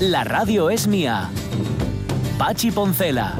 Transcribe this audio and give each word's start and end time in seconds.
La 0.00 0.24
radio 0.24 0.68
es 0.68 0.86
mía. 0.86 1.30
Pachi 2.36 2.70
Poncela. 2.70 3.38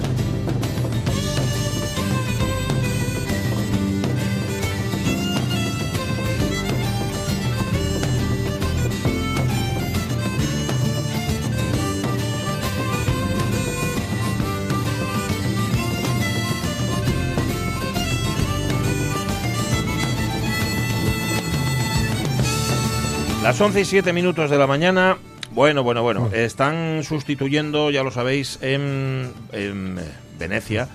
Las 23.43 23.61
11 23.61 23.83
y 23.83 23.85
7 23.85 24.13
minutos 24.15 24.49
de 24.49 24.57
la 24.57 24.67
mañana. 24.67 25.19
Bueno, 25.57 25.83
bueno, 25.83 26.03
bueno. 26.03 26.29
Están 26.35 27.03
sustituyendo, 27.03 27.91
ya 27.91 28.03
lo 28.03 28.11
sabéis, 28.11 28.59
en, 28.61 29.33
en, 29.53 29.99
Venecia, 30.39 30.87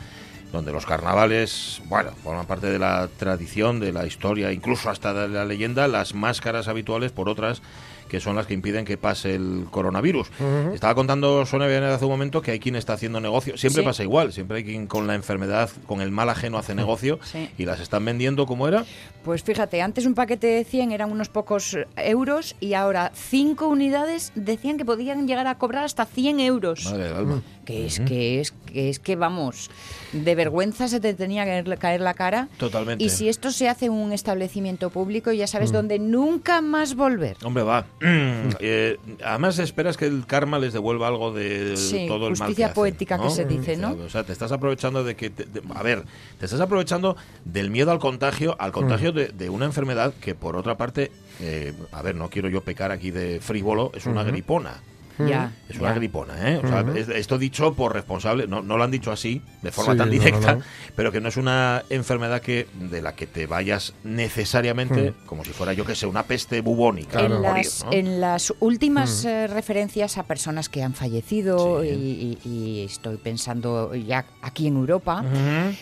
donde 0.52 0.72
los 0.72 0.86
carnavales, 0.86 1.82
bueno, 1.86 2.12
forman 2.24 2.46
parte 2.46 2.68
de 2.68 2.78
la 2.78 3.10
tradición, 3.18 3.80
de 3.80 3.92
la 3.92 4.06
historia, 4.06 4.52
incluso 4.52 4.92
hasta 4.92 5.16
de 5.16 5.30
la 5.30 5.46
leyenda, 5.46 5.88
las 5.88 6.14
máscaras 6.14 6.68
habituales 6.68 7.12
por 7.12 7.28
otras 7.28 7.64
que 8.12 8.20
son 8.20 8.36
las 8.36 8.46
que 8.46 8.54
impiden 8.54 8.84
que 8.84 8.98
pase 8.98 9.36
el 9.36 9.68
coronavirus. 9.72 10.28
Estaba 10.74 10.94
contando 10.96 11.46
Sonia 11.46 11.96
hace 11.96 12.04
un 12.04 12.12
momento 12.12 12.42
que 12.42 12.52
hay 12.52 12.60
quien 12.60 12.76
está 12.76 12.92
haciendo 12.92 13.22
negocio. 13.22 13.58
Siempre 13.58 13.84
Sí. 13.84 13.86
pasa 13.86 14.04
igual, 14.04 14.34
siempre 14.34 14.58
hay 14.58 14.64
quien 14.66 14.86
con 14.86 15.08
la 15.08 15.16
enfermedad, 15.16 15.70
con 15.88 16.02
el 16.02 16.12
mal 16.12 16.30
ajeno 16.30 16.58
hace 16.58 16.76
negocio 16.76 17.20
Sí. 17.24 17.50
y 17.58 17.64
las 17.64 17.80
están 17.80 18.04
vendiendo 18.04 18.46
como 18.46 18.68
era. 18.68 18.84
Pues 19.24 19.44
fíjate, 19.44 19.82
antes 19.84 20.06
un 20.08 20.16
paquete 20.16 20.48
de 20.48 20.64
100 20.64 20.92
eran 20.92 21.12
unos 21.12 21.30
pocos 21.30 21.78
euros 21.96 22.56
y 22.60 22.74
ahora 22.74 23.12
5 23.14 23.68
unidades 23.68 24.32
decían 24.36 24.78
que 24.78 24.86
podían 24.86 25.28
llegar 25.28 25.46
a 25.48 25.58
cobrar 25.60 25.84
hasta 25.84 26.06
100 26.06 26.40
euros. 26.40 26.86
Madre 26.86 27.04
del 27.04 27.14
alma. 27.14 27.42
Que 27.66 27.86
es, 27.86 28.00
que 28.00 28.42
es, 28.42 28.52
que 28.52 28.90
es 28.90 29.00
que 29.00 29.16
vamos, 29.16 29.70
de 30.14 30.34
vergüenza 30.34 30.88
se 30.88 31.00
te 31.00 31.14
tenía 31.14 31.46
que 31.46 31.64
caer- 31.78 32.00
la 32.00 32.16
cara. 32.16 32.48
Totalmente. 32.58 33.04
Y 33.04 33.10
si 33.10 33.30
esto 33.30 33.52
se 33.52 33.70
hace 33.70 33.86
en 33.86 33.92
un 33.92 34.12
establecimiento 34.12 34.90
público, 34.90 35.32
ya 35.32 35.46
sabes 35.46 35.72
dónde 35.72 36.00
nunca 36.00 36.60
más 36.62 36.96
volver. 36.96 37.38
Hombre, 37.44 37.64
va. 37.64 37.86
Eh, 38.60 38.98
además, 39.24 39.60
esperas 39.60 39.98
que 39.98 40.06
el 40.06 40.26
karma 40.26 40.58
les 40.60 40.74
devuelva 40.74 41.08
algo 41.08 41.32
de 41.32 41.78
Sí, 41.78 42.06
todo 42.08 42.28
el 42.28 42.32
mal 42.34 42.48
justicia 42.48 42.56
que 42.56 42.64
hacen, 42.66 42.74
poética 42.76 43.20
que 43.20 43.30
se 43.30 43.46
dice, 43.46 43.78
¿no? 43.78 43.92
O 44.06 44.10
sea, 44.10 44.24
te 44.24 44.34
estás 44.34 44.52
aprovechando 44.52 45.04
de 45.04 45.16
que. 45.16 45.30
te- 45.30 45.46
de- 45.46 45.62
a 45.76 45.84
ver, 45.84 46.04
te 46.40 46.46
estás 46.46 46.60
aprovechando 46.60 47.16
del 47.46 47.70
miedo 47.70 47.92
al 47.92 48.00
contagio, 48.00 48.56
al 48.60 48.72
contagio 48.72 49.11
de, 49.14 49.28
de 49.28 49.50
una 49.50 49.66
enfermedad 49.66 50.14
que, 50.22 50.36
por 50.36 50.56
otra 50.56 50.78
parte, 50.78 51.12
eh, 51.40 51.74
a 51.92 52.02
ver, 52.02 52.16
no 52.16 52.30
quiero 52.30 52.50
yo 52.50 52.62
pecar 52.62 52.92
aquí 52.92 53.12
de 53.12 53.40
frívolo, 53.40 53.92
es 53.94 54.06
una 54.06 54.24
gripona. 54.24 54.82
Ya. 55.28 55.52
Es 55.70 55.78
una 55.80 55.90
ya. 55.90 55.96
gripona, 55.96 56.52
¿eh? 56.52 56.58
O 56.64 56.68
sea, 56.68 56.86
es- 56.96 57.10
esto 57.10 57.38
dicho 57.38 57.74
por 57.74 57.94
responsable, 57.94 58.48
no, 58.48 58.62
no 58.62 58.78
lo 58.78 58.84
han 58.84 58.92
dicho 58.92 59.12
así, 59.12 59.42
de 59.62 59.72
forma 59.72 59.94
Sí, 59.94 59.98
tan 59.98 60.10
no, 60.10 60.16
no, 60.16 60.20
directa, 60.20 60.56
no. 60.56 60.62
pero 60.96 61.12
que 61.12 61.22
no 61.22 61.30
es 61.30 61.38
una 61.38 61.84
enfermedad 61.90 62.42
que 62.42 62.68
de 62.76 63.02
la 63.02 63.14
que 63.16 63.28
te 63.28 63.46
vayas 63.48 63.94
necesariamente, 64.04 65.14
como 65.26 65.44
si 65.46 65.52
fuera 65.52 65.74
yo 65.74 65.86
que 65.86 65.96
sé, 65.96 66.06
una 66.08 66.24
peste 66.24 66.62
bubónica. 66.62 67.20
Claro. 67.20 67.36
En, 67.36 67.42
morir, 67.42 67.66
las, 67.66 67.86
¿no? 67.86 67.92
en 67.94 68.22
las 68.22 68.54
últimas 68.60 69.26
eh, 69.26 69.48
referencias 69.48 70.18
a 70.18 70.24
personas 70.24 70.70
que 70.70 70.84
han 70.84 70.94
fallecido 70.94 71.82
Sí. 71.84 71.88
y, 71.90 72.40
y- 72.50 72.50
y 72.50 72.84
estoy 72.86 73.18
pensando 73.18 73.94
ya 73.96 74.26
aquí 74.42 74.68
en 74.68 74.76
Europa, 74.78 75.24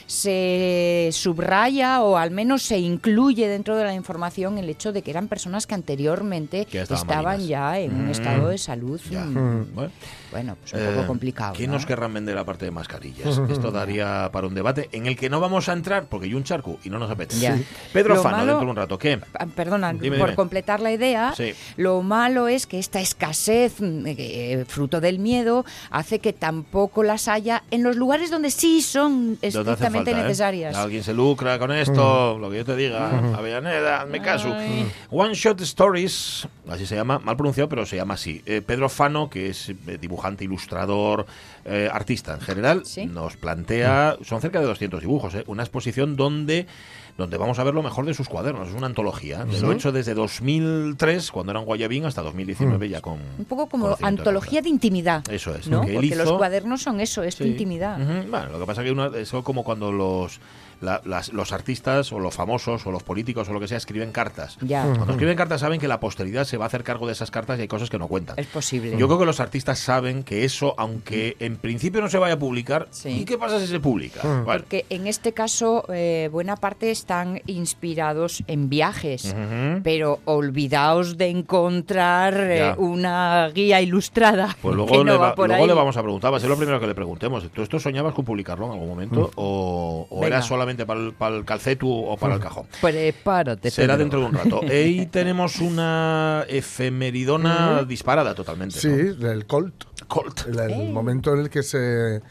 se 0.08 1.10
subraya 1.14 2.02
o 2.02 2.18
al 2.18 2.32
menos 2.32 2.64
se 2.64 2.78
incluye 2.80 3.48
dentro 3.48 3.76
de 3.78 3.84
la 3.86 3.94
información 3.94 4.58
el 4.58 4.70
hecho 4.70 4.92
de 4.92 5.02
que 5.02 5.12
eran 5.12 5.28
personas 5.28 5.66
que 5.68 5.76
anteriormente 5.76 6.66
Que 6.66 6.82
estaban 6.82 7.46
ya 7.48 7.80
en 7.80 7.94
un 7.96 8.10
estado 8.10 8.50
de 8.50 8.58
salud, 8.58 9.00
Ya. 9.10 9.26
Mm, 9.36 9.92
Bueno, 10.32 10.56
pues 10.60 10.74
un 10.74 10.80
eh, 10.80 10.92
poco 10.94 11.08
complicado. 11.08 11.54
¿Qué 11.54 11.66
¿no? 11.68 11.74
nos 11.74 11.86
querrán 11.86 12.14
vender 12.14 12.38
aparte 12.38 12.66
de 12.66 12.72
mascarillas? 12.72 13.40
Esto 13.50 13.72
daría 13.72 14.30
para 14.32 14.48
un 14.48 14.54
debate 14.54 14.90
en 14.92 15.06
el 15.08 15.16
que 15.18 15.30
no 15.30 15.40
vamos 15.40 15.70
a 15.70 15.74
entrar 15.74 16.06
porque 16.06 16.28
hay 16.28 16.34
un 16.36 16.44
charco 16.44 16.80
y 16.84 16.90
no 16.90 17.00
nos 17.00 17.10
apetece. 17.10 17.42
Ya. 17.42 17.58
Pedro 17.94 18.16
Lo 18.16 18.24
Fano, 18.24 18.38
malo- 18.38 18.48
dentro 18.54 18.66
de 18.66 18.72
un 18.72 18.76
rato, 18.78 18.98
¿qué? 18.98 19.20
Ah, 19.34 19.46
Perdona, 19.56 19.94
Dime, 19.94 20.18
por 20.18 20.28
dime. 20.30 20.36
completar 20.36 20.80
la 20.80 20.92
idea, 20.92 21.34
Sí. 21.36 21.54
lo 21.78 22.02
malo 22.02 22.48
es 22.48 22.68
que 22.68 22.80
esta 22.80 23.00
escasez, 23.00 23.80
mm, 23.82 24.04
eh, 24.08 24.66
fruto 24.68 25.02
del 25.02 25.20
miedo, 25.20 25.66
hace 25.90 26.20
que 26.20 26.34
tampoco 26.34 27.04
las 27.04 27.28
haya 27.28 27.64
en 27.72 27.84
los 27.84 27.96
lugares 27.96 28.30
donde 28.32 28.52
sí 28.52 28.82
son 28.82 29.38
estrictamente 29.42 30.12
falta, 30.12 30.12
¿eh? 30.12 30.24
necesarias. 30.24 30.76
Alguien 30.76 31.04
se 31.04 31.14
lucra 31.14 31.58
con 31.60 31.72
esto, 31.72 32.38
lo 32.38 32.50
que 32.52 32.58
yo 32.58 32.66
te 32.66 32.76
diga, 32.76 33.10
Avellaneda, 33.36 34.02
hazme 34.02 34.22
caso. 34.22 34.54
Ay. 34.54 34.90
One 35.10 35.34
Shot 35.34 35.60
Stories, 35.62 36.48
así 36.70 36.86
se 36.86 36.96
llama, 36.96 37.20
mal 37.20 37.36
pronunciado, 37.36 37.68
pero 37.70 37.86
se 37.86 37.96
llama 37.96 38.14
así. 38.14 38.42
Eh, 38.46 38.62
Pedro 38.62 38.90
Fano, 38.90 39.30
que 39.30 39.50
es 39.50 39.70
eh, 39.70 39.98
dibujante, 40.20 40.44
ilustrador, 40.44 41.26
eh, 41.66 41.90
artista 41.92 42.34
en 42.34 42.42
general, 42.42 42.82
Sí. 42.86 43.06
nos 43.06 43.38
plantea, 43.38 44.18
son 44.24 44.42
cerca 44.42 44.60
de 44.60 44.66
200 44.66 45.00
dibujos, 45.02 45.34
eh, 45.36 45.44
una 45.48 45.64
exposición 45.64 46.16
donde 46.16 46.68
donde 47.18 47.36
vamos 47.36 47.60
a 47.60 47.66
ver 47.66 47.74
lo 47.74 47.84
mejor 47.84 48.06
de 48.06 48.14
sus 48.14 48.30
cuadernos. 48.30 48.70
Es 48.70 48.74
una 48.74 48.86
antología. 48.88 49.44
Lo 49.62 49.74
he 49.74 49.76
hecho 49.76 49.92
desde 49.92 50.14
2003, 50.14 51.32
cuando 51.32 51.52
era 51.52 51.60
en 51.60 51.66
Guayabín, 51.66 52.06
hasta 52.06 52.22
2019 52.22 52.88
ya 52.88 53.02
con... 53.02 53.20
Un 53.38 53.44
poco 53.44 53.68
como 53.68 53.98
antología 54.02 54.62
de 54.62 54.70
intimidad. 54.70 55.30
Eso 55.30 55.54
es, 55.54 55.68
¿no? 55.68 55.82
Porque 55.82 56.16
los 56.16 56.32
cuadernos 56.32 56.82
son 56.82 57.02
eso, 57.02 57.22
es 57.24 57.36
tu 57.36 57.44
Sí. 57.44 57.50
intimidad. 57.50 57.98
Bueno, 58.30 58.48
lo 58.54 58.60
que 58.62 58.66
pasa 58.66 58.82
es 58.82 58.86
que 58.86 58.92
uno, 58.94 59.14
eso 59.16 59.44
como 59.44 59.66
cuando 59.66 59.92
los, 59.92 60.40
la- 60.82 61.02
las- 61.06 61.34
los 61.34 61.52
artistas 61.52 62.12
o 62.14 62.20
los 62.20 62.34
famosos 62.36 62.86
o 62.88 62.92
los 62.92 63.04
políticos 63.04 63.50
o 63.50 63.54
lo 63.54 63.60
que 63.60 63.68
sea 63.68 63.78
escriben 63.78 64.12
cartas. 64.12 64.58
Ya. 64.62 64.84
Cuando 64.84 65.12
escriben 65.14 65.36
cartas 65.38 65.62
saben 65.62 65.80
que 65.80 65.88
la 65.88 66.00
posteridad 66.00 66.46
se 66.46 66.58
va 66.58 66.66
a 66.66 66.68
hacer 66.68 66.84
cargo 66.84 67.06
de 67.08 67.14
esas 67.14 67.32
cartas 67.32 67.58
y 67.60 67.64
hay 67.64 67.68
cosas 67.68 67.90
que 67.90 67.98
no 67.98 68.08
cuentan. 68.08 68.38
Es 68.40 68.48
posible. 68.48 68.96
Yo 68.98 69.08
creo 69.08 69.20
que 69.20 69.26
los 69.26 69.40
artistas 69.40 69.80
saben 69.80 70.24
que 70.24 70.44
eso, 70.46 70.76
aunque 70.78 71.36
en 71.40 71.58
principio 71.58 72.02
no 72.02 72.10
se 72.10 72.18
vaya 72.18 72.36
a 72.36 72.40
publicar, 72.40 72.88
Sí. 72.92 73.10
¿y 73.10 73.26
qué 73.26 73.38
pasa 73.38 73.60
si 73.60 73.68
se 73.68 73.80
publica? 73.80 74.22
Bueno, 74.24 74.44
Porque 74.46 74.86
en 74.90 75.08
este 75.08 75.34
caso, 75.34 75.86
eh, 75.94 76.30
buena 76.32 76.56
parte 76.56 76.92
están 76.92 77.42
inspirados 77.48 78.44
en 78.48 78.70
viajes, 78.70 79.26
Ujú. 79.26 79.82
pero 79.84 80.20
olvidaos 80.26 81.18
de 81.18 81.28
encontrar 81.30 82.34
eh, 82.40 82.74
una 82.78 83.50
guía 83.54 83.82
ilustrada. 83.82 84.56
Pues 84.62 84.72
que 84.74 84.76
luego, 84.78 84.98
no 85.04 85.04
le, 85.04 85.12
va 85.18 85.28
va- 85.30 85.36
por 85.36 85.48
luego 85.48 85.64
ahí. 85.64 85.68
le 85.68 85.74
vamos 85.74 85.98
a 85.98 86.02
preguntar, 86.02 86.32
va 86.34 86.38
a 86.38 86.40
ser 86.40 86.50
lo 86.50 86.58
primero 86.58 86.80
que 86.80 86.88
le 86.88 86.96
preguntemos. 86.96 87.50
¿Tú 87.52 87.62
esto 87.62 87.80
soñabas 87.80 88.14
con 88.14 88.26
publicarlo 88.26 88.66
en 88.68 88.72
algún 88.74 88.88
momento? 88.90 89.32
¿O, 89.36 90.08
o 90.10 90.18
era 90.26 90.38
Venga. 90.38 90.42
Para 90.86 91.00
el, 91.00 91.14
para 91.14 91.36
el 91.36 91.46
calcetu 91.46 91.90
o 91.92 92.18
para 92.18 92.36
el 92.36 92.40
cajón? 92.40 92.66
Prepárate. 92.82 93.70
Será 93.72 93.98
dentro 93.98 94.20
de 94.20 94.26
un 94.28 94.34
rato. 94.34 94.62
Ahí 94.70 95.06
tenemos 95.08 95.60
una 95.60 96.46
efemeridona 96.48 97.84
disparada 97.84 98.36
totalmente. 98.36 98.80
Sí, 98.80 99.16
¿no? 99.20 99.32
el 99.32 99.46
Colt. 99.46 99.84
Colt. 100.08 100.48
El, 100.48 100.60
el 100.60 100.72
Eh. 100.72 100.90
momento 100.92 101.34
en 101.34 101.42
el 101.42 101.50
que 101.50 101.62
se, 101.64 102.22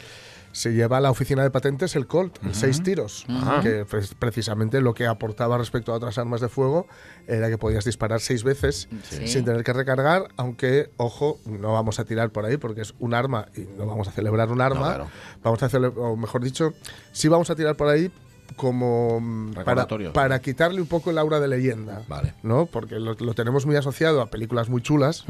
se 0.53 0.72
lleva 0.72 0.97
a 0.97 1.00
la 1.00 1.10
oficina 1.10 1.43
de 1.43 1.50
patentes 1.50 1.94
el 1.97 2.06
Colt, 2.06 2.38
seis 2.53 2.82
tiros, 2.82 3.25
que 3.62 3.84
pre- 3.84 4.03
precisamente 4.19 4.81
lo 4.81 4.94
que 4.94 5.06
aportaba 5.06 5.59
respecto 5.59 5.93
a 5.93 5.97
otras 5.97 6.19
armas 6.19 6.41
de 6.41 6.48
fuego 6.48 6.87
era 7.28 7.48
que 7.48 7.59
podías 7.59 7.84
disparar 7.84 8.21
seis 8.21 8.43
veces 8.44 8.88
Sí. 9.10 9.28
sin 9.28 9.44
tener 9.44 9.62
que 9.62 9.72
recargar, 9.72 10.28
aunque, 10.37 10.91
ojo, 10.97 11.38
no 11.47 11.72
vamos 11.75 12.00
a 12.00 12.04
tirar 12.04 12.31
por 12.31 12.44
ahí 12.47 12.56
porque 12.56 12.81
es 12.81 12.94
un 12.98 13.15
arma 13.15 13.47
y 13.56 13.60
no 13.78 13.87
vamos 13.87 14.09
a 14.09 14.12
celebrar 14.12 14.50
un 14.50 14.60
arma. 14.60 14.87
claro. 14.94 15.09
Vamos 15.43 15.62
a 15.62 15.69
cele- 15.69 15.93
o 15.97 16.16
mejor 16.16 16.43
dicho, 16.43 16.72
sí 17.12 17.28
vamos 17.28 17.50
a 17.50 17.54
tirar 17.54 17.77
por 17.77 17.88
ahí 17.88 18.10
como 18.56 19.20
mm, 19.20 19.53
para, 19.64 19.86
para 20.12 20.41
quitarle 20.41 20.81
un 20.81 20.86
poco 20.88 21.10
el 21.10 21.19
aura 21.19 21.41
de 21.41 21.48
leyenda. 21.48 22.03
Vale. 22.09 22.34
¿no? 22.42 22.66
Porque 22.66 22.98
lo, 22.98 23.14
lo 23.14 23.34
tenemos 23.34 23.66
muy 23.66 23.76
asociado 23.76 24.20
a 24.20 24.26
películas 24.26 24.69
muy 24.69 24.82
chulas, 24.82 25.25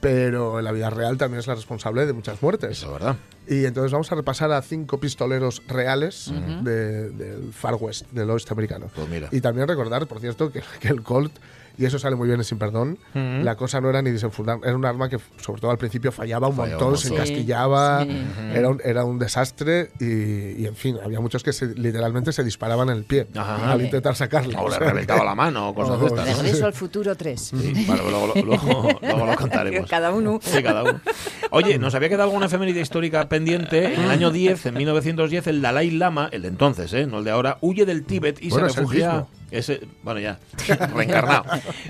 pero 0.00 0.58
en 0.58 0.64
la 0.64 0.72
vida 0.72 0.88
real 0.88 1.18
también 1.18 1.40
es 1.40 1.46
la 1.46 1.54
responsable 1.54 2.06
de 2.06 2.12
muchas 2.14 2.42
muertes. 2.42 2.70
Eso, 2.78 2.92
¿verdad? 2.92 3.16
Y 3.46 3.64
entonces 3.66 3.92
vamos 3.92 4.10
a 4.10 4.14
repasar 4.14 4.50
a 4.52 4.62
cinco 4.62 4.98
pistoleros 4.98 5.62
reales 5.68 6.32
de- 6.62 7.10
del 7.10 7.52
Far 7.52 7.74
West, 7.74 8.10
del 8.10 8.30
oeste 8.30 8.52
americano. 8.54 8.86
Pues 8.94 9.08
mira. 9.08 9.28
Y 9.30 9.40
también 9.40 9.68
recordar, 9.68 10.06
por 10.06 10.20
cierto, 10.20 10.50
que, 10.50 10.62
que 10.80 10.88
el 10.88 11.02
Colt, 11.02 11.32
y 11.80 11.86
eso 11.86 11.98
sale 11.98 12.14
muy 12.14 12.28
bien 12.28 12.38
en 12.40 12.44
Sin 12.44 12.58
Perdón, 12.58 12.98
la 13.14 13.56
cosa 13.56 13.80
no 13.80 13.88
era 13.90 14.02
ni 14.02 14.10
desenfundar, 14.10 14.58
era 14.62 14.76
un 14.76 14.84
arma 14.84 15.08
que, 15.08 15.18
sobre 15.42 15.60
todo 15.60 15.70
al 15.70 15.78
principio, 15.78 16.12
fallaba 16.12 16.46
un 16.48 16.56
Fallaba 16.56 16.72
montón, 16.78 16.92
un 16.92 16.98
se 16.98 17.08
encasquillaba, 17.14 18.04
Sí. 18.04 18.10
era, 18.54 18.68
un, 18.68 18.80
era 18.84 19.04
un 19.04 19.18
desastre 19.18 19.90
y, 19.98 20.62
y, 20.62 20.66
en 20.66 20.76
fin, 20.76 20.98
había 21.02 21.20
muchos 21.20 21.42
que 21.42 21.52
se- 21.52 21.74
literalmente 21.74 22.32
se 22.32 22.44
disparaban 22.44 22.90
en 22.90 22.96
el 22.98 23.04
pie 23.04 23.26
Ajá. 23.34 23.72
al 23.72 23.80
intentar 23.82 24.14
sacarla. 24.14 24.60
O 24.60 24.64
O 24.66 24.68
le 24.68 24.76
sea 24.76 24.88
reventaba 24.88 25.20
que- 25.20 25.26
la 25.26 25.34
mano 25.34 25.68
o 25.70 25.74
cosas 25.74 25.98
de 26.00 26.06
estas. 26.06 26.26
¿no? 26.36 26.42
Regreso 26.42 26.66
al 26.66 26.72
futuro 26.74 27.16
3. 27.16 27.40
Sí, 27.40 27.84
vale, 27.88 28.02
luego, 28.02 28.32
luego- 28.34 28.42
luego- 28.46 28.98
luego 29.02 29.26
lo 29.26 29.34
contaremos. 29.36 29.88
Cada 29.88 30.12
uno. 30.12 30.38
Sí, 30.42 30.62
cada 30.62 30.82
uno. 30.82 31.00
Oye, 31.50 31.78
nos 31.78 31.94
había 31.94 32.08
quedado 32.08 32.24
alguna 32.24 32.46
efeméride 32.46 32.80
histórica 32.80 33.28
pendiente. 33.28 33.94
En 33.94 34.02
el 34.02 34.10
año 34.10 34.30
10, 34.30 34.66
en 34.66 34.74
1910, 34.74 35.46
el 35.46 35.62
Dalai 35.62 35.90
Lama, 35.90 36.28
el 36.32 36.42
de 36.42 36.48
entonces, 36.48 36.92
¿eh? 36.92 37.06
no 37.06 37.18
el 37.20 37.24
de 37.24 37.30
ahora, 37.30 37.58
huye 37.62 37.86
del 37.86 38.04
Tíbet 38.04 38.42
y 38.42 38.50
Bueno, 38.50 38.68
se 38.68 38.80
refugia. 38.80 39.26
Ese, 39.50 39.80
bueno, 40.02 40.20
ya, 40.20 40.38
reencarnado. 40.94 41.44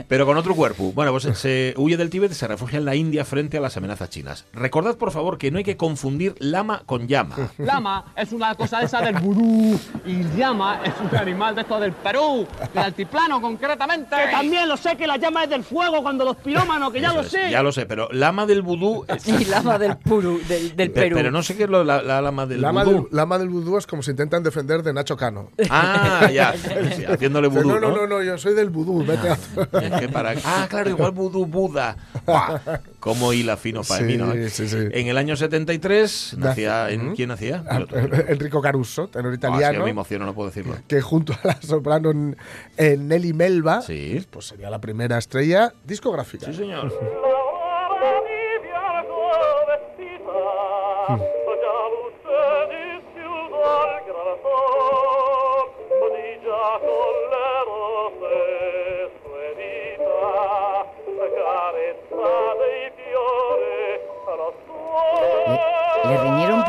Pero 0.09 0.27
con 0.27 0.37
otro 0.37 0.55
cuerpo. 0.55 0.93
Bueno, 0.93 1.12
pues 1.12 1.25
se 1.39 1.75
huye 1.77 1.97
del 1.97 2.11
Tíbet 2.11 2.31
y 2.33 2.35
se 2.35 2.47
refugia 2.49 2.79
en 2.79 2.85
la 2.85 2.95
India 2.95 3.25
frente 3.25 3.59
a 3.59 3.61
las 3.61 3.77
amenazas 3.77 4.11
chinas. 4.11 4.45
Recordad, 4.53 4.97
por 4.97 5.11
favor, 5.11 5.39
que 5.39 5.51
no 5.51 5.59
hay 5.59 5.65
que 5.65 5.77
confundir 5.77 6.35
lama 6.39 6.83
con 6.87 7.07
llama. 7.09 7.37
Lama 7.59 8.05
es 8.17 8.33
una 8.33 8.55
cosa 8.55 8.83
esa 8.83 9.01
del 9.03 9.17
vudú 9.17 9.79
y 10.07 10.23
llama 10.37 10.81
es 10.85 10.93
un 11.01 11.17
animal 11.17 11.55
de 11.55 11.61
esto 11.62 11.79
del 11.81 11.93
Perú, 11.93 12.47
del 12.75 12.83
altiplano 12.85 13.41
concretamente. 13.41 14.17
Que 14.17 14.31
también 14.31 14.69
lo 14.69 14.77
sé 14.77 14.97
que 14.97 15.07
la 15.07 15.17
llama 15.17 15.45
es 15.45 15.51
del 15.51 15.65
fuego 15.65 16.03
cuando 16.03 16.25
los 16.25 16.37
pirómanos, 16.37 16.93
que 16.93 17.01
ya 17.01 17.09
Eso 17.09 17.17
lo 17.17 17.23
es, 17.23 17.29
sé. 17.31 17.51
Ya 17.51 17.62
lo 17.62 17.73
sé, 17.73 17.87
pero 17.87 18.09
lama 18.12 18.47
del 18.47 18.62
vudú... 18.62 19.05
es- 19.09 19.27
Y 19.29 19.45
lama 19.45 19.79
del, 19.79 19.97
Puru, 19.99 20.41
del, 20.49 20.75
del 20.77 20.91
Pe- 20.91 21.03
Perú. 21.03 21.17
Pero 21.17 21.31
no 21.31 21.43
sé 21.43 21.57
qué 21.57 21.65
es 21.65 21.71
lo- 21.71 21.85
la, 21.85 22.03
la 22.03 22.21
lama 22.23 22.47
del 22.47 22.61
Lama 22.62 22.85
del, 22.85 22.95
vudú. 22.97 23.09
lama 23.12 23.39
del 23.39 23.49
vudú 23.49 23.77
es 23.79 23.87
como 23.87 24.03
se 24.03 24.12
intentan 24.12 24.43
defender 24.43 24.83
de 24.83 24.93
Nacho 24.93 25.17
Cano. 25.17 25.51
Ah, 25.69 26.29
ya. 26.33 26.55
sí, 26.97 27.05
haciéndole 27.09 27.50
vudú, 27.50 27.69
no, 27.69 27.81
no, 27.81 27.91
no, 27.97 28.06
no, 28.06 28.23
yo 28.23 28.38
soy 28.38 28.55
del 28.55 28.70
vudú, 28.70 29.05
vete 29.05 29.29
a... 29.31 29.32
Es 29.82 30.00
que 30.00 30.08
para- 30.08 30.35
Ah, 30.44 30.67
claro, 30.70 30.91
igual 30.91 31.11
vudú 31.12 31.47
Buda. 31.47 31.97
Como 33.00 33.32
hila 33.32 33.56
fino 33.56 33.82
para 33.82 34.00
Sí, 34.00 34.05
mí, 34.06 34.17
¿no? 34.17 34.32
sí, 34.49 34.69
sí. 34.69 34.76
En 34.93 35.06
el 35.08 35.17
año 35.19 35.37
73 35.37 36.37
nacía... 36.38 36.91
¿en. 36.91 37.14
¿Quién 37.14 37.29
nacía? 37.31 37.64
Ah, 37.69 37.85
Enrico 38.29 38.61
Caruso, 38.61 39.08
tenor 39.08 39.29
Ah, 39.32 39.35
sí, 39.35 39.38
italiano, 39.38 39.79
yo 39.79 39.85
me 39.85 39.91
emociono, 39.91 40.26
no 40.26 40.35
puedo 40.35 40.49
decirlo. 40.50 40.76
que 40.87 41.00
junto 41.00 41.32
a 41.32 41.38
la 41.49 41.62
soprano 41.62 42.12
Nelly 42.79 43.32
Melba, 43.32 43.82
Sí. 43.82 44.26
pues 44.31 44.47
sería 44.47 44.70
la 44.70 44.81
primera 44.81 45.19
estrella 45.19 45.73
discográfica. 45.85 46.47
Sí, 46.47 46.55
señor. 46.55 46.93
¿Le, 51.19 51.39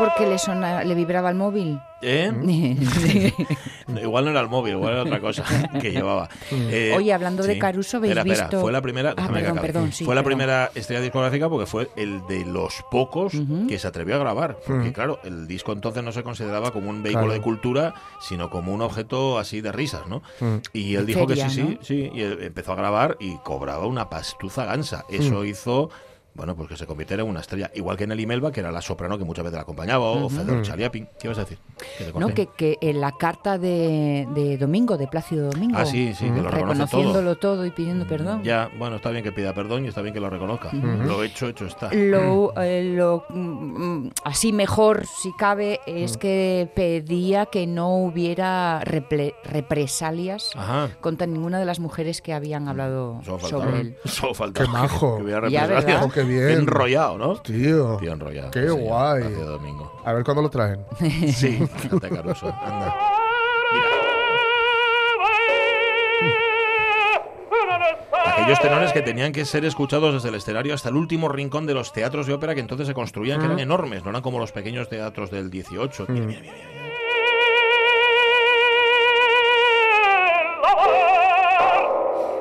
porque 0.09 0.27
le, 0.27 0.37
sona, 0.39 0.83
le 0.83 0.95
vibraba 0.95 1.29
el 1.29 1.35
móvil? 1.35 1.79
¿Eh? 2.03 2.31
Igual 4.01 4.25
no 4.25 4.31
era 4.31 4.39
el 4.41 4.47
móvil, 4.47 4.73
igual 4.73 4.93
era 4.93 5.01
otra 5.03 5.19
cosa 5.19 5.43
que 5.81 5.91
llevaba. 5.91 6.29
Eh, 6.51 6.93
Oye, 6.95 7.13
hablando 7.13 7.43
de. 7.43 7.57
Caruso, 7.59 7.97
¿habéis 7.97 8.11
Espera, 8.17 8.21
espera, 8.33 8.47
visto- 8.47 8.61
Fue 8.61 8.71
la 8.71 8.81
primera. 8.81 9.09
Ah, 9.17 9.27
déjame 9.31 9.41
perdón, 9.41 9.59
perdón, 9.61 9.91
sí, 9.91 10.05
fue 10.05 10.15
la 10.15 10.21
perdón. 10.23 10.37
primera 10.39 10.71
estrella 10.73 11.01
discográfica 11.01 11.49
porque 11.49 11.65
fue 11.65 11.89
el 11.95 12.25
de 12.27 12.45
los 12.45 12.83
pocos 12.89 13.33
que 13.67 13.77
se 13.77 13.87
atrevió 13.87 14.15
a 14.15 14.19
grabar. 14.19 14.57
Porque, 14.65 14.91
claro, 14.93 15.19
el 15.23 15.47
disco 15.47 15.71
entonces 15.73 16.03
no 16.03 16.11
se 16.11 16.23
consideraba 16.23 16.71
como 16.71 16.89
un 16.89 17.03
vehículo 17.03 17.25
Claro. 17.25 17.33
de 17.33 17.41
cultura, 17.41 17.93
sino 18.21 18.49
como 18.49 18.73
un 18.73 18.81
objeto 18.81 19.37
así 19.37 19.61
de 19.61 19.71
risas, 19.71 20.07
¿no? 20.07 20.21
Y 20.73 20.95
él 20.95 21.05
De 21.05 21.13
dijo 21.13 21.27
feria, 21.27 21.45
que 21.45 21.49
sí, 21.51 21.61
¿no? 21.63 21.69
sí, 21.69 21.77
sí. 21.81 22.11
Y 22.13 22.21
él 22.21 22.39
empezó 22.41 22.73
a 22.73 22.75
grabar 22.75 23.17
y 23.19 23.35
cobraba 23.37 23.85
una 23.85 24.09
pastuza 24.09 24.65
gansa. 24.65 25.05
Eso 25.09 25.43
hizo. 25.45 25.89
Bueno, 26.33 26.55
pues 26.55 26.69
que 26.69 26.77
se 26.77 26.87
convirtiera 26.87 27.23
en 27.23 27.29
una 27.29 27.41
estrella. 27.41 27.69
Igual 27.75 27.97
que 27.97 28.07
Nelly 28.07 28.25
Melba, 28.25 28.51
que 28.51 28.61
era 28.61 28.71
la 28.71 28.81
soprano 28.81 29.17
que 29.17 29.25
muchas 29.25 29.43
veces 29.43 29.55
la 29.57 29.63
acompañaba, 29.63 30.05
o 30.05 30.29
Fedor 30.29 30.61
Chaliapin. 30.61 31.05
¿Qué 31.19 31.27
ibas 31.27 31.37
a 31.37 31.41
decir? 31.41 31.57
Que 31.97 32.13
No, 32.17 32.29
que, 32.29 32.47
que 32.47 32.77
en 32.81 33.01
la 33.01 33.11
carta 33.17 33.57
de, 33.57 34.27
de 34.33 34.57
Domingo, 34.57 34.97
de 34.97 35.07
Plácido 35.07 35.51
Domingo, 35.51 35.77
Ah, 35.77 35.85
sí, 35.85 36.13
sí, 36.13 36.29
que 36.29 36.41
lo 36.41 36.49
reconociéndolo 36.49 37.35
todo. 37.37 37.65
y 37.65 37.71
pidiendo 37.71 38.07
perdón. 38.07 38.43
Ya, 38.43 38.69
bueno, 38.79 38.95
está 38.95 39.09
bien 39.09 39.23
que 39.23 39.31
pida 39.33 39.53
perdón 39.53 39.83
y 39.85 39.89
está 39.89 40.01
bien 40.01 40.13
que 40.13 40.19
lo 40.21 40.29
reconozca. 40.29 40.71
Lo 40.73 41.23
hecho, 41.23 41.47
hecho 41.49 41.65
está. 41.65 41.93
Lo, 41.93 42.53
eh, 42.61 42.93
lo, 42.95 43.25
mm, 43.29 44.07
así 44.23 44.53
mejor, 44.53 45.05
si 45.05 45.33
cabe, 45.33 45.81
es 45.85 46.15
que 46.17 46.69
pedía 46.73 47.45
que 47.47 47.67
no 47.67 47.95
hubiera 47.97 48.79
represalias 48.85 50.51
Ajá. 50.55 50.89
contra 51.01 51.27
ninguna 51.27 51.59
de 51.59 51.65
las 51.65 51.79
mujeres 51.79 52.21
que 52.21 52.33
habían 52.33 52.67
hablado 52.67 53.21
sobre 53.41 53.81
él. 53.81 53.97
Solo 54.05 54.33
faltaba 54.33 54.65
Qué 54.65 54.71
majo. 54.71 55.17
Que, 55.17 55.23
hubiera 55.23 55.49
Ya, 55.49 55.61
represalias. 55.67 55.85
¿verdad? 56.01 56.20
Qué 56.21 56.29
bien. 56.29 56.49
enrollado, 56.59 57.17
¿no? 57.17 57.35
Tío, 57.41 57.97
Tío 57.97 58.13
enrollado. 58.13 58.51
qué 58.51 58.69
guay. 58.69 59.21
Gracias, 59.21 59.45
Domingo. 59.47 60.01
A 60.05 60.13
ver 60.13 60.23
cuándo 60.23 60.41
lo 60.41 60.49
traen. 60.49 60.85
Sí, 61.33 61.59
Caruso. 62.13 62.47
Anda. 62.63 62.95
Aquellos 68.25 68.59
tenores 68.59 68.91
que 68.93 69.01
tenían 69.01 69.31
que 69.31 69.45
ser 69.45 69.65
escuchados 69.65 70.13
desde 70.13 70.29
el 70.29 70.35
escenario 70.35 70.73
hasta 70.73 70.89
el 70.89 70.95
último 70.95 71.27
rincón 71.29 71.65
de 71.65 71.73
los 71.73 71.91
teatros 71.93 72.27
de 72.27 72.33
ópera 72.33 72.53
que 72.55 72.61
entonces 72.61 72.87
se 72.87 72.93
construían, 72.93 73.39
que 73.39 73.45
eran 73.45 73.59
enormes, 73.59 74.03
no 74.03 74.09
eran 74.11 74.21
como 74.21 74.39
los 74.39 74.51
pequeños 74.51 74.89
teatros 74.89 75.31
del 75.31 75.49
18. 75.49 76.05
Mira, 76.09 76.25
mira, 76.25 76.41
mira, 76.41 76.53
mira. 76.53 76.80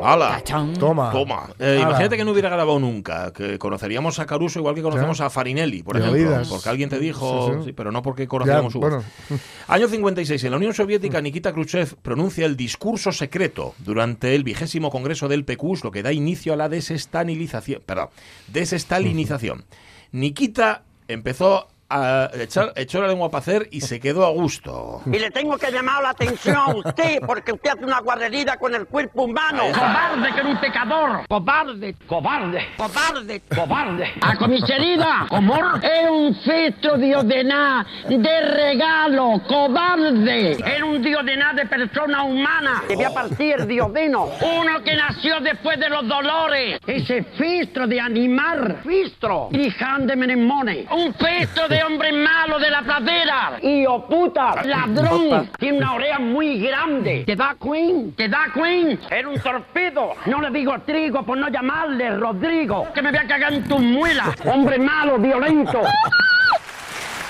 ¡Hala! 0.03 0.29
Tachán. 0.37 0.75
Toma. 0.75 1.11
Toma. 1.11 1.49
Eh, 1.59 1.79
imagínate 1.83 2.17
que 2.17 2.25
no 2.25 2.33
hubiera 2.33 2.49
grabado 2.49 2.79
nunca, 2.79 3.33
que 3.33 3.59
conoceríamos 3.59 4.19
a 4.19 4.27
Caruso 4.27 4.59
igual 4.59 4.75
que 4.75 4.83
conocemos 4.83 5.19
Ya. 5.19 5.27
a 5.27 5.31
Farinelli, 5.31 5.83
por 5.83 5.97
De 5.97 6.03
ejemplo. 6.03 6.21
oídas. 6.31 6.49
Porque 6.49 6.69
alguien 6.69 6.89
te 6.89 6.99
dijo, 6.99 7.49
Sí, 7.49 7.59
sí. 7.59 7.65
sí, 7.67 7.73
pero 7.73 7.93
no 7.93 8.03
porque 8.03 8.23
Ya, 8.23 8.29
conocíamos 8.29 8.73
su 8.73 8.81
voz. 8.81 8.91
bueno, 8.91 9.05
Año 9.69 9.89
56. 9.89 10.43
En 10.45 10.51
la 10.51 10.57
Unión 10.57 10.75
Soviética, 10.75 11.21
Nikita 11.21 11.53
Khrushchev 11.53 11.97
pronuncia 12.03 12.47
el 12.47 12.57
discurso 12.57 13.13
secreto 13.13 13.75
durante 13.79 14.35
el 14.35 14.45
vigésimo 14.45 14.91
congreso 14.91 15.29
del 15.29 15.45
PQS, 15.45 15.85
lo 15.85 15.91
que 15.91 16.03
da 16.03 16.13
inicio 16.13 16.53
a 16.53 16.57
la 16.57 16.69
desestalinización. 16.69 17.83
Perdón, 17.87 18.09
desestalinización. 18.49 19.65
Nikita 20.13 20.83
empezó 21.09 21.69
a 21.91 22.31
echar, 22.35 22.73
echó 22.77 23.01
la 23.01 23.09
lengua 23.09 23.31
para 23.31 23.41
hacer 23.41 23.69
y 23.71 23.81
se 23.81 23.99
quedó 24.01 24.25
a 24.25 24.31
gusto. 24.31 25.03
Y 25.07 25.19
le 25.19 25.31
tengo 25.31 25.59
que 25.59 25.71
llamar 25.71 26.03
la 26.03 26.11
atención 26.11 26.57
a 26.57 26.69
usted 26.75 27.19
porque 27.27 27.53
usted 27.53 27.71
hace 27.71 27.85
una 27.85 28.01
guarrería 28.01 28.57
con 28.57 28.75
el 28.75 28.87
cuerpo 28.87 29.25
humano. 29.25 29.65
Cobarde 29.73 30.33
que 30.33 30.41
eres 30.41 30.53
un 30.55 30.61
pecador. 30.61 31.27
Cobarde, 31.29 31.95
cobarde, 32.07 32.67
Cobarde. 32.77 33.43
cobarde. 33.55 34.13
A 34.21 34.37
comisaría, 34.37 35.27
comor. 35.29 35.81
Es 35.85 36.11
un 36.11 36.35
feto 36.45 36.97
de 36.97 37.17
ordenar, 37.17 37.87
de 38.09 38.41
regalo, 38.41 39.41
cobarde. 39.49 40.53
Era 40.65 40.85
un 40.85 41.03
diodená 41.03 41.53
de 41.55 41.67
persona 41.67 42.23
humana. 42.23 42.83
Te 42.89 42.95
voy 42.95 43.05
a 43.05 43.11
partir 43.15 43.67
diodeno. 43.67 44.29
Uno 44.41 44.83
que 44.85 44.95
nació 44.95 45.41
después 45.41 45.79
de 45.79 45.89
los 45.89 46.07
dolores. 46.07 46.79
Ese 46.87 47.25
fistro 47.37 47.87
de 47.87 48.01
animal. 48.01 48.81
Fistro. 48.87 49.49
Hiján 49.53 50.07
de 50.07 50.17
Menemone. 50.17 50.87
Un 50.91 51.15
feto 51.15 51.69
de 51.69 51.80
hombre 51.83 52.13
malo 52.13 52.59
de 52.59 52.71
la 52.71 52.83
pradera. 52.83 53.59
Hijo 53.63 54.07
puta. 54.07 54.63
Ladrón. 54.65 55.51
Tiene 55.59 55.79
una 55.79 55.95
oreja 55.95 56.19
muy 56.19 56.61
grande. 56.61 57.25
¿Te 57.27 57.37
da 57.37 57.57
Queen? 57.63 58.15
¿Te 58.15 58.29
da 58.29 58.47
Queen? 58.53 59.01
Era 59.11 59.29
un 59.29 59.39
torpedo. 59.41 60.15
No 60.27 60.41
le 60.41 60.51
digo 60.51 60.79
trigo 60.81 61.23
por 61.25 61.39
no 61.39 61.49
llamarle 61.49 62.17
Rodrigo. 62.17 62.89
Que 62.95 63.03
me 63.03 63.11
voy 63.11 63.19
a 63.21 63.27
cagar 63.27 63.53
en 63.53 63.69
tus 63.69 63.81
muelas. 63.81 64.29
Hombre 64.45 64.79
malo, 64.79 65.19
violento. 65.19 65.81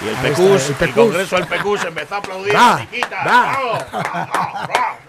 Y 0.02 0.08
el 0.08 0.16
Ahí 0.16 0.26
está, 0.32 0.42
PQS, 0.42 0.82
el. 0.82 0.92
Congreso 0.94 1.36
del 1.36 1.46
PQS 1.46 1.84
empezó 1.84 2.14
a 2.14 2.18
aplaudir 2.18 2.54
Va, 2.54 2.74
a 2.74 2.80
Nikita. 2.80 3.16
va. 3.26 5.00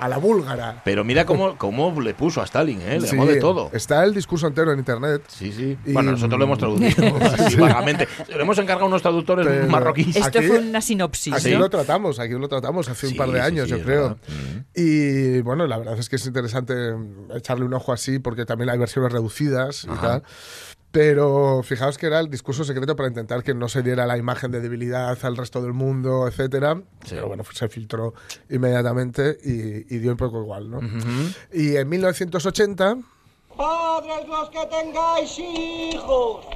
A 0.00 0.08
la 0.08 0.18
búlgara. 0.18 0.82
Pero 0.84 1.04
mira 1.04 1.24
cómo, 1.26 1.56
cómo 1.58 2.00
le 2.00 2.14
puso 2.14 2.40
a 2.40 2.44
Stalin, 2.44 2.80
¿eh? 2.80 3.00
Le 3.00 3.06
Sí, 3.06 3.16
llamó 3.16 3.26
de 3.26 3.36
todo. 3.36 3.70
Está 3.72 4.02
el 4.04 4.14
discurso 4.14 4.46
entero 4.46 4.72
en 4.72 4.78
internet. 4.78 5.22
Sí, 5.28 5.52
sí. 5.52 5.76
Y- 5.84 5.92
Bueno, 5.92 6.12
nosotros 6.12 6.38
lo 6.38 6.44
hemos 6.44 6.58
traducido 6.58 7.16
así 7.20 7.56
vagamente. 7.56 8.08
Le 8.28 8.42
hemos 8.42 8.58
encargado 8.58 8.86
unos 8.86 9.02
traductores 9.02 9.46
Pero- 9.46 9.66
marroquíes. 9.68 10.16
Esto 10.16 10.38
Aquí- 10.38 10.48
fue 10.48 10.58
una 10.60 10.80
sinopsis. 10.80 11.34
Aquí 11.34 11.50
¿no? 11.52 11.58
lo 11.60 11.70
tratamos, 11.70 12.18
aquí 12.18 12.32
lo 12.34 12.48
tratamos 12.48 12.88
hace 12.88 13.06
Sí, 13.08 13.12
un 13.12 13.18
par 13.18 13.30
de 13.30 13.40
años, 13.40 13.68
sí, 13.68 13.76
yo 13.76 13.82
creo. 13.82 14.02
verdad. 14.02 14.16
Y 14.74 15.40
bueno, 15.42 15.66
la 15.66 15.78
verdad 15.78 15.98
es 15.98 16.08
que 16.08 16.16
es 16.16 16.26
interesante 16.26 16.74
echarle 17.34 17.64
un 17.64 17.74
ojo 17.74 17.92
así 17.92 18.18
porque 18.18 18.44
también 18.44 18.70
hay 18.70 18.78
versiones 18.78 19.12
reducidas 19.12 19.84
y 19.84 20.00
tal. 20.00 20.22
Pero 20.94 21.64
fijaos 21.64 21.98
que 21.98 22.06
era 22.06 22.20
el 22.20 22.30
discurso 22.30 22.62
secreto 22.62 22.94
para 22.94 23.08
intentar 23.08 23.42
que 23.42 23.52
no 23.52 23.68
se 23.68 23.82
diera 23.82 24.06
la 24.06 24.16
imagen 24.16 24.52
de 24.52 24.60
debilidad 24.60 25.18
al 25.24 25.36
resto 25.36 25.60
del 25.60 25.72
mundo, 25.72 26.28
etcétera. 26.28 26.80
Sí. 27.02 27.16
Pero 27.16 27.26
bueno, 27.26 27.42
se 27.52 27.68
filtró 27.68 28.14
inmediatamente 28.48 29.36
y, 29.42 29.92
y 29.92 29.98
dio 29.98 30.12
un 30.12 30.16
poco 30.16 30.40
igual, 30.40 30.70
¿no? 30.70 30.78
Y 31.52 31.74
en 31.74 31.88
1980 31.88 32.98
Padres 33.56 34.28
los 34.28 34.50
que 34.50 34.66
tengáis 34.66 35.36
hijos, 35.36 36.46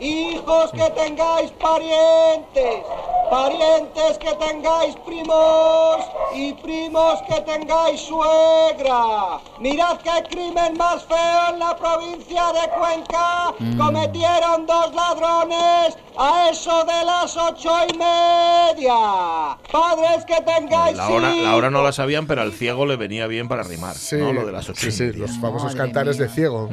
hijos 0.00 0.70
que 0.72 0.90
tengáis 0.90 1.50
parientes, 1.52 2.84
parientes 3.30 4.18
que 4.18 4.32
tengáis 4.34 4.94
primos 5.06 5.96
y 6.34 6.52
primos 6.54 7.22
que 7.22 7.40
tengáis 7.42 8.00
suegra. 8.00 9.40
Mirad 9.58 9.98
qué 9.98 10.22
crimen 10.28 10.76
más 10.76 11.04
feo 11.04 11.52
en 11.54 11.58
la 11.58 11.76
provincia 11.76 12.44
de 12.52 12.68
Cuenca 12.78 13.54
cometieron 13.78 14.66
dos 14.66 14.94
ladrones 14.94 15.96
a 16.18 16.50
eso 16.50 16.84
de 16.84 17.04
las 17.04 17.36
ocho 17.36 17.70
y 17.88 17.96
media. 17.96 19.56
Padres 19.72 20.24
que 20.26 20.40
tengáis 20.42 20.96
La 20.96 21.08
hora, 21.08 21.34
la 21.34 21.56
hora 21.56 21.70
no 21.70 21.82
la 21.82 21.92
sabían, 21.92 22.26
pero 22.26 22.42
al 22.42 22.52
ciego 22.52 22.86
le 22.86 22.96
venía 22.96 23.26
bien 23.26 23.48
para 23.48 23.62
rimar. 23.62 23.94
Sí, 23.94 24.16
¿no? 24.16 24.32
Lo 24.32 24.44
de 24.46 24.52
las 24.52 24.68
ocho 24.68 24.80
sí, 24.80 24.88
y 24.88 24.92
sí, 24.92 25.02
media. 25.04 25.18
los 25.20 25.38
famosos 25.38 25.64
Madre 25.74 25.78
cantares 25.78 26.18
mía. 26.18 26.26
de 26.26 26.32
ciego. 26.34 26.68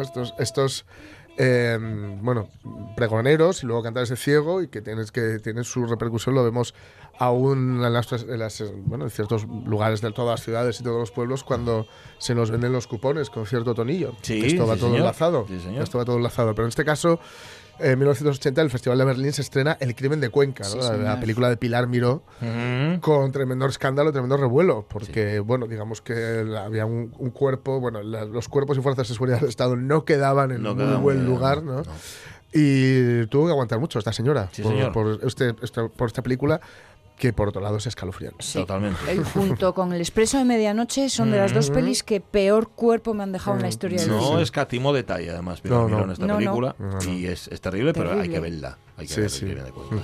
Estos, 0.00 0.34
estos 0.38 0.84
eh, 1.38 1.78
bueno, 2.22 2.48
pregoneros 2.96 3.62
y 3.62 3.66
luego 3.66 3.82
cantares 3.82 4.08
de 4.08 4.16
ciego 4.16 4.62
y 4.62 4.68
que 4.68 4.80
tienes 4.80 5.12
que 5.12 5.38
tiene 5.38 5.64
su 5.64 5.86
repercusión, 5.86 6.34
lo 6.34 6.44
vemos 6.44 6.74
aún 7.18 7.82
en, 7.84 7.92
las, 7.92 8.12
en 8.12 8.38
las, 8.38 8.62
bueno, 8.84 9.04
en 9.04 9.10
ciertos 9.10 9.44
lugares 9.44 10.00
de 10.00 10.12
todas 10.12 10.38
las 10.38 10.44
ciudades 10.44 10.80
y 10.80 10.84
todos 10.84 10.98
los 10.98 11.10
pueblos 11.10 11.44
cuando 11.44 11.86
se 12.18 12.34
nos 12.34 12.50
venden 12.50 12.72
los 12.72 12.86
cupones 12.86 13.30
con 13.30 13.46
cierto 13.46 13.74
tonillo. 13.74 14.14
Sí, 14.22 14.44
esto 14.44 14.66
va 14.66 14.74
sí, 14.74 14.80
todo 14.80 14.90
señor. 14.90 15.00
enlazado. 15.00 15.46
Sí, 15.48 15.60
señor. 15.60 15.82
Esto 15.82 15.98
va 15.98 16.04
todo 16.04 16.16
enlazado. 16.16 16.54
Pero 16.54 16.66
en 16.66 16.70
este 16.70 16.84
caso, 16.84 17.18
en 17.78 17.98
1980, 17.98 18.62
el 18.62 18.70
Festival 18.70 18.98
de 18.98 19.04
Berlín 19.04 19.32
se 19.32 19.42
estrena 19.42 19.76
El 19.80 19.94
crimen 19.94 20.20
de 20.20 20.28
Cuenca, 20.30 20.64
¿no? 20.64 20.70
Sí, 20.70 20.78
la, 20.78 20.96
la 20.96 21.20
película 21.20 21.48
de 21.48 21.56
Pilar 21.56 21.86
Miró, 21.86 22.22
con 23.00 23.32
tremendo 23.32 23.66
escándalo, 23.66 24.12
tremendo 24.12 24.36
revuelo, 24.36 24.86
porque, 24.88 25.40
bueno, 25.40 25.66
digamos 25.66 26.00
que 26.02 26.46
había 26.58 26.86
un, 26.86 27.12
un 27.18 27.30
cuerpo, 27.30 27.80
bueno, 27.80 28.02
la- 28.02 28.24
los 28.24 28.48
cuerpos 28.48 28.78
y 28.78 28.80
fuerzas 28.82 29.08
de 29.08 29.14
seguridad 29.14 29.40
del 29.40 29.48
Estado 29.48 29.76
no 29.76 30.04
quedaban 30.04 30.50
en 30.52 30.62
No 30.62 30.74
muy 30.74 30.84
quedaban 30.84 31.02
buen 31.02 31.26
lugar, 31.26 31.62
¿no? 31.62 31.82
no. 31.82 31.92
Y 32.52 33.26
tuvo 33.26 33.46
que 33.46 33.52
aguantar 33.52 33.78
mucho 33.80 33.98
esta 33.98 34.12
señora 34.12 34.48
Sí, 34.52 34.62
por, 34.62 34.72
señor. 34.72 34.92
por 34.92 35.18
este, 35.24 35.52
por 35.52 36.06
esta 36.06 36.22
película, 36.22 36.60
que 37.16 37.32
por 37.32 37.48
otro 37.48 37.60
lado 37.62 37.76
es 37.78 37.86
escalofriante. 37.86 38.44
Totalmente. 38.52 38.98
Eh, 39.10 39.22
Junto 39.34 39.74
con 39.74 39.92
El 39.92 40.00
Expreso 40.00 40.38
de 40.38 40.44
Medianoche 40.44 41.08
son 41.08 41.30
de 41.30 41.38
las 41.38 41.52
dos 41.54 41.70
pelis 41.70 42.02
que 42.02 42.20
peor 42.20 42.68
cuerpo 42.68 43.14
me 43.14 43.22
han 43.22 43.32
dejado 43.32 43.56
en 43.56 43.62
la 43.62 43.68
historia 43.68 43.98
del 44.00 44.08
No 44.10 44.38
escatimó 44.38 44.92
detalle, 44.92 45.30
además, 45.30 45.60
Pilar 45.60 45.88
No, 45.88 46.06
no. 46.06 46.12
esta 46.12 46.26
No, 46.26 46.34
no. 46.34 46.38
película. 46.38 46.76
No, 46.78 46.98
no. 47.00 47.12
Y 47.12 47.26
es, 47.26 47.48
es 47.48 47.60
terrible, 47.60 47.92
pero 47.94 48.10
hay 48.10 48.16
Terrible. 48.16 48.34
que 48.34 48.40
verla. 48.40 48.78
Hay 48.98 49.06
que 49.06 49.14
Sí, 49.14 49.20
ver 49.20 49.30
sí. 49.30 49.44
el 49.46 49.64
de 49.64 49.70
Cuenca. 49.72 49.96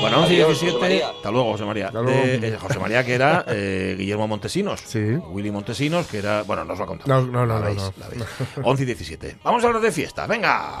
Bueno, 0.00 0.20
11 0.22 0.32
y 0.32 0.36
Adiós, 0.40 0.60
17. 0.60 0.72
José 0.72 0.80
María. 0.80 1.08
Hasta 1.10 1.30
luego, 1.30 1.52
José 1.52 1.64
María. 1.66 1.86
Hasta 1.88 2.00
luego. 2.00 2.20
De- 2.22 2.48
eh, 2.48 2.56
José 2.58 2.78
María, 2.78 3.04
que 3.04 3.14
era 3.14 3.44
eh, 3.48 3.94
Guillermo 3.98 4.26
Montesinos. 4.28 4.80
Sí. 4.86 4.98
Willy 5.30 5.50
Montesinos, 5.50 6.06
que 6.06 6.18
era. 6.18 6.42
Bueno, 6.42 6.64
no 6.64 6.72
os 6.72 6.78
lo 6.78 6.84
ha 6.84 6.88
contado. 6.88 7.08
No, 7.22 7.26
no, 7.30 7.44
no, 7.44 7.54
La 7.54 7.60
no, 7.60 7.66
veis, 7.66 7.76
no. 7.82 7.92
la 7.98 8.08
veis. 8.08 8.24
11 8.62 8.82
y 8.82 8.86
17. 8.86 9.36
Vamos 9.44 9.62
a 9.62 9.66
hablar 9.66 9.82
de 9.82 9.92
fiesta. 9.92 10.26
¡Venga! 10.26 10.80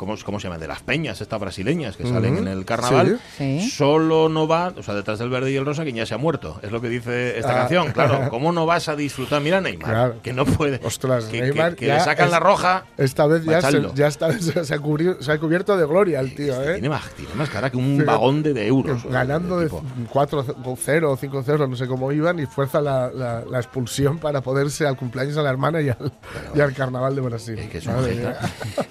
¿cómo, 0.00 0.14
¿Cómo 0.24 0.40
se 0.40 0.48
llama? 0.48 0.58
De 0.58 0.66
las 0.66 0.80
peñas 0.80 1.20
estas 1.20 1.38
brasileñas 1.38 1.96
que 1.98 2.06
salen 2.06 2.38
en 2.38 2.48
el 2.48 2.64
carnaval. 2.64 3.20
Sí. 3.36 3.60
Sí. 3.60 3.70
Solo 3.70 4.28
no 4.30 4.48
va, 4.48 4.72
o 4.76 4.82
sea, 4.82 4.94
detrás 4.94 5.18
del 5.18 5.28
verde 5.28 5.52
y 5.52 5.56
el 5.56 5.66
rosa, 5.66 5.82
quien 5.84 5.96
ya 5.96 6.06
se 6.06 6.14
ha 6.14 6.18
muerto. 6.18 6.58
Es 6.62 6.72
lo 6.72 6.80
que 6.80 6.88
dice 6.88 7.38
esta 7.38 7.52
Ah. 7.52 7.54
canción. 7.60 7.92
Claro, 7.92 8.28
¿cómo 8.30 8.50
no 8.52 8.64
vas 8.64 8.88
a 8.88 8.96
disfrutar? 8.96 9.42
Mira, 9.42 9.60
Neymar, 9.60 9.90
Claro. 9.90 10.14
que 10.22 10.32
no 10.32 10.46
puede. 10.46 10.80
Ostras, 10.82 11.24
que, 11.26 11.42
Neymar 11.42 11.76
le 11.78 12.00
sacan 12.00 12.26
es- 12.26 12.32
la 12.32 12.40
roja. 12.40 12.84
Esta 12.96 13.26
vez 13.26 13.44
ya, 13.44 13.60
se, 13.60 13.82
ya 13.94 14.06
está, 14.06 14.32
se, 14.40 14.74
ha 14.74 14.78
cubri- 14.78 15.20
se 15.20 15.30
ha 15.32 15.38
cubierto 15.38 15.76
de 15.76 15.84
gloria 15.86 16.20
el 16.20 16.34
tío, 16.34 16.62
¿eh? 16.62 16.72
Tiene 16.74 16.88
más, 16.88 17.08
tiene 17.10 17.34
más 17.34 17.50
cara 17.50 17.68
que 17.70 17.76
un 17.76 17.98
Sí. 17.98 18.04
vagón 18.04 18.42
de, 18.42 18.54
de 18.54 18.66
euros. 18.66 19.04
Ganando 19.04 19.58
de 19.58 19.64
de 19.64 19.70
tipo. 19.70 19.82
4-0 20.12 21.04
o 21.10 21.16
5-0, 21.16 21.68
no 21.68 21.76
sé 21.76 21.86
cómo 21.86 22.10
iban, 22.12 22.38
y 22.38 22.46
fuerza 22.46 22.80
la, 22.80 23.10
la- 23.12 23.44
la 23.44 23.58
expulsión 23.58 24.18
para 24.18 24.40
poderse 24.40 24.86
al 24.86 24.96
cumpleaños 24.96 25.36
a 25.36 25.42
la 25.42 25.50
hermana 25.50 25.80
y 25.82 25.88
al, 25.90 26.12
y 26.54 26.60
al 26.60 26.72
carnaval 26.74 27.14
de 27.14 27.20
Brasil. 27.20 27.56
Que- 27.56 27.68
que 27.68 27.78
es 27.78 27.86
un 27.86 27.94
Madre. 27.96 28.34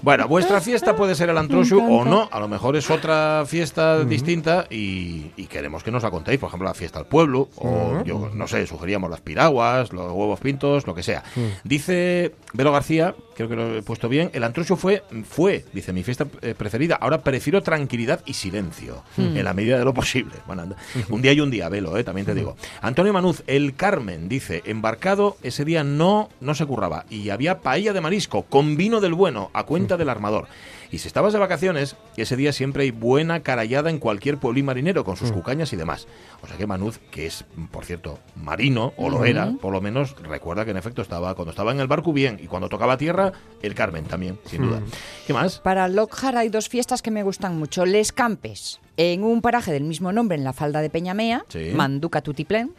Bueno, 0.01 0.27
vuestra 0.27 0.61
fiesta 0.61 0.95
puede 0.99 1.15
ser 1.15 1.29
el 1.29 1.37
Antroshu 1.37 1.79
o 1.79 2.03
no, 2.03 2.27
a 2.29 2.39
lo 2.41 2.49
mejor 2.49 2.75
es 2.75 2.89
otra 2.91 3.45
fiesta 3.47 4.03
distinta 4.03 4.67
y, 4.69 5.31
y 5.37 5.45
queremos 5.45 5.81
que 5.81 5.91
nos 5.91 6.03
la 6.03 6.11
contéis, 6.11 6.39
por 6.39 6.49
ejemplo, 6.49 6.67
la 6.67 6.73
fiesta 6.73 6.99
al 6.99 7.05
pueblo, 7.05 7.47
o 7.55 8.03
yo 8.03 8.29
no 8.33 8.47
sé, 8.49 8.67
sugeríamos 8.67 9.09
las 9.09 9.21
piraguas, 9.21 9.93
los 9.93 10.11
huevos 10.11 10.41
pintos, 10.41 10.85
lo 10.85 10.93
que 10.93 11.01
sea. 11.01 11.23
Dice 11.63 12.35
Velo 12.51 12.73
García, 12.73 13.15
creo 13.39 13.49
que 13.49 13.55
lo 13.55 13.77
he 13.77 13.81
puesto 13.81 14.09
bien, 14.09 14.29
el 14.33 14.43
Antroshu 14.43 14.75
fue, 14.75 15.03
fue, 15.23 15.63
dice, 15.71 15.93
mi 15.93 16.03
fiesta 16.03 16.27
eh, 16.41 16.55
preferida, 16.57 16.95
ahora 16.95 17.21
prefiero 17.21 17.61
tranquilidad 17.61 18.21
y 18.25 18.33
silencio, 18.33 19.03
en 19.17 19.41
la 19.43 19.53
medida 19.53 19.77
de 19.79 19.85
lo 19.85 19.93
posible. 19.93 20.33
Bueno, 20.45 20.63
anda, 20.63 20.75
un 21.09 21.21
día 21.21 21.31
y 21.31 21.39
un 21.39 21.49
día, 21.49 21.69
Velo, 21.69 21.95
eh, 21.95 22.03
también 22.03 22.25
te 22.25 22.35
digo. 22.35 22.57
Antonio 22.81 23.13
Manuz, 23.13 23.43
el 23.47 23.75
Carmen, 23.75 24.27
dice, 24.27 24.61
embarcado 24.65 25.37
ese 25.41 25.63
día 25.63 25.85
no, 25.85 26.29
no 26.41 26.53
se 26.53 26.65
curraba 26.65 27.05
y 27.09 27.29
había 27.29 27.59
paella 27.59 27.93
de 27.93 28.01
marisco 28.01 28.43
con 28.43 28.75
vino 28.75 28.99
del 28.99 29.13
bueno 29.13 29.51
a 29.53 29.63
cuenta 29.63 29.95
del 29.95 30.09
armador. 30.09 30.47
Y 30.91 30.97
si 30.97 31.07
estabas 31.07 31.33
de 31.33 31.39
vacaciones, 31.39 31.95
ese 32.17 32.35
día 32.35 32.51
siempre 32.51 32.83
hay 32.83 32.91
buena 32.91 33.41
carallada 33.41 33.89
en 33.89 33.99
cualquier 33.99 34.37
pueblín 34.37 34.65
marinero 34.65 35.03
con 35.03 35.17
sus 35.17 35.31
cucañas 35.31 35.71
y 35.71 35.75
demás. 35.75 36.07
O 36.41 36.47
sea 36.47 36.57
que 36.57 36.67
Manuz, 36.67 36.99
que 37.11 37.25
es, 37.25 37.45
por 37.71 37.85
cierto, 37.85 38.19
marino, 38.35 38.93
o 38.97 39.09
lo 39.09 39.25
era, 39.25 39.51
por 39.61 39.73
lo 39.73 39.81
menos 39.81 40.15
recuerda 40.21 40.65
que 40.65 40.71
en 40.71 40.77
efecto 40.77 41.01
estaba, 41.01 41.35
cuando 41.35 41.51
estaba 41.51 41.71
en 41.71 41.79
el 41.79 41.87
barco 41.87 42.13
bien, 42.13 42.39
y 42.41 42.47
cuando 42.47 42.69
tocaba 42.69 42.97
tierra, 42.97 43.33
el 43.61 43.75
Carmen 43.75 44.05
también, 44.05 44.39
sin 44.45 44.63
duda. 44.63 44.81
¿Qué 45.27 45.33
más? 45.33 45.59
Para 45.59 45.87
Lockhart 45.87 46.37
hay 46.37 46.49
dos 46.49 46.69
fiestas 46.69 47.01
que 47.01 47.11
me 47.11 47.23
gustan 47.23 47.57
mucho. 47.57 47.85
Les 47.85 48.11
Campes, 48.11 48.79
en 49.01 49.23
un 49.23 49.41
paraje 49.41 49.71
del 49.71 49.85
mismo 49.85 50.11
nombre 50.11 50.37
en 50.37 50.43
la 50.43 50.51
falda 50.51 50.81
de 50.81 50.89
Peñamea, 50.89 51.45
Sí. 51.47 51.71
Manduca 51.73 52.21
Tutiplén. 52.21 52.71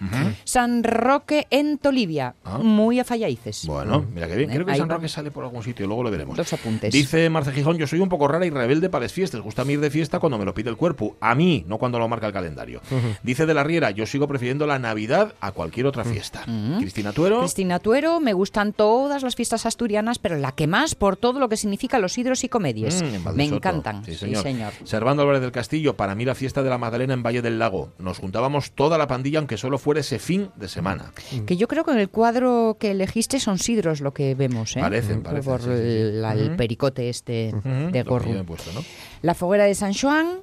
San 0.44 0.84
Roque 0.84 1.46
en 1.50 1.78
Tolivia, 1.78 2.34
Ah. 2.44 2.58
muy 2.58 3.00
a 3.00 3.04
fallaices. 3.04 3.64
Bueno, 3.66 4.04
mira 4.14 4.28
que 4.28 4.36
bien. 4.36 4.50
Eh, 4.50 4.54
Creo 4.54 4.66
que 4.66 4.72
ahí 4.72 4.78
San 4.78 4.90
va. 4.90 4.96
Roque 4.96 5.08
sale 5.08 5.30
por 5.30 5.44
algún 5.44 5.62
sitio, 5.62 5.86
luego 5.86 6.02
lo 6.02 6.10
veremos. 6.10 6.36
Dos 6.36 6.52
apuntes. 6.52 6.92
Dice 6.92 7.30
Marce 7.30 7.52
Gijón, 7.52 7.78
yo 7.78 7.86
soy 7.86 8.00
un 8.00 8.10
poco 8.10 8.28
rara 8.28 8.44
y 8.44 8.50
rebelde 8.50 8.90
para 8.90 9.04
las 9.04 9.12
fiestas. 9.14 9.40
Gusta 9.40 9.64
ir 9.70 9.80
de 9.80 9.88
fiesta 9.90 10.18
cuando 10.18 10.36
me 10.36 10.44
lo 10.44 10.52
pide 10.52 10.68
el 10.68 10.76
cuerpo. 10.76 11.16
A 11.20 11.34
mí, 11.34 11.64
no 11.66 11.78
cuando 11.78 11.98
lo 11.98 12.06
marca 12.06 12.26
el 12.26 12.32
calendario. 12.34 12.82
Dice 13.22 13.46
de 13.46 13.54
la 13.54 13.64
Riera, 13.64 13.90
yo 13.90 14.04
sigo 14.04 14.28
prefiriendo 14.28 14.66
la 14.66 14.78
Navidad 14.78 15.34
a 15.40 15.52
cualquier 15.52 15.86
otra 15.86 16.04
fiesta. 16.04 16.44
Cristina 16.80 17.12
Tuero. 17.12 17.38
Cristina 17.40 17.78
Tuero, 17.78 18.20
me 18.20 18.34
gustan 18.34 18.74
todas 18.74 19.22
las 19.22 19.36
fiestas 19.36 19.64
asturianas, 19.64 20.18
pero 20.18 20.36
la 20.36 20.52
que 20.52 20.66
más 20.66 20.94
por 20.94 21.16
todo 21.16 21.40
lo 21.40 21.48
que 21.48 21.56
significa 21.56 21.98
los 21.98 22.18
hidros 22.18 22.44
y 22.44 22.48
comedias. 22.50 23.00
Mm, 23.02 23.14
en 23.28 23.36
me 23.36 23.44
encantan. 23.44 24.04
Sí, 24.04 24.14
señor. 24.16 24.42
Sí, 24.42 24.42
señor. 24.42 24.72
Servando 24.84 25.22
Álvarez 25.22 25.40
del 25.40 25.52
Castillo, 25.52 25.96
para 25.96 26.09
mí 26.14 26.24
la 26.24 26.34
fiesta 26.34 26.62
de 26.62 26.70
la 26.70 26.78
Magdalena 26.78 27.14
en 27.14 27.22
Valle 27.22 27.42
del 27.42 27.58
Lago. 27.58 27.92
Nos 27.98 28.18
juntábamos 28.18 28.72
toda 28.72 28.98
la 28.98 29.06
pandilla, 29.06 29.38
aunque 29.38 29.56
solo 29.56 29.78
fuera 29.78 30.00
ese 30.00 30.18
fin 30.18 30.50
de 30.56 30.68
semana. 30.68 31.12
Que 31.46 31.56
yo 31.56 31.68
creo 31.68 31.84
que 31.84 31.92
en 31.92 31.98
el 31.98 32.08
cuadro 32.08 32.76
que 32.78 32.90
elegiste 32.92 33.40
son 33.40 33.58
sidros 33.58 34.00
lo 34.00 34.12
que 34.12 34.34
vemos, 34.34 34.76
¿eh? 34.76 34.80
Parecen, 34.80 35.22
parecen, 35.22 35.44
Por 35.52 35.60
sí, 35.60 35.66
sí, 35.68 35.74
sí. 35.74 35.80
el, 35.82 36.22
la- 36.22 36.32
el 36.32 36.56
pericote 36.56 37.08
este 37.08 37.52
de 37.64 37.90
que 37.92 38.02
Gorru. 38.02 38.32
yo 38.32 38.40
he 38.40 38.44
puesto, 38.44 38.72
¿no? 38.72 38.82
La 39.22 39.34
foguera 39.34 39.64
de 39.64 39.74
San 39.74 39.92
Juan, 39.94 40.40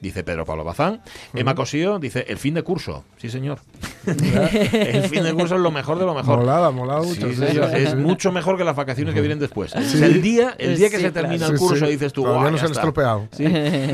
Dice 0.00 0.24
Pedro 0.24 0.44
Pablo 0.46 0.64
Bazán. 0.64 1.02
Emma 1.34 1.54
Cosío 1.54 1.98
dice, 1.98 2.24
el 2.28 2.38
fin 2.38 2.54
de 2.54 2.62
curso. 2.62 3.04
Sí, 3.18 3.28
señor. 3.28 3.58
el 4.06 5.02
fin 5.08 5.22
de 5.22 5.34
curso 5.34 5.56
es 5.56 5.60
lo 5.60 5.70
mejor 5.70 5.98
de 5.98 6.06
lo 6.06 6.14
mejor. 6.14 6.38
Molaba, 6.38 6.70
molaba 6.70 7.02
mucho. 7.02 7.28
Sí, 7.28 7.34
sí, 7.34 7.46
señor. 7.46 7.68
sí, 7.70 7.76
Es 7.76 7.90
sí. 7.90 7.96
mucho 7.96 8.32
mejor 8.32 8.56
que 8.56 8.64
las 8.64 8.76
vacaciones 8.76 9.14
que 9.14 9.20
vienen 9.20 9.38
después. 9.38 9.74
O 9.74 9.80
sea, 9.82 10.06
el 10.06 10.22
día, 10.22 10.54
el 10.58 10.76
día 10.76 10.88
que 10.90 10.96
Sí, 10.96 11.02
se 11.02 11.10
termina 11.10 11.36
claro. 11.38 11.52
el 11.52 11.58
Sí, 11.58 11.64
curso 11.66 11.84
sí. 11.86 11.92
dices 11.92 12.12
tú, 12.12 12.22
Todavía 12.22 12.40
"Guau, 12.40 12.50
no 12.52 12.56
ya 12.56 12.60
se 12.60 12.66
han 12.66 12.72
está". 12.72 12.80
estropeado. 12.80 13.28
Sí. 13.32 13.44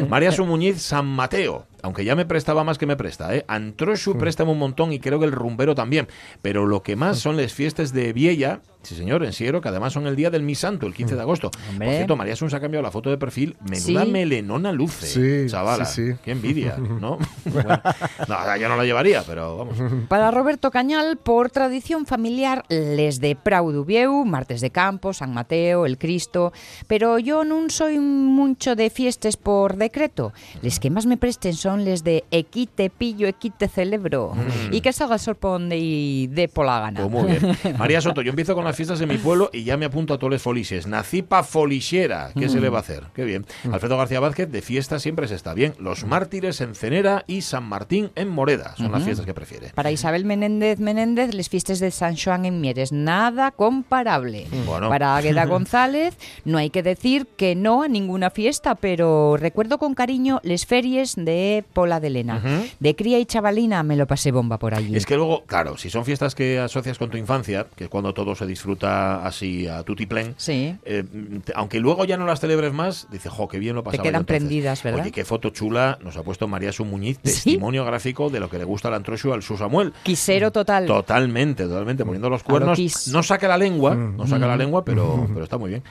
María 0.09 0.33
Sumuñiz 0.33 0.81
San 0.81 1.07
Mateo. 1.07 1.67
Aunque 1.87 2.05
ya 2.05 2.17
me 2.17 2.27
prestaba 2.27 2.65
más 2.65 2.79
que 2.79 2.87
me 2.87 2.97
presta, 2.97 3.33
¿eh? 3.33 3.45
Antroshu 3.47 4.19
préstame 4.19 4.51
un 4.51 4.59
montón 4.59 4.93
y 4.93 4.99
creo 4.99 5.21
que 5.21 5.25
el 5.25 5.31
rumbero 5.31 5.77
también. 5.77 6.09
Pero 6.43 6.67
lo 6.67 6.83
que 6.83 6.97
más 6.97 7.21
son 7.21 7.37
las 7.37 7.53
fiestas 7.55 7.93
de 7.93 8.13
Viella, 8.13 8.61
sí 8.83 8.97
señor, 8.97 9.23
en 9.25 9.33
Siero, 9.33 9.61
que 9.61 9.69
además 9.69 9.93
son 9.93 10.09
el 10.09 10.17
día 10.17 10.29
del 10.31 10.43
Mi 10.43 10.57
Santo, 10.57 10.87
el 10.89 10.95
15 10.95 11.15
de 11.15 11.21
agosto. 11.21 11.53
Hombre. 11.71 11.87
Por 11.87 11.95
cierto, 11.97 12.17
María 12.17 12.35
Sun 12.35 12.51
se 12.51 12.57
ha 12.57 12.61
cambiado 12.61 12.83
la 12.83 12.91
foto 12.91 13.09
de 13.09 13.19
perfil. 13.19 13.57
Menuda 13.61 14.05
Sí. 14.05 14.11
melenona 14.11 14.73
luce, 14.73 15.07
Sí, 15.07 15.49
chavala. 15.49 15.85
sí. 15.85 16.15
Qué 16.25 16.33
envidia, 16.33 16.77
¿no? 17.01 17.19
Bueno, 17.45 17.81
no, 18.29 18.57
yo 18.57 18.69
no 18.69 18.77
la 18.77 18.85
llevaría, 18.85 19.23
pero 19.25 19.59
vamos. 19.59 19.77
Para 20.09 20.33
Roberto 20.33 20.73
Cañal, 20.73 21.17
por 21.19 21.51
tradición 21.51 22.05
familiar, 22.05 22.65
les 22.69 23.21
de 23.21 23.37
Prau 23.37 23.71
d'Ubieu, 23.71 24.25
Martes 24.25 24.61
de 24.61 24.71
Campo, 24.71 25.13
San 25.13 25.33
Mateo, 25.33 25.87
el 25.87 25.99
Cristo, 25.99 26.53
pero 26.89 27.21
yo 27.21 27.45
no 27.45 27.71
soy 27.71 27.99
mucho 28.01 28.75
de 28.75 28.91
fiestas 28.91 29.37
por 29.37 29.77
decreto. 29.77 30.33
Les 30.63 30.81
que 30.81 30.91
más 30.91 31.07
me 31.07 31.17
presten 31.17 31.55
son 31.55 31.76
les 31.85 32.05
de 32.05 32.25
equite 32.31 32.91
pillo, 32.91 33.27
equite 33.27 33.69
celebro, 33.69 34.33
y 34.71 34.81
que 34.81 34.93
salga 34.93 35.15
el 35.15 35.21
sorpón 35.21 35.69
de, 35.69 36.29
de 36.31 36.49
pola 36.49 36.81
gana. 36.81 37.01
Pues 37.01 37.11
muy 37.11 37.31
bien. 37.31 37.57
María 37.79 38.01
Soto, 38.01 38.23
yo 38.23 38.31
empiezo 38.31 38.55
con 38.55 38.65
las 38.65 38.77
fiestas 38.77 39.01
en 39.01 39.09
mi 39.09 39.19
pueblo 39.19 39.51
y 39.53 39.65
ya 39.65 39.77
me 39.77 39.87
apunto 39.87 40.15
a 40.15 40.19
todos 40.19 40.33
los 40.33 40.43
folises. 40.43 40.87
Nací 40.87 41.23
pa 41.23 41.43
folixera. 41.43 42.31
¿Qué 42.39 42.49
se 42.49 42.61
le 42.61 42.69
va 42.69 42.79
a 42.79 42.81
hacer? 42.81 43.05
Qué 43.15 43.25
bien. 43.25 43.47
Alfredo 43.73 43.97
García 43.97 44.21
Vázquez, 44.21 44.51
de 44.51 44.63
fiesta 44.63 44.99
siempre 44.99 45.29
se 45.29 45.35
está 45.35 45.55
bien. 45.55 45.75
Los 45.79 46.05
mártires 46.05 46.61
en 46.61 46.75
Cenera 46.75 47.25
y 47.27 47.43
San 47.43 47.65
Martín 47.65 48.11
en 48.15 48.29
Moreda. 48.29 48.75
Son 48.77 48.93
las 48.93 49.03
fiestas 49.03 49.27
que 49.27 49.35
prefiere. 49.35 49.71
Para 49.75 49.91
Isabel 49.91 50.25
Menéndez 50.25 50.79
Menéndez, 50.79 51.35
les 51.35 51.49
fiestas 51.49 51.81
de 51.81 51.91
San 51.91 52.17
Joan 52.17 52.45
en 52.45 52.61
Mieres, 52.61 52.93
nada 52.93 53.51
comparable. 53.51 54.47
Bueno. 54.67 54.89
Para 54.89 55.17
Águeda 55.17 55.45
González, 55.47 56.17
no 56.45 56.59
hay 56.59 56.71
que 56.71 56.83
decir 56.83 57.27
que 57.37 57.55
no 57.55 57.83
a 57.83 57.89
ninguna 57.89 58.31
fiesta, 58.31 58.75
pero 58.75 59.37
recuerdo 59.37 59.79
con 59.79 59.95
cariño 59.95 60.41
les 60.43 60.67
feries 60.67 61.15
de 61.17 61.65
Pola 61.73 62.01
de 62.01 62.11
Lena. 62.11 62.43
De 62.81 62.97
cría 62.97 63.19
y 63.19 63.27
chavalina 63.27 63.83
me 63.83 63.97
lo 63.97 64.07
pasé 64.07 64.31
bomba 64.33 64.59
por 64.59 64.75
allí. 64.75 64.97
Es 64.97 65.07
que 65.07 65.17
luego, 65.17 65.45
claro, 65.45 65.77
si 65.77 65.91
son 65.91 66.05
fiestas 66.05 66.35
que 66.35 66.59
asocias 66.59 66.99
con 66.99 67.11
tu 67.11 67.17
infancia, 67.17 67.67
que 67.77 67.85
es 67.85 67.91
cuando 67.91 68.15
todo 68.15 68.35
se 68.35 68.47
disfruta 68.47 69.27
así 69.27 69.67
a 69.67 69.83
tutiplén, 69.83 70.35
Sí. 70.37 70.77
eh, 70.85 71.05
te- 71.45 71.53
aunque 71.55 71.81
luego 71.81 72.05
ya 72.05 72.17
no 72.17 72.27
las 72.27 72.41
celebres 72.41 72.73
más, 72.73 73.07
dices, 73.11 73.31
jo, 73.33 73.49
qué 73.49 73.59
bien 73.59 73.75
lo 73.75 73.83
pasaba. 73.85 73.99
yo 73.99 74.03
quedan 74.03 74.21
entonces". 74.23 74.41
prendidas, 74.43 74.83
¿verdad? 74.83 75.01
Oye, 75.03 75.13
qué 75.13 75.25
foto 75.25 75.51
chula 75.51 75.99
nos 76.03 76.17
ha 76.17 76.23
puesto 76.23 76.49
María 76.49 76.73
Sumuñiz, 76.73 77.17
¿Sí? 77.25 77.31
testimonio 77.33 77.85
gráfico 77.85 78.31
de 78.31 78.41
lo 78.41 78.49
que 78.51 78.59
le 78.59 78.65
gusta 78.65 78.89
al 78.89 78.95
antroxo 78.95 79.33
al 79.33 79.43
su 79.43 79.57
Samuel. 79.57 79.93
Quisero 80.03 80.51
total. 80.51 80.87
Totalmente, 80.87 81.65
totalmente, 81.65 82.05
poniendo 82.05 82.31
los 82.31 82.43
lo 82.43 82.47
cuernos. 82.49 82.77
Kiss. 82.77 83.09
No 83.09 83.23
saca 83.23 83.49
la 83.49 83.59
lengua, 83.59 83.95
no 83.95 84.27
saca 84.27 84.47
la 84.47 84.57
lengua, 84.57 84.85
pero, 84.85 85.27
pero 85.33 85.45
está 85.45 85.59
muy 85.59 85.71
bien. 85.71 85.83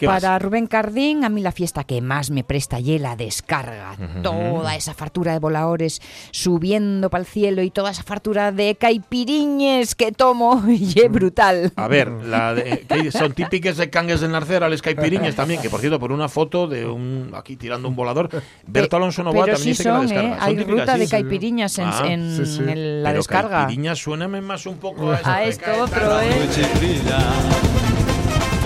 Para 0.00 0.38
Rubén 0.38 0.66
Cardín, 0.66 1.24
a 1.24 1.28
mí 1.28 1.40
la 1.40 1.52
fiesta 1.52 1.84
que 1.84 2.00
más 2.02 2.30
me 2.30 2.44
presta 2.44 2.78
y 2.80 2.98
la 2.98 3.16
descarga. 3.16 3.96
Toda 4.22 4.74
esa 4.76 4.92
fartura 4.94 5.32
de 5.32 5.38
voladores 5.38 6.00
subiendo 6.32 7.08
para 7.10 7.20
el 7.22 7.26
cielo 7.26 7.62
y 7.62 7.70
toda 7.70 7.90
esa 7.90 8.02
fartura 8.02 8.52
de 8.52 8.74
caipiriñes 8.74 9.94
que 9.94 10.12
tomo 10.12 10.62
y 10.68 10.92
es 11.00 11.10
brutal. 11.10 11.72
A 11.76 11.88
ver, 11.88 12.08
la 12.10 12.54
de- 12.54 12.80
que 12.86 13.10
son 13.10 13.32
típicas 13.32 13.76
de 13.76 13.88
cangues 13.90 14.20
de 14.20 14.28
Narcera, 14.28 14.68
les 14.68 14.82
caipiriñas 14.82 15.34
también, 15.34 15.60
que 15.62 15.70
por 15.70 15.80
cierto, 15.80 15.98
por 15.98 16.12
una 16.12 16.28
foto 16.28 16.66
de 16.66 16.86
un 16.86 17.32
aquí 17.34 17.56
tirando 17.56 17.88
un 17.88 17.96
volador, 17.96 18.28
Berto 18.66 18.96
Alonso 18.96 19.22
Novoa 19.22 19.46
también 19.46 19.58
sí 19.62 19.68
dice 19.70 19.82
que 19.84 19.88
la 19.88 19.94
son, 19.96 20.06
descarga. 20.08 20.28
¿eh? 20.34 20.38
Son 20.40 20.48
Hay 20.48 20.64
ruta 20.64 20.94
sí, 20.94 21.00
de 21.00 21.08
caipiriñas 21.08 21.78
en, 21.78 21.84
Ah, 21.86 22.02
en 22.06 22.46
sí, 22.46 22.60
el- 22.68 23.02
la 23.02 23.10
Pero 23.10 23.18
descarga. 23.20 23.56
caipiriñas 23.58 23.98
suéname 23.98 24.40
más 24.40 24.66
un 24.66 24.76
poco 24.78 25.10
a, 25.12 25.20
A 25.24 25.40
de 25.40 25.48
esto 25.48 25.70
otro, 25.82 26.20
¿eh? 26.20 26.32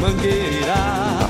Mangueira. 0.00 0.74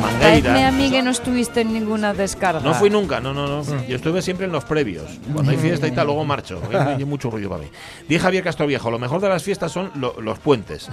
La 0.01 0.19
Traedme 0.19 0.49
a 0.49 0.53
mangueira. 0.53 0.73
mí 0.73 0.91
que 0.91 1.03
no 1.03 1.11
estuviste 1.11 1.61
en 1.63 1.73
ninguna 1.73 2.13
descarga. 2.15 2.61
No 2.61 2.75
fui 2.75 2.91
nunca, 2.91 3.21
no, 3.21 3.33
no, 3.33 3.47
no. 3.47 3.63
Yo 3.87 3.97
estuve 3.97 4.23
siempre 4.23 4.47
en 4.47 4.53
los 4.53 4.65
previos. 4.65 5.07
Cuando 5.33 5.51
hay 5.53 5.57
fiesta 5.59 5.87
y 5.87 5.93
tal, 5.93 6.07
luego 6.07 6.25
marcho. 6.25 6.61
Hay, 6.71 6.77
hay 6.99 7.05
mucho 7.05 7.31
ruido 7.31 7.49
para 7.51 7.63
mí. 7.63 7.69
Dije 8.09 8.21
Javier 8.21 8.45
Castroviejo, 8.45 8.91
lo 8.91 8.99
mejor 8.99 9.21
de 9.21 9.29
las 9.29 9.43
fiestas 9.43 9.73
son 9.73 9.91
lo- 9.95 10.21
los 10.21 10.39
puentes. 10.39 10.89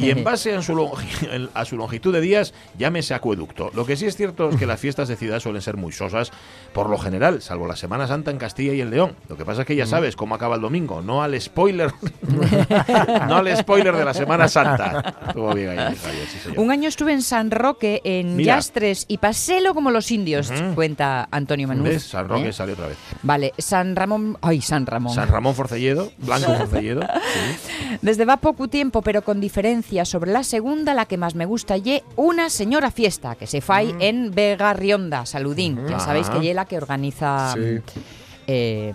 Y 0.00 0.10
en 0.10 0.24
base 0.24 0.54
a 0.54 0.62
su, 0.62 0.90
a 1.54 1.64
su 1.64 1.76
longitud 1.76 2.12
de 2.12 2.20
días, 2.20 2.54
llámese 2.78 3.14
acueducto. 3.14 3.70
Lo 3.74 3.84
que 3.86 3.96
sí 3.96 4.06
es 4.06 4.16
cierto 4.16 4.48
es 4.50 4.56
que 4.56 4.66
las 4.66 4.80
fiestas 4.80 5.08
de 5.08 5.16
ciudad 5.16 5.40
suelen 5.40 5.62
ser 5.62 5.76
muy 5.76 5.92
sosas, 5.92 6.30
por 6.72 6.88
lo 6.90 6.98
general, 6.98 7.42
salvo 7.42 7.66
la 7.66 7.76
Semana 7.76 8.06
Santa 8.06 8.30
en 8.30 8.38
Castilla 8.38 8.72
y 8.74 8.80
en 8.80 8.90
León. 8.90 9.14
Lo 9.28 9.36
que 9.36 9.44
pasa 9.44 9.62
es 9.62 9.66
que 9.66 9.76
ya 9.76 9.86
sabes 9.86 10.16
cómo 10.16 10.34
acaba 10.34 10.54
el 10.56 10.60
domingo, 10.60 11.02
no 11.02 11.22
al 11.22 11.40
spoiler. 11.40 11.92
no 13.28 13.36
al 13.36 13.56
spoiler 13.56 13.96
de 13.96 14.04
la 14.04 14.14
Semana 14.14 14.48
Santa. 14.48 15.14
Estuvo 15.28 15.52
bien 15.54 15.70
ahí, 15.70 15.96
Javier, 15.96 16.26
sí, 16.30 16.38
señor. 16.38 16.58
Un 16.58 16.70
año 16.70 16.88
estuve 16.94 17.12
en 17.12 17.22
San 17.22 17.50
Roque, 17.50 18.00
en 18.04 18.36
Mira. 18.36 18.54
Yastres, 18.56 19.04
y 19.08 19.18
pasélo 19.18 19.74
como 19.74 19.90
los 19.90 20.10
indios, 20.12 20.52
cuenta 20.76 21.28
Antonio 21.32 21.66
Manuz. 21.66 21.88
¿Ves? 21.88 22.02
San 22.04 22.28
Roque 22.28 22.48
¿eh? 22.50 22.52
salió 22.52 22.74
otra 22.74 22.86
vez. 22.86 22.96
Vale, 23.22 23.52
San 23.58 23.96
Ramón... 23.96 24.38
Ay, 24.40 24.60
San 24.60 24.86
Ramón. 24.86 25.12
San 25.12 25.28
Ramón 25.28 25.54
Forcelledo, 25.56 26.12
Blanco 26.18 26.54
Forcelledo. 26.54 27.02
sí. 27.34 27.96
Desde 28.00 28.24
va 28.24 28.36
poco 28.36 28.68
tiempo, 28.68 29.02
pero 29.02 29.22
con 29.22 29.40
diferencia 29.40 30.04
sobre 30.04 30.30
la 30.30 30.44
segunda, 30.44 30.94
la 30.94 31.06
que 31.06 31.16
más 31.16 31.34
me 31.34 31.46
gusta 31.46 31.76
ye 31.76 32.04
una 32.14 32.48
señora 32.48 32.90
fiesta 32.92 33.34
que 33.34 33.46
se 33.48 33.60
fai 33.60 33.94
en 33.98 34.30
Vega 34.30 34.72
Rionda, 34.72 35.26
Saludín. 35.26 35.86
Ya 35.88 35.98
sabéis 35.98 36.30
que 36.30 36.40
ye 36.40 36.54
la 36.54 36.64
que 36.64 36.76
organiza 36.76 37.54
Sí. 37.54 37.80
eh, 38.46 38.92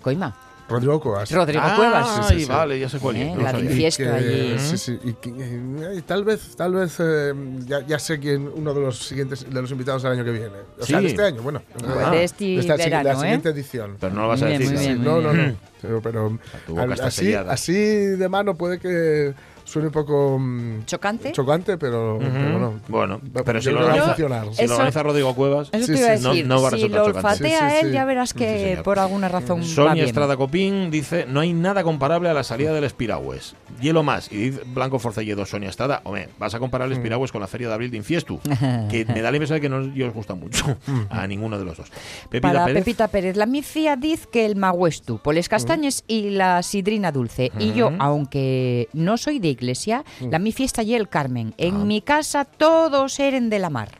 Coima. 0.00 0.36
Rodrigo 0.72 1.00
Coas. 1.00 1.30
Rodrigo 1.30 1.62
Ah, 1.64 1.74
Cuevas. 1.76 2.26
sí, 2.28 2.34
sí, 2.34 2.40
sí. 2.44 2.48
vale, 2.50 2.78
ya 2.80 2.88
sé 2.88 2.98
cuál 2.98 3.16
es. 3.16 3.22
Eh, 3.28 3.34
no 3.36 3.42
la 3.42 3.54
fiesta 3.54 4.14
allí. 4.14 4.58
Sí, 4.58 4.78
sí. 4.78 4.98
Y, 5.04 5.12
que- 5.14 5.30
eh, 5.30 5.94
y 5.98 6.02
tal 6.02 6.24
vez, 6.24 6.56
tal 6.56 6.74
vez 6.74 6.96
eh, 6.98 7.32
ya, 7.66 7.86
ya 7.86 7.98
sé 7.98 8.18
quién 8.18 8.50
uno 8.54 8.72
de 8.74 8.80
los 8.80 8.98
siguientes 8.98 9.48
de 9.48 9.60
los 9.62 9.70
invitados 9.70 10.02
del 10.02 10.12
año 10.12 10.24
que 10.24 10.30
viene. 10.32 10.48
O 10.80 10.84
sea, 10.84 10.98
Sí. 10.98 11.04
de 11.04 11.10
este 11.10 11.22
año, 11.22 11.42
bueno. 11.42 11.62
Ah. 11.86 12.10
De 12.10 12.24
este 12.24 12.56
esta 12.58 12.76
verano, 12.76 13.04
la 13.04 13.12
¿eh? 13.12 13.16
siguiente 13.20 13.48
edición. 13.50 13.96
Pero 14.00 14.14
no 14.14 14.22
lo 14.22 14.28
vas 14.28 14.42
a 14.42 14.46
bien, 14.46 14.58
decir. 14.60 14.78
bien. 14.78 15.04
no, 15.04 15.20
no, 15.20 15.32
no. 15.32 15.54
Pero, 15.80 16.00
pero 16.00 16.38
Tu 16.66 16.72
boca 16.72 16.82
al- 16.84 16.92
está 16.92 17.06
así, 17.06 17.34
así 17.34 17.72
de 17.74 18.28
mano 18.28 18.54
puede 18.56 18.78
que 18.78 19.34
suene 19.72 19.88
un 19.88 19.92
poco 19.92 20.38
mm, 20.38 20.84
¿Chocante? 20.84 21.32
chocante, 21.32 21.78
pero, 21.78 22.18
pero 22.20 22.30
bueno. 22.52 22.72
Bueno, 22.88 23.20
Va- 23.36 23.42
pero 23.42 23.58
yo 23.58 23.70
si 23.70 23.74
lo, 23.74 23.80
creo 23.80 23.92
que 23.94 23.98
va 24.00 24.04
a 24.06 24.10
organiza, 24.10 24.14
funcionar. 24.14 24.40
si 24.54 24.58
lo 24.58 24.64
Eso- 24.64 24.74
organiza 24.74 25.02
Rodrigo 25.02 25.34
Cuevas, 25.34 25.68
Eso 25.72 25.86
Sí, 25.86 25.92
te 25.94 25.98
iba 25.98 26.08
a 26.10 26.16
sí, 26.18 26.22
no- 26.22 26.28
decir. 26.30 26.46
no 26.46 26.62
va 26.62 26.68
a 26.68 26.70
si 26.70 26.76
resultar 26.76 27.00
lo 27.00 27.06
chocante. 27.06 27.28
olfatea 27.28 27.58
Sí, 27.70 27.74
sí, 27.76 27.80
él, 27.82 27.86
sí. 27.88 27.94
ya 27.94 28.04
verás 28.04 28.34
que 28.34 28.64
señor. 28.68 28.82
por 28.84 28.98
alguna 28.98 29.28
razón 29.28 29.60
va 29.60 29.64
Sonia 29.64 29.92
bien. 29.94 30.06
Estrada 30.06 30.36
Copín 30.36 30.90
dice, 30.90 31.24
no 31.26 31.40
hay 31.40 31.52
nada 31.54 31.82
comparable 31.82 32.28
a 32.28 32.34
la 32.34 32.42
salida 32.44 32.72
del 32.74 32.84
Espiragües. 32.84 33.54
Hielo 33.80 34.02
más. 34.02 34.30
Y 34.30 34.36
dice 34.50 34.60
Blanco 34.66 34.98
Forcelledo, 34.98 35.44
Sonia 35.46 35.68
Estrada, 35.68 36.00
hombre, 36.04 36.28
vas 36.38 36.54
a 36.54 36.58
comparar 36.58 36.86
el 36.88 36.92
Espiragües 36.92 37.32
con 37.32 37.40
la 37.40 37.46
Feria 37.46 37.68
de 37.68 37.74
Abril 37.74 37.90
de 37.90 37.96
Infiestu, 37.96 38.38
que 38.90 39.04
me 39.08 39.22
da 39.22 39.30
la 39.30 39.36
impresión 39.36 39.56
de 39.56 39.60
que 39.60 39.68
no 39.68 39.82
y 39.94 40.02
os 40.02 40.12
gusta 40.14 40.34
mucho 40.34 40.76
a 41.10 41.26
ninguno 41.26 41.58
de 41.58 41.64
los 41.64 41.76
dos. 41.76 41.88
Pepita 42.28 42.52
Para 42.52 42.64
Pérez, 42.66 42.84
Pepita 42.84 43.08
Pérez, 43.08 43.36
la 43.36 43.46
mifia 43.46 43.96
dice 43.96 44.26
que 44.30 44.44
el 44.46 44.56
magüestu, 44.56 45.18
poles 45.18 45.48
castañes 45.48 46.04
y 46.06 46.30
la 46.30 46.62
sidrina 46.62 47.12
dulce. 47.12 47.50
Y 47.58 47.72
yo, 47.72 47.90
aunque 47.98 48.88
no 48.92 49.16
soy 49.16 49.38
de 49.38 49.48
iglesia, 49.48 50.04
la 50.20 50.38
mi 50.38 50.52
fiesta 50.52 50.82
y 50.82 50.94
el 50.94 51.08
Carmen. 51.08 51.54
En 51.58 51.86
mi 51.86 52.00
casa 52.02 52.44
todos 52.44 53.18
eren 53.20 53.50
de 53.50 53.58
la 53.58 53.70
mar. 53.70 53.90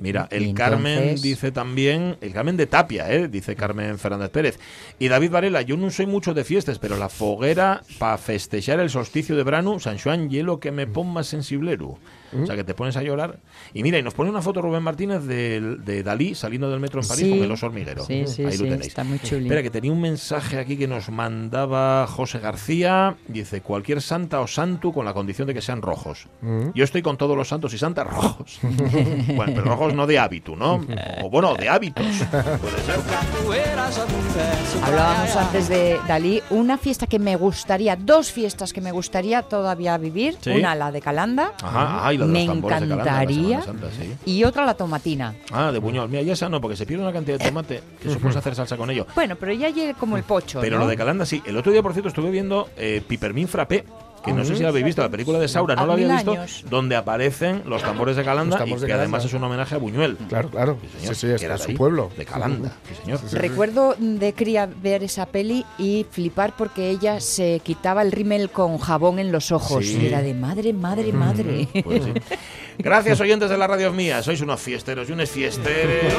Mira, 0.00 0.26
el 0.30 0.46
Y 0.46 0.54
Carmen 0.54 0.92
entonces- 0.98 1.22
dice 1.22 1.52
también, 1.52 2.16
el 2.20 2.32
Carmen 2.32 2.56
de 2.56 2.66
Tapia, 2.66 3.10
¿eh? 3.12 3.28
dice 3.28 3.54
Carmen 3.54 3.98
Fernández 3.98 4.30
Pérez. 4.30 4.58
Y 4.98 5.08
David 5.08 5.30
Varela, 5.30 5.62
yo 5.62 5.76
no 5.76 5.90
soy 5.90 6.06
mucho 6.06 6.32
de 6.34 6.44
fiestas, 6.44 6.78
pero 6.78 6.96
la 6.96 7.08
foguera 7.08 7.82
para 7.98 8.16
festejar 8.18 8.80
el 8.80 8.90
solsticio 8.94 9.34
de 9.34 9.42
verano, 9.42 9.80
San 9.80 9.98
Juan, 9.98 10.30
hielo 10.30 10.60
que 10.60 10.70
me 10.70 10.86
pon 10.86 11.12
más 11.12 11.26
O 12.42 12.46
sea, 12.46 12.56
que 12.56 12.64
te 12.64 12.74
pones 12.74 12.96
a 12.96 13.02
llorar. 13.02 13.38
Y 13.72 13.82
mira, 13.82 13.98
y 13.98 14.02
nos 14.02 14.14
pone 14.14 14.30
una 14.30 14.42
foto 14.42 14.60
Rubén 14.62 14.82
Martínez 14.82 15.22
de, 15.24 15.60
de 15.78 16.02
Dalí 16.02 16.34
saliendo 16.34 16.70
del 16.70 16.80
metro 16.80 17.00
en 17.00 17.06
París 17.08 17.24
Sí. 17.24 17.30
con 17.30 17.42
el 17.42 17.50
oso 17.52 17.66
hormiguero. 17.66 18.04
Sí, 18.04 18.24
sí, 18.26 18.44
Ahí 18.44 18.56
lo 18.58 18.64
tenéis. 18.64 18.86
está 18.88 19.04
muy 19.04 19.18
chuli. 19.20 19.44
Espera, 19.44 19.62
que 19.62 19.70
tenía 19.70 19.92
un 19.92 20.00
mensaje 20.00 20.58
aquí 20.58 20.76
que 20.76 20.88
nos 20.88 21.08
mandaba 21.10 22.06
José 22.06 22.38
García. 22.38 23.16
Dice, 23.28 23.60
cualquier 23.60 24.00
santa 24.02 24.40
o 24.40 24.46
santo 24.46 24.92
con 24.92 25.04
la 25.04 25.14
condición 25.14 25.46
de 25.48 25.54
que 25.54 25.60
sean 25.62 25.82
rojos. 25.82 26.26
Yo 26.74 26.84
estoy 26.84 27.02
con 27.02 27.16
todos 27.16 27.36
los 27.36 27.48
santos 27.48 27.72
y 27.74 27.78
santas 27.78 28.06
rojos. 28.06 28.58
bueno, 28.62 29.52
pero 29.54 29.62
rojos 29.62 29.94
no 29.94 30.06
de 30.06 30.18
hábito, 30.18 30.56
¿no? 30.56 30.80
O 31.22 31.30
bueno, 31.30 31.54
de 31.54 31.68
hábitos. 31.68 32.04
Puede 32.04 32.80
ser. 32.82 33.00
Hablábamos 34.82 35.36
antes 35.36 35.68
de 35.68 35.98
Dalí, 36.08 36.42
una 36.50 36.76
fiesta 36.78 37.06
que 37.06 37.18
me 37.18 37.36
gustaría, 37.36 37.96
dos 37.96 38.32
fiestas 38.32 38.72
que 38.72 38.80
me 38.80 38.92
gustaría 38.92 39.42
todavía 39.42 39.96
vivir. 39.98 40.36
Sí. 40.40 40.50
Una, 40.50 40.74
la 40.74 40.90
de 40.92 41.00
Calanda. 41.00 41.52
Ajá, 41.62 42.06
ay, 42.06 42.16
lo 42.18 42.23
de 42.26 42.32
me 42.32 42.38
los 42.40 42.46
tambores 42.46 42.80
de 42.80 42.88
Calanda, 42.88 43.04
la 43.04 43.22
encantaría. 43.22 43.62
Semana 43.62 43.64
Santa, 43.64 43.96
sí. 43.96 44.30
Y 44.30 44.44
otra, 44.44 44.64
la 44.64 44.74
tomatina. 44.74 45.34
Ah, 45.52 45.72
de 45.72 45.78
Buñol. 45.78 46.08
Mira, 46.08 46.22
ya 46.22 46.32
esa 46.32 46.48
no, 46.48 46.60
porque 46.60 46.76
se 46.76 46.86
pierde 46.86 47.02
una 47.02 47.12
cantidad 47.12 47.38
de 47.38 47.44
tomate 47.44 47.82
que 48.00 48.08
eso 48.08 48.18
puedes 48.18 48.36
hacer 48.36 48.54
salsa 48.54 48.76
con 48.76 48.90
ello. 48.90 49.06
Bueno, 49.14 49.36
pero 49.36 49.52
ya 49.52 49.68
llegue 49.70 49.94
como 49.94 50.16
el 50.16 50.22
pocho. 50.22 50.60
Pero 50.60 50.78
¿no? 50.78 50.84
lo 50.84 50.88
de 50.90 50.96
Calanda 50.96 51.26
sí. 51.26 51.42
El 51.44 51.56
otro 51.56 51.72
día, 51.72 51.82
por 51.82 51.92
cierto, 51.92 52.08
estuve 52.08 52.30
viendo 52.30 52.68
eh, 52.76 53.02
Pipermin 53.06 53.48
Frappé, 53.48 53.84
que 54.24 54.32
no 54.32 54.44
sé 54.44 54.56
si 54.56 54.62
la 54.62 54.70
habéis 54.70 54.86
visto, 54.86 55.02
la 55.02 55.08
película 55.08 55.38
de 55.38 55.48
Saura, 55.48 55.74
no 55.74 55.86
la 55.86 55.92
había 55.94 56.14
visto, 56.14 56.32
años. 56.32 56.64
donde 56.68 56.96
aparecen 56.96 57.62
los 57.66 57.82
tambores 57.82 58.16
de 58.16 58.24
Calanda 58.24 58.58
tambores 58.58 58.82
y 58.82 58.86
de 58.86 58.86
que 58.86 58.92
además 58.92 59.24
es 59.24 59.32
un 59.34 59.44
homenaje 59.44 59.74
a 59.74 59.78
Buñuel. 59.78 60.16
Claro, 60.28 60.48
claro. 60.50 60.78
Sí, 60.80 60.88
señor, 61.00 61.14
sí, 61.14 61.26
es, 61.28 61.40
que 61.40 61.46
era 61.46 61.58
su 61.58 61.70
ahí, 61.70 61.76
pueblo. 61.76 62.10
De 62.16 62.24
Calanda, 62.24 62.72
sí, 62.88 62.94
señor. 63.02 63.20
Recuerdo 63.32 63.94
de 63.98 64.32
cría 64.32 64.66
ver 64.66 65.02
esa 65.02 65.26
peli 65.26 65.64
y 65.78 66.06
flipar 66.10 66.54
porque 66.56 66.90
ella 66.90 67.20
se 67.20 67.60
quitaba 67.62 68.02
el 68.02 68.12
rímel 68.12 68.50
con 68.50 68.78
jabón 68.78 69.18
en 69.18 69.32
los 69.32 69.52
ojos. 69.52 69.84
Sí. 69.84 69.98
Y 70.00 70.06
era 70.06 70.22
de 70.22 70.34
madre, 70.34 70.72
madre, 70.72 71.12
madre. 71.12 71.68
Pues 71.84 72.04
sí. 72.04 72.12
Gracias, 72.78 73.20
oyentes 73.20 73.50
de 73.50 73.58
la 73.58 73.66
radio 73.66 73.92
mía. 73.92 74.22
Sois 74.22 74.40
unos 74.40 74.60
fiesteros 74.60 75.08
y 75.08 75.12
unos 75.12 75.30
fiesteros. 75.30 76.12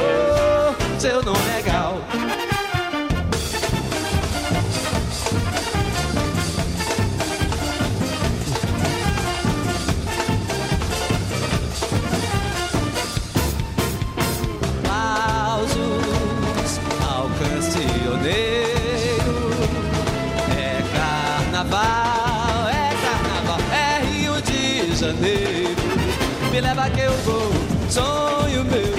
Que 26.94 27.00
eu 27.00 27.12
vou, 27.24 27.52
sonho 27.90 28.64
meu. 28.64 28.94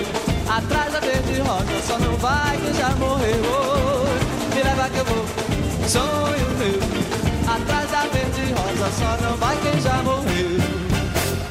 Atrás 0.47 0.91
da 0.91 0.99
verde 0.99 1.39
rosa, 1.39 1.81
só 1.87 1.97
não 1.97 2.15
vai 2.17 2.57
quem 2.57 2.73
já 2.73 2.89
morreu. 2.95 3.41
Oh, 3.49 4.55
Me 4.55 4.61
leva 4.61 4.89
que 4.89 4.97
eu 4.97 5.05
vou, 5.05 5.25
sonho 5.87 6.49
meu. 6.59 6.79
Atrás 7.55 7.89
da 7.89 8.01
verde 8.01 8.53
rosa, 8.53 8.91
só 8.99 9.17
não 9.25 9.37
vai 9.37 9.57
quem 9.57 9.81
já 9.81 10.03
morreu. 10.03 10.36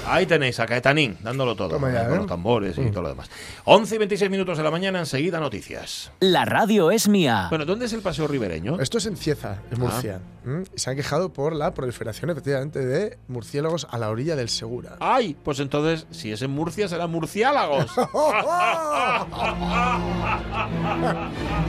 Ahí 0.08 0.26
tenéis 0.26 0.60
a 0.60 0.66
Caetanín 0.66 1.16
dándolo 1.20 1.56
todo, 1.56 1.70
Toma 1.70 1.92
ya, 1.92 2.02
eh, 2.02 2.04
con 2.04 2.14
¿eh? 2.14 2.18
los 2.18 2.26
tambores 2.26 2.78
y 2.78 2.90
todo 2.90 3.02
lo 3.02 3.08
demás. 3.08 3.28
11 3.64 3.94
y 3.94 3.98
26 3.98 4.30
minutos 4.30 4.56
de 4.56 4.64
la 4.64 4.70
mañana, 4.70 5.00
enseguida 5.00 5.40
noticias. 5.40 6.12
La 6.20 6.44
radio 6.44 6.90
es 6.90 7.08
mía. 7.08 7.46
Bueno, 7.48 7.64
¿dónde 7.64 7.86
es 7.86 7.92
el 7.92 8.02
paseo 8.02 8.28
ribereño? 8.28 8.80
Esto 8.80 8.98
es 8.98 9.06
en 9.06 9.16
Cieza, 9.16 9.62
en 9.70 9.80
Murcia. 9.80 10.20
¿m? 10.44 10.64
Y 10.74 10.78
se 10.78 10.90
han 10.90 10.96
quejado 10.96 11.32
por 11.32 11.54
la 11.54 11.74
proliferación, 11.74 12.30
efectivamente, 12.30 12.84
de 12.84 13.18
murciélagos 13.28 13.88
a 13.90 13.98
la 13.98 14.10
orilla 14.10 14.36
del 14.36 14.48
Segura. 14.48 14.96
Ay, 15.00 15.36
pues 15.42 15.58
entonces, 15.60 16.06
si 16.10 16.30
es 16.30 16.40
en 16.42 16.50
Murcia, 16.52 16.88
será 16.88 17.06
murciálagos. 17.06 17.86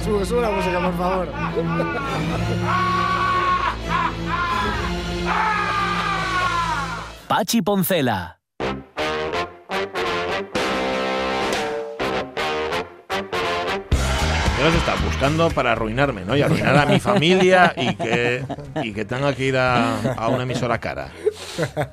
sube, 0.03 0.25
sube 0.25 0.41
la 0.41 0.51
música, 0.51 0.79
por 0.81 0.97
favor. 0.97 1.27
Pachi 7.27 7.61
Poncela. 7.61 8.39
Ellos 14.59 14.73
están 14.73 15.05
buscando 15.05 15.49
para 15.51 15.73
arruinarme, 15.73 16.25
¿no? 16.25 16.35
Y 16.35 16.41
arruinar 16.41 16.75
a 16.77 16.85
mi 16.87 16.99
familia 16.99 17.73
y 17.77 17.93
que, 17.95 18.43
y 18.83 18.91
que 18.91 19.05
tenga 19.05 19.33
que 19.35 19.45
ir 19.45 19.55
a, 19.57 20.13
a 20.13 20.29
una 20.29 20.43
emisora 20.43 20.79
cara. 20.79 21.11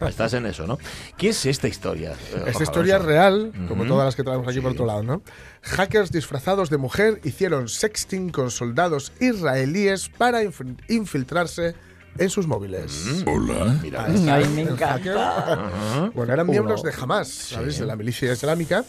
Estás 0.09 0.33
en 0.33 0.47
eso, 0.47 0.67
¿no? 0.67 0.79
¿Qué 1.19 1.29
es 1.29 1.45
esta 1.45 1.69
historia? 1.69 2.13
eh, 2.13 2.17
Esta 2.33 2.53
Jorge 2.53 2.63
historia 2.65 2.97
es 2.97 3.03
real, 3.03 3.53
como 3.69 3.83
Ujú. 3.83 3.91
todas 3.93 4.07
las 4.07 4.17
que 4.17 4.25
traemos 4.25 4.49
aquí 4.49 4.61
por 4.61 4.73
otro 4.73 4.87
lado, 4.87 5.03
¿no? 5.03 5.23
Hackers 5.63 6.11
disfrazados 6.11 6.71
de 6.71 6.79
mujer 6.79 7.21
hicieron 7.23 7.69
sexting 7.69 8.31
con 8.31 8.51
soldados 8.51 9.13
israelíes 9.21 10.09
para 10.09 10.43
inf- 10.43 10.77
infiltrarse 10.89 11.75
en 12.19 12.31
sus 12.31 12.47
móviles. 12.47 13.25
Hola. 13.27 13.79
Mira, 13.83 14.05
Ay, 14.07 14.49
me 14.49 14.63
encanta. 14.63 16.11
Bueno, 16.15 16.33
eran 16.33 16.47
miembros 16.49 16.83
de 16.83 16.93
Hamas, 16.99 17.29
¿sabéis? 17.29 17.79
De 17.79 17.87
la 17.87 17.97
milicia 17.97 18.33
islámica, 18.33 18.85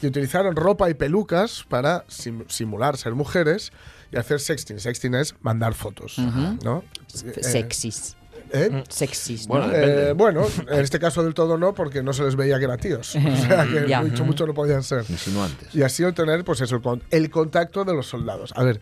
que 0.00 0.06
utilizaron 0.06 0.56
ropa 0.56 0.90
y 0.90 0.94
pelucas 0.94 1.64
para 1.68 2.04
sim- 2.08 2.44
simular 2.48 2.96
ser 2.96 3.14
mujeres 3.14 3.72
y 4.10 4.16
hacer 4.16 4.40
sexting. 4.40 4.80
Sexting 4.80 5.14
es 5.14 5.34
mandar 5.42 5.74
fotos, 5.74 6.16
¿no? 6.18 6.82
Eh, 7.24 7.42
Sexis. 7.42 8.16
¿eh? 8.52 8.82
Sexis, 8.88 9.46
Bueno, 9.46 9.66
¿no? 9.68 9.72
depende. 9.72 10.08
Eh, 10.10 10.12
bueno, 10.12 10.46
en 10.68 10.80
este 10.80 10.98
caso 10.98 11.22
del 11.22 11.32
todo 11.34 11.56
no, 11.56 11.72
porque 11.74 12.02
no 12.02 12.12
se 12.12 12.22
les 12.24 12.36
veía 12.36 12.58
que 12.58 12.64
eran 12.64 12.78
tíos. 12.78 13.14
O 13.16 13.36
sea, 13.36 13.66
que 13.66 13.96
mucho, 14.02 14.24
mucho 14.24 14.46
no 14.46 14.54
podían 14.54 14.82
ser. 14.82 15.04
Insinuantes. 15.08 15.74
Y 15.74 15.82
así 15.82 16.02
obtener, 16.04 16.44
pues 16.44 16.60
eso, 16.60 16.80
el 17.10 17.30
contacto 17.30 17.84
de 17.84 17.94
los 17.94 18.06
soldados. 18.06 18.52
A 18.56 18.62
ver, 18.64 18.80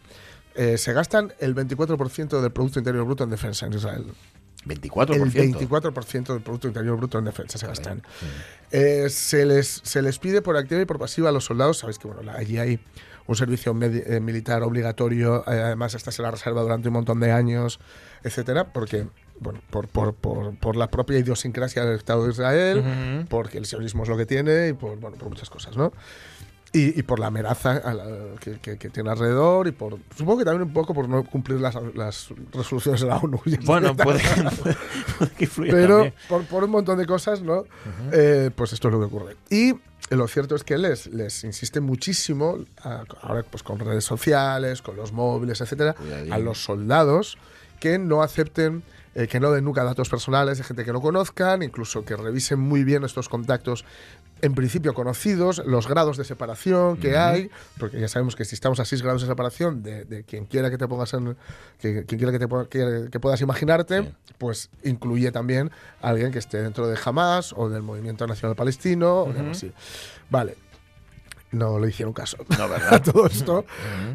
eh, 0.55 0.79
se 0.79 0.93
gastan 0.93 1.33
el 1.39 1.55
24% 1.55 2.41
del 2.41 2.53
Producto 2.53 2.79
Interior 2.79 3.05
Bruto 3.05 3.25
en 3.25 3.31
defensa 3.31 3.67
en 3.67 3.75
Israel. 3.75 4.07
24%. 4.67 5.15
El 5.15 5.55
24% 5.55 6.33
del 6.33 6.43
Producto 6.43 6.69
Interior 6.69 6.97
Bruto 6.97 7.19
en 7.19 7.25
defensa 7.25 7.59
se 7.59 7.67
gastan. 7.67 8.03
Eh, 8.71 9.09
se, 9.09 9.47
les, 9.47 9.81
se 9.85 10.03
les 10.03 10.19
pide 10.19 10.43
por 10.43 10.57
activa 10.57 10.81
y 10.81 10.85
por 10.85 10.99
pasiva 10.99 11.31
a 11.31 11.33
los 11.33 11.45
soldados. 11.45 11.79
Sabéis 11.79 11.99
que 11.99 12.09
bueno, 12.09 12.31
allí 12.33 12.59
hay 12.59 12.81
un 13.27 13.37
servicio 13.37 13.77
eh, 13.81 14.21
militar 14.21 14.63
obligatorio. 14.63 15.45
además, 15.47 15.95
esta 15.95 16.11
se 16.11 16.23
la 16.23 16.31
reserva 16.31 16.63
durante 16.63 16.89
un 16.89 16.95
montón 16.95 17.21
de 17.21 17.33
años, 17.33 17.81
etcétera, 18.23 18.73
porque. 18.73 19.07
Bueno, 19.43 19.59
por, 19.71 19.89
por, 19.89 20.13
por, 20.13 20.55
por 20.59 20.77
la 20.77 20.91
propia 20.91 21.19
idiosincrasia 21.19 21.83
del 21.87 21.97
Estado 21.97 22.25
de 22.27 22.31
Israel, 22.31 23.27
porque 23.31 23.57
el 23.57 23.65
sionismo 23.65 24.03
es 24.03 24.11
lo 24.11 24.19
que 24.19 24.27
tiene 24.27 24.69
y 24.69 24.73
por, 24.75 24.99
bueno, 24.99 25.17
por 25.17 25.31
muchas 25.31 25.49
cosas, 25.49 25.79
¿no? 25.79 25.95
Y, 26.73 27.01
y 27.01 27.03
por 27.03 27.19
la 27.19 27.27
amenaza 27.27 27.75
la- 27.93 28.37
que, 28.39 28.61
que- 28.61 28.79
que 28.79 28.91
tiene 28.91 29.11
alrededor 29.11 29.67
y 29.67 29.73
por 29.73 29.99
supongo 30.17 30.39
que 30.39 30.45
también 30.45 30.69
un 30.69 30.73
poco 30.73 30.95
por 30.95 31.09
no 31.09 31.25
cumplir 31.25 31.61
las, 31.61 31.75
las 31.97 32.29
resoluciones 32.53 33.01
de 33.01 33.09
la 33.09 33.17
ONU. 33.17 33.41
Bueno, 33.65 33.97
puede, 33.97 34.21
puede- 34.63 34.77
que 35.37 35.45
influya 35.47 35.73
Pero 35.73 36.13
por, 36.29 36.45
por 36.47 36.63
un 36.65 36.71
montón 36.71 36.97
de 36.99 37.07
cosas, 37.07 37.43
¿no? 37.43 37.65
Eh, 38.13 38.51
pues 38.55 38.73
esto 38.73 38.87
es 38.87 38.93
lo 38.95 39.01
que 39.01 39.07
ocurre. 39.07 39.37
Y 39.51 39.75
lo 40.15 40.29
cierto 40.29 40.55
es 40.55 40.63
que 40.63 40.79
les, 40.79 41.09
les 41.09 41.43
insiste 41.43 41.81
muchísimo, 41.81 42.59
a- 42.85 43.03
ahora 43.23 43.43
pues 43.51 43.65
con 43.65 43.81
redes 43.81 44.05
sociales, 44.05 44.81
con 44.81 44.95
los 44.95 45.11
móviles, 45.13 45.61
etcétera, 45.61 45.97
a 46.31 46.39
los 46.39 46.63
soldados 46.63 47.37
que 47.81 47.99
no 47.99 48.23
acepten, 48.23 48.85
eh, 49.17 49.27
que 49.27 49.41
no 49.41 49.51
den 49.51 49.65
nunca 49.65 49.83
datos 49.83 50.09
personales 50.09 50.59
de 50.59 50.65
gente 50.65 50.85
que 50.85 50.93
no 50.93 51.01
conozcan, 51.01 51.63
incluso 51.65 52.05
que 52.05 52.15
revisen 52.15 52.61
muy 52.61 52.85
bien 52.85 53.03
estos 53.05 53.29
contactos 53.29 53.85
en 54.43 54.55
principio 54.55 54.95
conocidos, 54.95 55.63
los 55.67 55.87
grados 55.89 56.17
de 56.17 56.25
separación 56.25 56.97
que 56.97 57.17
hay, 57.17 57.51
porque 57.79 58.01
ya 58.01 58.09
sabemos 58.09 58.37
que 58.37 58.45
si 58.45 58.55
estamos 58.55 58.81
a 58.81 58.85
6 58.85 59.03
grados 59.03 59.23
de 59.23 59.29
separación 59.29 59.83
de, 59.83 60.05
de 60.05 60.25
quien 60.25 60.47
quiera 60.47 60.71
que 60.71 60.79
te 60.79 60.87
pongas 60.89 61.13
en, 61.15 61.37
que, 61.79 62.05
quien 62.05 62.19
quiera 62.19 62.33
que, 62.33 62.39
te, 62.39 63.11
que, 63.11 63.21
puedas 63.21 63.41
imaginarte, 63.41 64.03
Sí. 64.03 64.35
pues 64.39 64.71
incluye 64.85 65.31
también 65.33 65.71
a 66.01 66.09
alguien 66.11 66.33
que 66.33 66.39
esté 66.39 66.63
dentro 66.63 66.87
de 66.89 66.99
Hamas 67.05 67.53
o 67.57 67.69
del 67.69 67.83
Movimiento 67.83 68.27
Nacional 68.27 68.57
Palestino 68.57 69.23
o 69.23 69.31
algo 69.31 69.51
así. 69.51 69.73
Vale. 70.31 70.57
No 71.53 71.81
le 71.81 71.89
hicieron 71.89 72.13
caso. 72.13 72.37
No, 72.57 72.65
A 72.65 72.67
¿verdad? 72.69 73.03
todo 73.03 73.27
esto. 73.27 73.65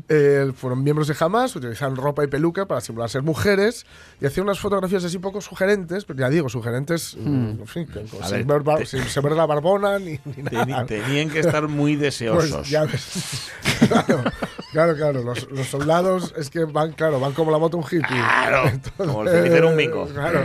Eh, 0.07 0.51
fueron 0.55 0.83
miembros 0.83 1.07
de 1.09 1.15
Hamas, 1.19 1.53
utilizaron 1.55 1.97
ropa 1.97 2.23
y 2.23 2.27
peluca 2.27 2.65
para 2.65 2.79
simular 2.79 3.09
ser 3.09 3.23
mujeres 3.23 3.85
y 4.21 4.25
hacían 4.25 4.45
unas 4.45 4.59
fotografías 4.59 5.03
así 5.03 5.17
poco 5.19 5.41
sugerentes, 5.41 6.05
pero 6.05 6.19
ya 6.19 6.29
digo, 6.29 6.47
sugerentes, 6.47 7.17
mm, 7.19 7.45
en 7.59 7.67
fin, 7.67 7.87
A 8.21 8.27
sin, 8.27 8.47
ver, 8.47 8.63
te- 8.63 8.85
sin- 8.85 9.03
sin 9.03 9.21
ver 9.23 9.33
la 9.33 9.45
barbona 9.45 9.99
ni, 9.99 10.19
ni 10.23 10.43
nada. 10.43 10.85
Tenían 10.85 11.29
que 11.29 11.39
estar 11.39 11.67
muy 11.67 11.95
deseosos. 11.97 12.51
Pues 12.51 12.69
ya 12.69 12.85
ves. 12.85 13.49
claro, 13.89 14.23
claro, 14.71 14.95
claro. 14.95 15.23
Los, 15.23 15.51
los 15.51 15.67
soldados 15.67 16.33
es 16.37 16.49
que 16.49 16.63
van, 16.65 16.93
claro, 16.93 17.19
van 17.19 17.33
como 17.33 17.51
la 17.51 17.57
moto 17.57 17.77
un 17.77 17.83
hippie. 17.83 18.01
Claro, 18.07 18.71
como 18.97 19.23
el 19.27 19.65
un 19.65 19.75
bingo. 19.77 20.07
Claro, 20.07 20.41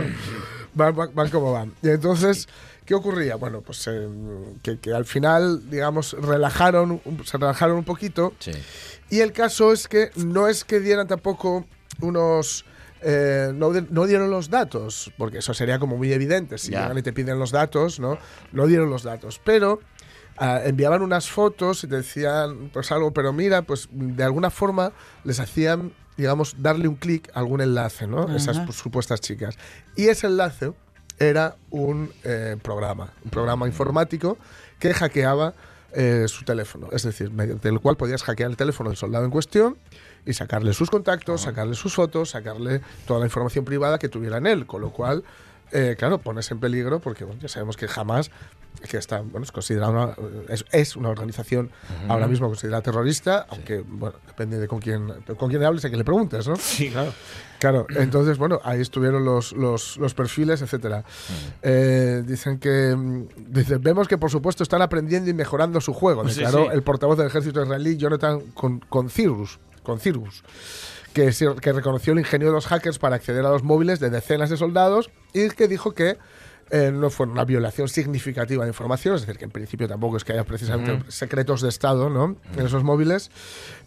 van, 0.73 0.95
van- 0.95 1.11
van 1.13 1.29
como 1.29 1.53
van. 1.53 1.73
Y 1.81 1.89
entonces, 1.89 2.47
¿qué 2.85 2.95
ocurría? 2.95 3.35
Bueno, 3.35 3.61
pues 3.61 3.87
eh, 3.87 4.07
que, 4.63 4.79
que 4.79 4.93
al 4.93 5.05
final, 5.05 5.69
digamos, 5.69 6.13
relajaron, 6.13 7.01
se 7.25 7.37
relajaron 7.37 7.77
un 7.77 7.83
poquito. 7.83 8.33
Sí. 8.39 8.51
Y 9.09 9.19
el 9.19 9.31
caso 9.33 9.71
es 9.73 9.87
que 9.87 10.11
no 10.15 10.47
es 10.47 10.63
que 10.63 10.79
dieran 10.79 11.07
tampoco 11.07 11.65
unos... 12.01 12.65
eh, 13.01 13.51
no, 13.53 13.71
no 13.89 14.05
dieron 14.05 14.29
los 14.29 14.49
datos, 14.49 15.11
porque 15.17 15.39
eso 15.39 15.53
sería 15.53 15.79
como 15.79 15.97
muy 15.97 16.11
evidente. 16.13 16.57
Si 16.57 16.71
Ya. 16.71 16.81
llegan 16.83 16.97
y 16.97 17.01
te 17.01 17.13
piden 17.13 17.39
los 17.39 17.51
datos, 17.51 17.99
¿no? 17.99 18.17
No 18.51 18.67
dieron 18.67 18.89
los 18.89 19.03
datos. 19.03 19.39
Pero 19.43 19.79
ah, 20.37 20.61
enviaban 20.63 21.01
unas 21.01 21.29
fotos 21.29 21.83
y 21.83 21.87
te 21.87 21.97
decían 21.97 22.69
pues 22.73 22.91
algo, 22.91 23.11
pero 23.11 23.33
mira, 23.33 23.61
pues 23.63 23.89
de 23.91 24.23
alguna 24.23 24.49
forma 24.49 24.91
les 25.23 25.39
hacían, 25.39 25.93
digamos, 26.17 26.55
darle 26.59 26.87
un 26.87 26.95
clic 26.95 27.29
a 27.33 27.39
algún 27.39 27.61
enlace, 27.61 28.07
¿no? 28.07 28.33
Esas 28.35 28.59
pues, 28.59 28.77
supuestas 28.77 29.19
chicas. 29.21 29.57
Y 29.95 30.07
ese 30.07 30.27
enlace 30.27 30.71
era 31.21 31.55
un 31.69 32.11
eh, 32.23 32.57
programa, 32.61 33.13
un 33.23 33.29
programa 33.29 33.67
informático 33.67 34.39
que 34.79 34.91
hackeaba 34.93 35.53
eh, 35.93 36.25
su 36.27 36.43
teléfono. 36.43 36.87
Es 36.91 37.03
decir, 37.03 37.29
mediante 37.31 37.69
el 37.69 37.79
cual 37.79 37.95
podías 37.95 38.23
hackear 38.23 38.49
el 38.49 38.57
teléfono 38.57 38.89
del 38.89 38.97
soldado 38.97 39.23
en 39.25 39.31
cuestión 39.31 39.77
y 40.25 40.33
sacarle 40.33 40.73
sus 40.73 40.89
contactos, 40.89 41.41
sacarle 41.41 41.75
sus 41.75 41.93
fotos, 41.93 42.31
sacarle 42.31 42.81
toda 43.05 43.19
la 43.19 43.27
información 43.27 43.65
privada 43.65 43.99
que 43.99 44.09
tuviera 44.09 44.37
en 44.37 44.47
él. 44.47 44.65
Con 44.65 44.81
lo 44.81 44.91
cual, 44.91 45.23
eh, 45.71 45.95
claro, 45.97 46.17
pones 46.19 46.49
en 46.51 46.59
peligro 46.59 46.99
porque 46.99 47.23
bueno, 47.23 47.41
ya 47.41 47.47
sabemos 47.47 47.77
que 47.77 47.87
jamás 47.87 48.31
que 48.89 48.97
está 48.97 49.19
bueno 49.19 49.43
es 49.43 49.51
considerada 49.51 49.91
una, 49.91 50.15
es, 50.47 50.65
es 50.71 50.95
una 50.95 51.09
organización 51.09 51.71
ahora 52.07 52.25
mismo 52.27 52.47
considerada 52.47 52.81
terrorista 52.81 53.45
aunque 53.49 53.81
bueno 53.85 54.15
depende 54.25 54.59
de 54.59 54.67
con 54.67 54.79
quién 54.79 55.07
con 55.37 55.49
quién 55.49 55.63
hables 55.63 55.83
y 55.83 55.87
a 55.87 55.89
quién 55.89 55.99
le 55.99 56.05
preguntes 56.05 56.47
no 56.47 56.55
Sí, 56.55 56.89
claro. 56.89 57.13
Claro, 57.59 57.85
entonces, 57.95 58.39
bueno, 58.39 58.59
ahí 58.63 58.81
estuvieron 58.81 59.23
los, 59.23 59.51
los, 59.53 59.95
los 59.97 60.15
perfiles, 60.15 60.63
etcétera. 60.63 61.03
Eh, 61.61 62.23
dicen 62.25 62.57
que. 62.57 62.97
Dice, 63.37 63.77
vemos 63.77 64.07
que 64.07 64.17
por 64.17 64.31
supuesto 64.31 64.63
están 64.63 64.81
aprendiendo 64.81 65.29
y 65.29 65.35
mejorando 65.35 65.79
su 65.79 65.93
juego, 65.93 66.23
declaró 66.23 66.63
sí. 66.63 66.69
el 66.73 66.81
portavoz 66.81 67.19
del 67.19 67.27
ejército 67.27 67.61
israelí, 67.61 67.97
Jonathan 67.97 68.39
con, 68.55 68.79
Concirus, 68.79 69.59
Concirus, 69.83 70.41
que, 70.41 70.47
sí- 70.47 71.00
que 71.13 71.73
reconoció 71.73 72.13
el 72.13 72.19
ingenio 72.19 72.47
de 72.47 72.53
los 72.53 72.67
hackers 72.67 72.99
para 72.99 73.15
acceder 73.15 73.45
a 73.45 73.49
los 73.49 73.63
móviles 73.63 73.99
de 73.99 74.09
decenas 74.09 74.49
de 74.49 74.57
soldados 74.57 75.09
y 75.33 75.49
que 75.49 75.67
dijo 75.67 75.93
que 75.93 76.17
eh, 76.71 76.91
no 76.93 77.09
fue 77.09 77.27
una 77.27 77.43
violación 77.43 77.87
significativa 77.87 78.63
de 78.63 78.69
información, 78.69 79.15
es 79.15 79.21
decir, 79.21 79.37
que 79.37 79.45
en 79.45 79.51
principio 79.51 79.87
tampoco 79.87 80.17
es 80.17 80.23
que 80.23 80.33
haya 80.33 80.43
precisamente 80.45 81.11
secretos 81.11 81.61
de 81.61 81.69
Estado 81.69 82.09
¿no? 82.09 82.37
en 82.55 82.65
esos 82.65 82.83
móviles, 82.83 83.29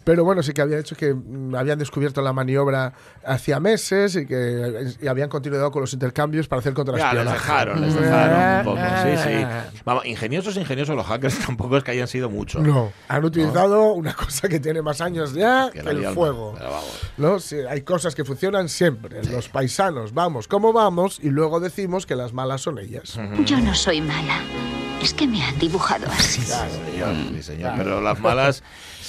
pero 0.03 0.23
bueno, 0.23 0.43
sí 0.43 0.53
que 0.53 0.61
había 0.61 0.77
hecho 0.77 0.95
que 0.95 1.13
mm, 1.13 1.55
habían 1.55 1.79
descubierto 1.79 2.21
la 2.21 2.31
maniobra 2.31 2.93
hacía 3.25 3.59
meses 3.59 4.15
y 4.15 4.27
que 4.27 4.93
y 5.01 5.07
habían 5.07 5.29
continuado 5.29 5.71
con 5.71 5.81
los 5.81 5.93
intercambios 5.93 6.47
para 6.47 6.59
hacer 6.59 6.73
Ya, 6.73 6.83
les 6.83 6.85
contraespionaje. 6.85 7.37
dejaron, 7.37 7.81
les 7.81 7.95
dejaron 7.99 8.59
un 8.59 8.75
poco. 8.75 8.87
Sí, 9.03 9.17
sí. 9.23 9.79
Vamos, 9.83 10.05
ingeniosos, 10.05 10.57
ingeniosos 10.57 10.95
los 10.95 11.07
hackers 11.07 11.39
tampoco 11.45 11.77
es 11.77 11.83
que 11.83 11.91
hayan 11.91 12.07
sido 12.07 12.29
mucho. 12.29 12.59
No, 12.59 12.91
han 13.07 13.25
utilizado 13.25 13.93
una 13.93 14.13
cosa 14.13 14.47
que 14.47 14.59
tiene 14.59 14.83
más 14.83 15.01
años 15.01 15.33
ya 15.33 15.71
que, 15.73 15.79
el 15.79 16.05
fuego. 16.09 16.53
pero 16.55 16.69
vamos. 16.69 17.01
¿no? 17.17 17.39
Sí, 17.39 17.57
hay 17.67 17.81
cosas 17.81 18.13
que 18.13 18.23
funcionan 18.23 18.69
siempre. 18.69 19.23
Los 19.23 19.49
paisanos 19.49 20.13
vamos 20.13 20.47
como 20.47 20.71
vamos 20.71 21.19
y 21.21 21.29
luego 21.29 21.59
decimos 21.59 22.05
que 22.05 22.15
las 22.15 22.31
malas 22.31 22.61
son 22.61 22.74
ellas. 22.79 23.17
Yo 23.45 23.59
no 23.59 23.73
soy 23.75 24.01
mala. 24.01 24.39
Es 25.01 25.13
que 25.13 25.27
me 25.27 25.43
han 25.43 25.57
dibujado 25.59 26.07
así. 26.09 26.41
Sí, 26.41 26.51
señor, 26.91 27.15
sí, 27.35 27.43
señor. 27.43 27.73
Pero 27.77 28.01
las 28.01 28.19
malas 28.19 28.63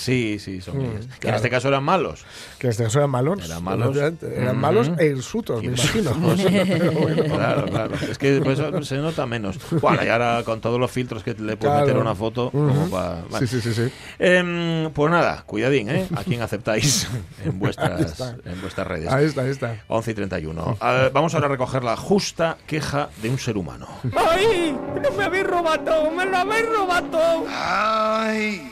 Sí, 0.07 0.39
sí, 0.39 0.61
son 0.61 0.79
guiris. 0.79 1.07
Que 1.19 1.29
en 1.29 1.35
este 1.35 1.51
caso 1.51 1.67
eran 1.69 1.83
malos. 1.83 2.25
Que 2.59 2.69
en 2.69 2.71
este 2.71 2.85
caso 2.85 2.99
eran 2.99 3.11
malos. 3.11 3.45
Eran 3.45 3.63
malos. 3.65 3.97
Eran 3.97 4.57
malos 4.59 4.91
e 4.99 5.07
hirsutos, 5.07 5.61
me 5.63 5.69
imagino. 5.69 6.13
Pero 6.69 6.93
bueno. 6.93 7.25
Claro, 7.25 7.65
claro. 7.67 7.95
Es 8.09 8.17
que 8.19 8.41
pues, 8.43 8.59
eso 8.59 8.83
se 8.85 8.99
nota 8.99 9.27
menos. 9.27 9.59
Bueno, 9.81 10.05
y 10.05 10.09
ahora 10.09 10.43
con 10.45 10.61
todos 10.61 10.79
los 10.79 10.91
filtros 10.91 11.23
que 11.25 11.31
le 11.35 11.57
puedes 11.57 11.75
Claro. 11.75 11.81
meter 11.87 11.97
a 11.97 12.01
una 12.01 12.15
foto, 12.15 12.51
como 12.53 12.89
pa- 12.89 13.23
bueno. 13.29 13.47
Sí, 13.47 13.61
sí, 13.61 13.61
sí, 13.61 13.75
sí. 13.75 13.93
Em, 14.19 14.91
pues 14.93 15.11
nada, 15.11 15.43
cuidadín, 15.45 15.91
¿eh? 15.91 16.07
A 16.15 16.23
quién 16.23 16.41
aceptáis 16.43 17.09
en 17.45 17.59
vuestras, 17.59 18.21
en 18.45 18.61
vuestras 18.61 18.87
redes. 18.87 19.13
Ahí 19.13 19.25
está, 19.27 19.43
ahí 19.43 19.51
está. 19.51 19.77
11 19.89 20.11
y 20.11 20.15
31. 20.15 20.77
Ah, 20.81 21.11
vamos 21.13 21.35
ahora 21.35 21.47
a 21.47 21.51
recoger 21.51 21.83
la 21.83 21.97
justa 21.97 22.57
queja 22.67 23.09
de 23.23 23.29
un 23.31 23.39
ser 23.39 23.57
humano. 23.57 23.89
¡Ay! 24.17 24.77
¡No 25.03 25.11
me 25.17 25.25
habéis 25.25 25.47
robado! 25.49 26.11
¡Me 26.13 26.25
lo 26.27 26.37
habéis 26.37 26.67
robado! 26.69 27.45
Ay, 27.51 28.71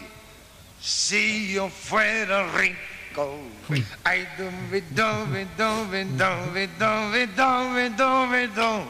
si 0.84 1.54
yo 1.54 1.70
fuera 1.70 2.46
rico. 2.58 3.38
Ay, 4.04 4.28
dubi, 4.36 4.82
dubi, 4.90 5.46
dubi, 5.56 6.04
dubi, 6.04 6.66
dubi, 6.78 7.26
dubi, 7.34 7.88
dubi, 7.96 8.46
du. 8.48 8.84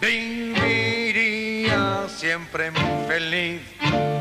Viviría 0.00 1.82
siempre 2.08 2.72
muy 2.72 3.06
feliz 3.06 3.62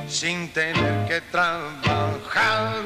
sin 0.08 0.50
tener 0.54 1.08
que 1.08 1.22
trabajar. 1.32 2.84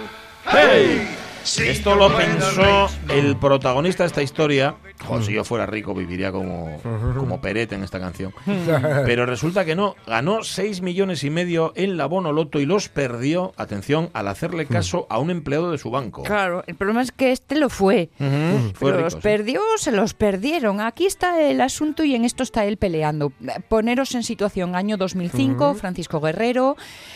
¡Hey! 0.49 1.34
Esto 1.45 1.95
lo 1.95 2.15
pensó 2.17 2.89
el 3.09 3.37
protagonista 3.37 4.01
de 4.03 4.07
esta 4.07 4.23
historia. 4.23 4.75
Jo, 5.05 5.21
si 5.21 5.33
yo 5.33 5.43
fuera 5.43 5.67
rico 5.67 5.93
viviría 5.93 6.31
como, 6.31 6.81
como 7.15 7.39
Perete 7.39 7.75
en 7.75 7.83
esta 7.83 7.99
canción. 7.99 8.33
Pero 9.05 9.27
resulta 9.27 9.63
que 9.63 9.75
no. 9.75 9.95
Ganó 10.07 10.43
6 10.43 10.81
millones 10.81 11.23
y 11.23 11.29
medio 11.29 11.71
en 11.75 11.97
la 11.97 12.07
Bonoloto 12.07 12.59
y 12.59 12.65
los 12.65 12.89
perdió, 12.89 13.53
atención, 13.57 14.09
al 14.13 14.27
hacerle 14.27 14.65
caso 14.65 15.05
a 15.09 15.19
un 15.19 15.29
empleado 15.29 15.71
de 15.71 15.77
su 15.77 15.91
banco. 15.91 16.23
Claro, 16.23 16.63
el 16.65 16.75
problema 16.75 17.03
es 17.03 17.11
que 17.11 17.31
este 17.31 17.55
lo 17.55 17.69
fue. 17.69 18.09
Ujú, 18.19 18.71
fue 18.73 18.91
Pero 18.91 18.97
rico, 18.97 19.03
los 19.03 19.13
sí. 19.13 19.19
perdió, 19.21 19.61
se 19.77 19.91
los 19.91 20.15
perdieron. 20.15 20.81
Aquí 20.81 21.05
está 21.05 21.39
el 21.41 21.61
asunto 21.61 22.03
y 22.03 22.15
en 22.15 22.25
esto 22.25 22.41
está 22.41 22.65
él 22.65 22.77
peleando. 22.77 23.31
Poneros 23.69 24.15
en 24.15 24.23
situación, 24.23 24.75
año 24.75 24.97
2005, 24.97 25.75
Francisco 25.75 26.19
Guerrero 26.19 26.75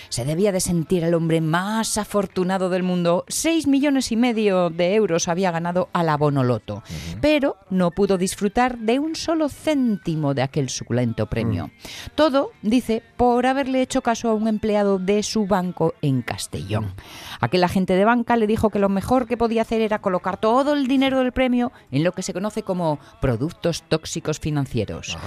se 0.10 0.24
debía 0.26 0.52
de 0.52 0.60
sentir 0.60 1.04
el 1.04 1.16
hombre 1.16 1.42
más 1.42 1.98
afortunado 1.98 2.70
del 2.70 2.84
mundo. 2.84 3.26
6 3.28 3.66
millones 3.66 4.12
y 4.12 4.19
medio 4.20 4.70
de 4.70 4.96
euros 4.96 5.28
había 5.28 5.52
ganado 5.52 5.90
a 5.94 6.04
la 6.04 6.18
Bonoloto, 6.18 6.84
pero 7.22 7.58
no 7.70 7.92
pudo 7.92 8.18
disfrutar 8.18 8.78
de 8.78 9.00
un 9.00 9.16
solo 9.16 9.50
céntimo 9.50 10.34
de 10.34 10.42
aquel 10.42 10.70
suculento 10.70 11.28
premio. 11.28 11.72
Todo, 12.16 12.52
dice, 12.62 13.04
por 13.18 13.46
haberle 13.46 13.82
hecho 13.82 14.02
caso 14.02 14.30
a 14.30 14.34
un 14.34 14.48
empleado 14.48 15.00
de 15.00 15.24
su 15.24 15.48
banco 15.48 15.94
en 16.02 16.22
Castellón. 16.22 16.94
Aquel 17.40 17.64
agente 17.64 17.96
de 17.96 18.06
banca 18.06 18.36
le 18.36 18.48
dijo 18.48 18.70
que 18.70 18.80
lo 18.80 18.90
mejor 18.90 19.28
que 19.28 19.38
podía 19.38 19.62
hacer 19.62 19.82
era 19.82 20.00
colocar 20.00 20.38
todo 20.38 20.74
el 20.74 20.88
dinero 20.88 21.20
del 21.20 21.32
premio 21.32 21.72
en 21.92 22.04
lo 22.04 22.12
que 22.12 22.24
se 22.24 22.34
conoce 22.34 22.64
como 22.64 23.00
productos 23.22 23.84
tóxicos 23.84 24.40
financieros. 24.40 25.18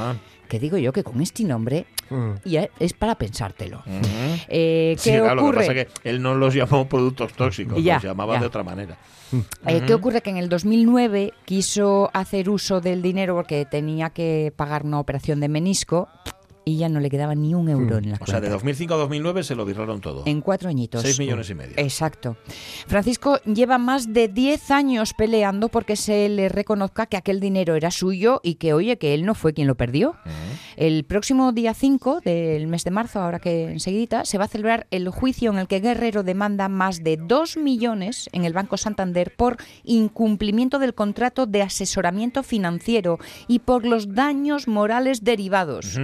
Que 0.53 0.61
digo 0.61 0.77
yo 0.77 0.93
que 0.93 1.03
con 1.03 1.23
este 1.23 1.45
nombre 1.45 1.87
Mm. 2.11 2.33
ya 2.45 2.69
es 2.79 2.93
para 2.93 3.15
pensártelo. 3.15 3.79
Ujú. 3.87 4.03
Eh, 4.49 4.95
Sí, 4.99 5.09
¿Qué 5.13 5.19
claro, 5.19 5.35
lo 5.37 5.41
que 5.41 5.49
ocurre? 5.49 5.67
pasa 5.67 5.73
es 5.81 5.87
que 6.03 6.11
él 6.11 6.21
no 6.21 6.35
los 6.35 6.53
llamó 6.53 6.87
productos 6.87 7.33
tóxicos, 7.33 7.83
Ya, 7.83 7.95
los 7.95 8.03
llamaba 8.05 8.35
ya. 8.35 8.41
de 8.41 8.47
otra 8.49 8.63
manera. 8.63 8.99
Eh, 9.67 9.81
¿Qué 9.87 9.95
ocurre? 9.95 10.21
Que 10.21 10.29
en 10.29 10.37
el 10.37 10.51
2009 10.51 11.33
quiso 11.47 12.11
hacer 12.13 12.51
uso 12.51 12.83
del 12.83 13.01
dinero 13.01 13.35
porque 13.35 13.65
tenía 13.65 14.11
que 14.11 14.53
pagar 14.55 14.85
una 14.85 15.01
operación 15.01 15.41
de 15.41 15.49
menisco 15.49 16.07
y 16.65 16.77
ya 16.77 16.89
no 16.89 17.01
le 17.01 17.11
quedaba 17.11 17.35
ni 17.35 17.55
un 17.55 17.69
euro 17.69 17.99
en 17.99 18.11
la 18.11 18.19
O 18.21 18.27
sea, 18.27 18.37
de 18.37 18.43
cuenta. 18.43 18.51
2005 18.51 18.95
a 18.95 18.97
2009 18.99 19.43
se 19.43 19.55
lo 19.55 19.65
virraron 19.65 20.01
todo. 20.01 20.23
En 20.27 20.41
cuatro 20.41 20.69
añitos. 20.69 21.03
6 21.03 21.19
millones 21.19 21.51
y 21.51 21.55
medio. 21.55 21.75
Exacto. 21.77 22.37
Francisco 22.87 23.39
lleva 23.45 23.79
más 23.79 24.13
de 24.13 24.29
10 24.29 24.71
años 24.71 25.15
peleando 25.15 25.69
porque 25.69 25.97
se 25.97 26.29
le 26.29 26.49
reconozca 26.49 27.07
que 27.07 27.17
aquel 27.17 27.41
dinero 27.41 27.75
era 27.75 27.91
suyo 27.91 28.41
y 28.43 28.55
que, 28.55 28.73
oye, 28.73 28.99
que 28.99 29.15
él 29.15 29.25
no 29.25 29.35
fue 29.35 29.53
quien 29.53 29.67
lo 29.67 29.75
perdió. 29.77 30.15
El 30.77 31.05
próximo 31.05 31.53
día 31.53 31.75
5 31.75 32.21
del 32.25 32.67
mes 32.67 32.85
de 32.85 32.91
marzo, 32.91 33.21
ahora 33.21 33.39
que 33.39 33.71
enseguida, 33.71 34.25
se 34.25 34.39
va 34.39 34.45
a 34.45 34.49
celebrar 34.49 34.87
el 34.91 35.09
juicio 35.09 35.51
en 35.51 35.59
el 35.59 35.69
que 35.69 35.81
Guerrero 35.81 36.23
demanda 36.23 36.69
más 36.69 37.03
de 37.05 37.17
2 37.17 37.57
millones 37.59 38.29
en 38.33 38.45
el 38.45 38.53
Banco 38.53 38.77
Santander 38.77 39.35
por 39.37 39.57
incumplimiento 39.85 40.79
del 40.79 40.95
contrato 40.95 41.47
de 41.47 41.63
asesoramiento 41.63 42.43
financiero 42.43 43.19
y 43.49 43.61
por 43.61 43.85
los 43.85 44.15
daños 44.15 44.69
morales 44.69 45.25
derivados. 45.25 45.99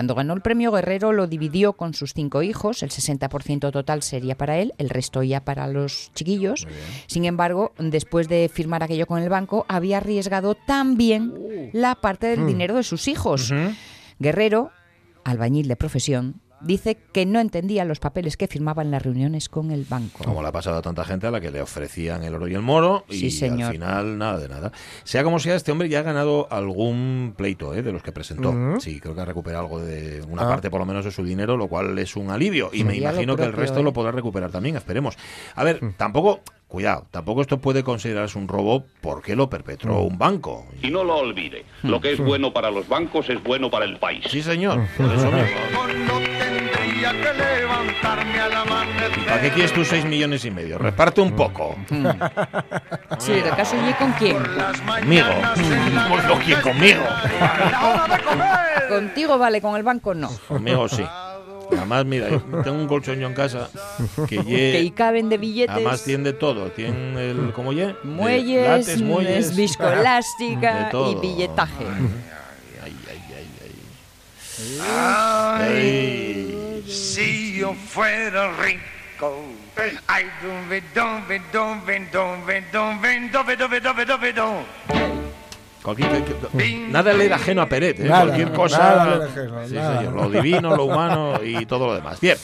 Cuando 0.00 0.14
ganó 0.14 0.32
el 0.32 0.40
premio 0.40 0.72
Guerrero 0.72 1.12
lo 1.12 1.26
dividió 1.26 1.74
con 1.74 1.92
sus 1.92 2.14
cinco 2.14 2.42
hijos, 2.42 2.82
el 2.82 2.88
60% 2.88 3.70
total 3.70 4.02
sería 4.02 4.34
para 4.34 4.56
él, 4.56 4.72
el 4.78 4.88
resto 4.88 5.22
ya 5.22 5.44
para 5.44 5.66
los 5.66 6.10
chiquillos. 6.14 6.66
Sin 7.06 7.26
embargo, 7.26 7.74
después 7.76 8.26
de 8.26 8.50
firmar 8.50 8.82
aquello 8.82 9.06
con 9.06 9.20
el 9.20 9.28
banco, 9.28 9.66
había 9.68 9.98
arriesgado 9.98 10.54
también 10.54 11.34
la 11.74 11.96
parte 11.96 12.28
del 12.28 12.46
dinero 12.46 12.76
de 12.76 12.82
sus 12.82 13.08
hijos. 13.08 13.52
Guerrero, 14.18 14.70
albañil 15.22 15.68
de 15.68 15.76
profesión, 15.76 16.40
dice 16.60 16.96
que 17.12 17.26
no 17.26 17.40
entendía 17.40 17.84
los 17.84 17.98
papeles 18.00 18.36
que 18.36 18.46
firmaba 18.46 18.82
en 18.82 18.90
las 18.90 19.02
reuniones 19.02 19.48
con 19.48 19.70
el 19.70 19.84
banco. 19.84 20.24
Como 20.24 20.42
le 20.42 20.48
ha 20.48 20.52
pasado 20.52 20.78
a 20.78 20.82
tanta 20.82 21.04
gente 21.04 21.26
a 21.26 21.30
la 21.30 21.40
que 21.40 21.50
le 21.50 21.60
ofrecían 21.62 22.22
el 22.22 22.34
oro 22.34 22.48
y 22.48 22.54
el 22.54 22.62
moro 22.62 23.04
y 23.08 23.16
Sí, 23.18 23.30
señor. 23.30 23.68
al 23.68 23.72
final 23.72 24.18
nada 24.18 24.38
de 24.38 24.48
nada. 24.48 24.72
Sea 25.04 25.24
como 25.24 25.38
sea, 25.38 25.54
este 25.56 25.72
hombre 25.72 25.88
ya 25.88 26.00
ha 26.00 26.02
ganado 26.02 26.46
algún 26.50 27.34
pleito 27.36 27.74
¿eh? 27.74 27.82
de 27.82 27.92
los 27.92 28.02
que 28.02 28.12
presentó. 28.12 28.54
Sí, 28.80 29.00
creo 29.00 29.14
que 29.14 29.20
ha 29.20 29.24
recuperado 29.24 29.64
algo 29.64 29.80
de 29.80 30.22
una 30.28 30.42
Ah. 30.42 30.48
parte 30.48 30.70
por 30.70 30.80
lo 30.80 30.86
menos 30.86 31.04
de 31.04 31.10
su 31.10 31.24
dinero, 31.24 31.56
lo 31.56 31.68
cual 31.68 31.98
es 31.98 32.16
un 32.16 32.30
alivio. 32.30 32.70
Y 32.72 32.84
me 32.84 32.96
imagino 32.96 33.36
que 33.36 33.42
el 33.42 33.48
propio, 33.50 33.60
resto 33.62 33.80
¿eh? 33.80 33.82
lo 33.82 33.92
podrá 33.92 34.12
recuperar 34.12 34.50
también, 34.50 34.76
esperemos. 34.76 35.16
A 35.54 35.64
ver, 35.64 35.80
tampoco, 35.96 36.40
cuidado, 36.68 37.06
tampoco 37.10 37.40
esto 37.42 37.58
puede 37.58 37.82
considerarse 37.82 38.38
un 38.38 38.48
robo 38.48 38.84
porque 39.00 39.34
lo 39.36 39.48
perpetró 39.50 40.02
un 40.02 40.18
banco. 40.18 40.66
Y 40.82 40.90
no 40.90 41.04
lo 41.04 41.16
olvide, 41.16 41.64
lo 41.82 42.00
que 42.00 42.12
es 42.12 42.18
bueno 42.20 42.52
para 42.52 42.70
los 42.70 42.88
bancos 42.88 43.28
es 43.30 43.42
bueno 43.42 43.70
para 43.70 43.84
el 43.84 43.98
país. 43.98 44.24
Sí, 44.28 44.42
señor, 44.42 44.80
por 44.96 45.06
eso 45.12 45.26
mismo. 45.30 46.30
Tendría 47.00 47.32
que 47.32 47.38
levantarme 47.60 48.40
al 48.40 48.52
amanecer. 48.52 49.24
¿Para 49.26 49.40
qué 49.40 49.50
quieres 49.50 49.72
tus 49.72 49.88
6 49.88 50.04
millones 50.04 50.44
y 50.44 50.50
medio? 50.50 50.76
Reparte 50.78 51.20
un 51.20 51.32
poco. 51.32 51.76
Sí, 53.18 53.32
¿el 53.32 53.50
caso 53.50 53.76
y 53.76 53.92
con 53.94 54.12
quién? 54.12 54.36
Conmigo. 54.38 55.26
Pues 56.08 56.24
lo 56.28 56.38
que 56.38 56.54
conmigo. 56.62 57.02
¡La 57.70 58.04
hora 58.04 58.16
de! 58.16 58.88
Contigo 58.88 59.36
vale, 59.36 59.60
con 59.60 59.76
el 59.76 59.82
banco 59.82 60.14
no. 60.14 60.30
Conmigo 60.48 60.88
sí. 60.88 61.04
Además, 61.72 62.04
mira, 62.06 62.28
tengo 62.64 62.78
un 62.78 62.86
colchón 62.88 63.18
yo 63.18 63.26
en 63.26 63.34
casa 63.34 63.68
que 64.28 64.38
Que 64.38 64.42
lle- 64.42 64.82
y 64.84 64.90
caben 64.92 65.28
de 65.28 65.36
billetes. 65.38 65.74
Además 65.74 66.02
tiene 66.02 66.24
de 66.24 66.32
todo. 66.32 66.70
Tiene 66.70 67.30
el, 67.32 67.52
¿cómo 67.52 67.72
ye? 67.72 67.88
De 67.88 67.94
Muelles, 68.04 68.86
látex, 68.86 69.02
muelles. 69.02 69.46
es 69.50 69.56
viscoelástica 69.56 70.88
De 70.92 71.10
y 71.10 71.14
billetaje. 71.16 71.84
Ay, 72.82 72.96
ay, 73.10 73.22
ay, 73.36 73.48
ay. 73.60 74.80
Ay, 74.80 76.59
si 76.90 77.58
yo 77.58 77.74
fuera 77.74 78.52
rico. 78.62 79.44
Ay, 80.06 80.24
dubi, 80.42 80.80
dubi, 80.94 81.38
dubi, 81.52 81.98
dubi, 82.12 82.60
dubi, 82.72 83.28
dubi, 83.30 83.56
dubi, 83.56 83.80
dubi, 83.80 84.04
dubi, 84.04 84.32
du. 84.32 84.42
Cualquier- 85.82 86.24
que- 86.58 86.88
nada 86.90 87.12
le 87.14 87.24
era 87.24 87.36
ajeno 87.36 87.62
a 87.62 87.66
Peret, 87.68 88.00
¿eh? 88.00 88.04
Nada, 88.04 88.24
cualquier 88.26 88.52
cosa. 88.52 88.78
nada 88.78 89.16
le 89.18 89.24
ajeno, 89.24 89.68
Sí, 89.68 89.74
nada. 89.74 89.98
señor, 89.98 90.14
lo 90.14 90.30
divino, 90.30 90.76
lo 90.76 90.84
humano 90.84 91.40
y 91.42 91.64
todo 91.64 91.86
lo 91.86 91.94
demás. 91.94 92.20
Bien. 92.20 92.36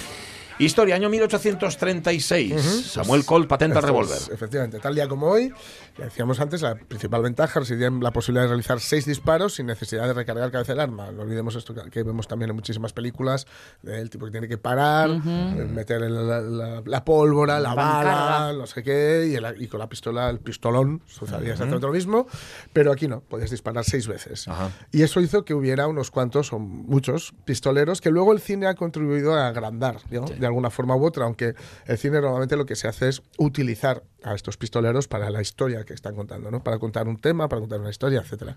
Historia, 0.59 0.95
año 0.95 1.11
1836. 1.11 2.55
Samuel 2.91 3.27
Colt 3.27 3.47
patenta 3.47 3.81
el 3.81 3.85
revólver. 3.85 4.17
efectivamente, 4.33 4.79
tal 4.79 4.95
día 4.95 5.07
como 5.07 5.27
hoy, 5.29 5.53
ya 5.99 6.05
decíamos 6.05 6.41
antes, 6.41 6.63
la 6.63 6.75
principal 6.75 7.23
ventaja 7.23 7.61
residía 7.61 7.87
en 7.87 8.01
la 8.03 8.11
posibilidad 8.13 8.43
de 8.45 8.49
realizar 8.49 8.81
seis 8.81 9.07
disparos 9.07 9.55
sin 9.55 9.67
necesidad 9.67 10.07
de 10.07 10.13
recargar 10.13 10.51
cabeza 10.51 10.73
del 10.73 10.81
arma. 10.81 11.11
No 11.11 11.23
olvidemos 11.23 11.55
esto 11.57 11.75
que- 11.91 12.03
vemos 12.03 12.29
también 12.29 12.51
en 12.51 12.57
muchísimas 12.57 12.93
películas, 12.93 13.47
del 13.83 14.11
tipo 14.11 14.27
que 14.27 14.33
tiene 14.33 14.49
que 14.49 14.59
parar, 14.59 15.09
eh, 15.11 15.69
meter 15.73 16.03
el- 16.03 16.29
la, 16.29 16.41
la- 16.41 16.83
la 16.85 17.05
pólvora, 17.05 17.59
la 17.61 17.75
bala, 17.75 18.53
no 18.53 18.67
sé 18.67 18.83
qué, 18.83 19.27
y, 19.31 19.35
el- 19.37 19.63
y 19.63 19.69
con 19.69 19.81
la 19.81 19.89
pistola, 19.89 20.29
el 20.29 20.39
pistolón, 20.39 21.01
sucedía 21.07 21.53
exactamente 21.53 21.87
lo 21.87 21.93
mismo, 21.93 22.27
pero 22.73 22.93
aquí 22.93 23.09
no, 23.09 23.21
podías 23.21 23.51
disparar 23.51 23.85
seis 23.85 24.07
veces. 24.07 24.47
Y 24.93 25.03
eso 25.03 25.21
hizo 25.21 25.45
que 25.45 25.55
hubiera 25.55 25.87
unos 25.87 26.11
cuantos 26.11 26.53
o 26.53 26.59
muchos 26.59 27.33
pistoleros 27.45 28.01
que 28.01 28.11
luego 28.11 28.33
el 28.33 28.41
cine 28.41 28.67
ha 28.67 28.75
contribuido 28.75 29.35
a 29.35 29.49
agrandar, 29.49 29.97
¿no? 30.11 30.27
de 30.27 30.47
alguna 30.47 30.71
forma 30.71 30.95
u 30.97 31.05
otra, 31.07 31.25
aunque 31.25 31.55
el 31.87 31.99
cine 31.99 32.21
normalmente 32.21 32.57
lo 32.57 32.67
que 32.67 32.77
se 32.77 32.87
hace 32.89 33.09
es 33.09 33.23
utilizar 33.39 34.03
a 34.23 34.35
estos 34.35 34.57
pistoleros 34.57 35.07
para 35.09 35.31
la 35.31 35.41
historia 35.41 35.85
que 35.87 35.95
están 35.95 36.15
contando, 36.15 36.51
¿no? 36.51 36.63
para 36.63 36.79
contar 36.79 37.09
un 37.09 37.17
tema, 37.17 37.49
para 37.49 37.61
contar 37.61 37.81
una 37.81 37.89
historia, 37.91 38.21
etcétera. 38.21 38.57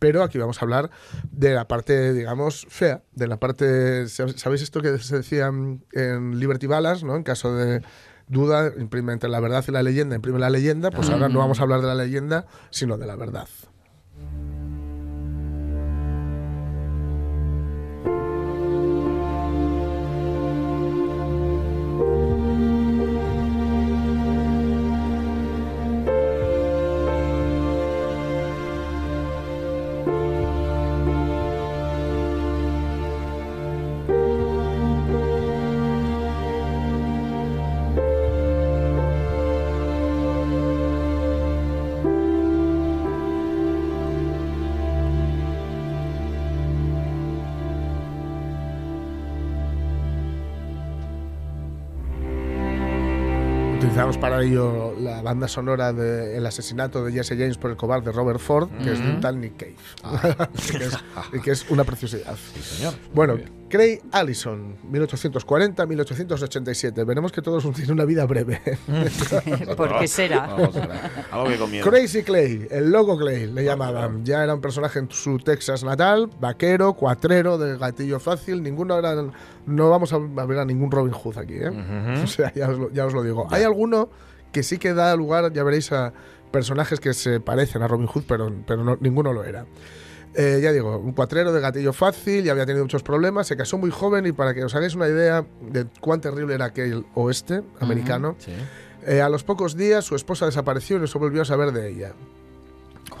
Pero 0.00 0.22
aquí 0.24 0.38
vamos 0.38 0.60
a 0.60 0.64
hablar 0.64 0.90
de 1.30 1.54
la 1.54 1.68
parte, 1.68 2.12
digamos, 2.12 2.66
fea, 2.68 3.02
de 3.14 3.28
la 3.28 3.38
parte, 3.38 4.08
¿sabéis 4.08 4.62
esto 4.62 4.80
que 4.80 4.98
se 4.98 5.18
decía 5.18 5.46
en- 5.46 6.40
Liberty 6.40 6.66
Ballas, 6.66 7.04
¿no? 7.04 7.14
en 7.16 7.22
caso 7.22 7.54
de 7.54 7.82
duda, 8.26 8.72
imprime 8.78 9.12
entre 9.12 9.28
la 9.28 9.40
verdad 9.40 9.64
y 9.68 9.72
la 9.72 9.82
leyenda, 9.82 10.16
imprime 10.16 10.38
la 10.38 10.50
leyenda, 10.50 10.90
pues 10.90 11.10
ahora 11.10 11.28
no 11.28 11.38
vamos 11.40 11.60
a 11.60 11.62
hablar 11.64 11.80
de 11.80 11.86
la 11.88 11.94
leyenda, 11.94 12.46
sino 12.70 12.96
de 12.96 13.06
la 13.06 13.16
verdad. 13.16 13.48
La 54.48 55.20
banda 55.22 55.48
sonora 55.48 55.92
del 55.92 56.44
asesinato 56.46 57.04
de 57.04 57.12
Jesse 57.12 57.30
James 57.30 57.58
por 57.58 57.70
el 57.70 57.76
cobarde 57.76 58.10
Robert 58.10 58.40
Ford, 58.40 58.70
que 58.82 58.92
es 58.92 58.98
de 58.98 59.10
un 59.10 59.20
tal 59.20 59.38
Nick 59.40 59.56
Cave. 59.56 59.76
que 60.70 60.84
es, 60.84 60.96
y 61.32 61.40
que 61.40 61.50
es 61.50 61.68
una 61.70 61.84
preciosidad. 61.84 62.36
señor. 62.62 62.94
Bueno, 63.12 63.36
Craig 63.68 64.00
Allison, 64.12 64.76
1840-1887. 64.90 67.04
Veremos 67.06 67.32
que 67.32 67.42
todos 67.42 67.62
tienen 67.72 67.92
una 67.92 68.04
vida 68.04 68.24
breve. 68.26 68.60
¿Por 69.76 69.98
qué 69.98 70.08
será? 70.08 70.56
Crazy 71.82 72.22
Clay, 72.22 72.66
el 72.70 72.90
loco 72.90 73.16
Clay, 73.16 73.46
le 73.46 73.64
llamaban. 73.64 74.24
Ya 74.24 74.42
era 74.42 74.54
un 74.54 74.60
personaje 74.60 74.98
en 74.98 75.10
su 75.10 75.38
Texas 75.38 75.84
natal, 75.84 76.30
vaquero, 76.40 76.94
cuatrero, 76.94 77.58
de 77.58 77.78
gatillo 77.78 78.18
fácil. 78.20 78.62
Ninguno 78.62 78.98
era. 78.98 79.14
No 79.66 79.90
vamos 79.90 80.12
a 80.12 80.18
ver 80.18 80.58
a 80.58 80.64
ningún 80.64 80.90
Robin 80.90 81.12
Hood 81.12 81.38
aquí, 81.38 81.54
¿eh? 81.54 81.70
O 82.24 82.26
sea, 82.26 82.52
ya 82.52 82.70
os, 82.70 82.78
lo, 82.78 82.90
ya 82.90 83.06
os 83.06 83.12
lo 83.12 83.22
digo. 83.22 83.46
Hay 83.50 83.62
alguno 83.62 84.08
que 84.52 84.62
sí 84.62 84.78
que 84.78 84.94
da 84.94 85.14
lugar, 85.16 85.52
ya 85.52 85.62
veréis, 85.64 85.92
a 85.92 86.12
personajes 86.50 86.98
que 87.00 87.14
se 87.14 87.40
parecen 87.40 87.82
a 87.82 87.88
Robin 87.88 88.06
Hood, 88.08 88.24
pero, 88.26 88.52
pero 88.66 88.82
no- 88.84 88.98
ninguno 89.00 89.32
lo 89.32 89.44
era. 89.44 89.66
Eh, 90.34 90.60
ya 90.62 90.70
digo, 90.72 90.96
un 90.98 91.12
cuatrero 91.12 91.52
de 91.52 91.60
gatillo 91.60 91.92
fácil, 91.92 92.44
ya 92.44 92.52
había 92.52 92.64
tenido 92.66 92.84
muchos 92.84 93.02
problemas, 93.02 93.46
se 93.48 93.56
casó 93.56 93.78
muy 93.78 93.90
joven 93.90 94.26
y 94.26 94.32
para 94.32 94.54
que 94.54 94.62
os 94.64 94.74
hagáis 94.74 94.94
una 94.94 95.08
idea 95.08 95.44
de 95.60 95.86
cuán 96.00 96.20
terrible 96.20 96.54
era 96.54 96.66
aquel 96.66 97.04
oeste 97.14 97.62
americano, 97.80 98.36
Sí. 98.38 98.52
eh, 99.06 99.20
a 99.22 99.28
los 99.28 99.42
pocos 99.42 99.76
días 99.76 100.04
su 100.04 100.14
esposa 100.14 100.46
desapareció 100.46 100.96
y 100.96 101.00
no 101.00 101.06
se 101.08 101.18
volvió 101.18 101.42
a 101.42 101.44
saber 101.44 101.72
de 101.72 101.88
ella. 101.88 102.12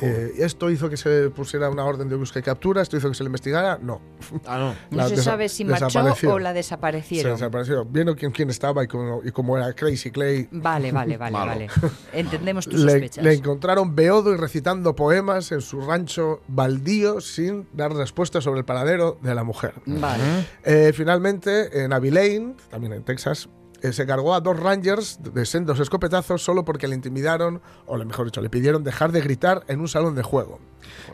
Eh, 0.00 0.32
¿Esto 0.38 0.70
hizo 0.70 0.88
que 0.88 0.96
se 0.96 1.30
pusiera 1.30 1.68
una 1.68 1.84
orden 1.84 2.08
de 2.08 2.16
búsqueda 2.16 2.40
y 2.40 2.42
captura? 2.44 2.82
¿Esto 2.82 2.96
hizo 2.96 3.08
que 3.08 3.14
se 3.14 3.22
le 3.22 3.28
investigara? 3.28 3.78
No. 3.82 4.00
Ah, 4.46 4.58
no. 4.58 4.74
No 4.96 5.08
se 5.08 5.16
sabe 5.18 5.48
si 5.48 5.64
marchó 5.64 5.86
desapareció. 5.86 6.34
o 6.34 6.38
la 6.38 6.50
Se 6.50 6.54
desaparecieron. 6.54 7.32
desapareció. 7.32 7.84
Viendo 7.84 8.16
quién, 8.16 8.32
quién 8.32 8.50
estaba 8.50 8.84
y 8.84 8.86
cómo, 8.86 9.20
y 9.24 9.30
cómo 9.30 9.56
era 9.56 9.72
Crazy 9.74 10.10
Clay. 10.10 10.48
Vale, 10.50 10.92
vale, 10.92 11.16
vale, 11.16 11.32
vale. 11.36 11.66
Entendemos 12.12 12.66
tus 12.66 12.80
Le, 12.80 12.92
sospechas. 12.92 13.24
le 13.24 13.34
encontraron 13.34 13.94
beodo 13.94 14.32
y 14.32 14.36
recitando 14.36 14.94
poemas 14.96 15.52
en 15.52 15.60
su 15.60 15.80
rancho 15.80 16.40
baldío 16.48 17.20
sin 17.20 17.66
dar 17.72 17.92
respuesta 17.92 18.40
sobre 18.40 18.60
el 18.60 18.64
paradero 18.64 19.18
de 19.22 19.34
la 19.34 19.44
mujer. 19.44 19.74
Vale. 19.86 20.22
Eh, 20.64 20.92
finalmente, 20.94 21.84
en 21.84 21.92
Abilene, 21.92 22.54
también 22.70 22.92
en 22.92 23.02
Texas, 23.02 23.48
eh, 23.82 23.92
se 23.92 24.06
cargó 24.06 24.34
a 24.34 24.40
dos 24.40 24.58
rangers 24.58 25.20
de 25.22 25.46
sendos 25.46 25.80
escopetazos 25.80 26.42
solo 26.42 26.64
porque 26.64 26.88
le 26.88 26.94
intimidaron, 26.94 27.60
o 27.86 27.96
lo 27.96 28.04
mejor 28.04 28.26
dicho, 28.26 28.40
le 28.40 28.50
pidieron 28.50 28.84
dejar 28.84 29.12
de 29.12 29.20
gritar 29.20 29.62
en 29.68 29.80
un 29.80 29.88
salón 29.88 30.14
de 30.14 30.22
juego. 30.22 30.58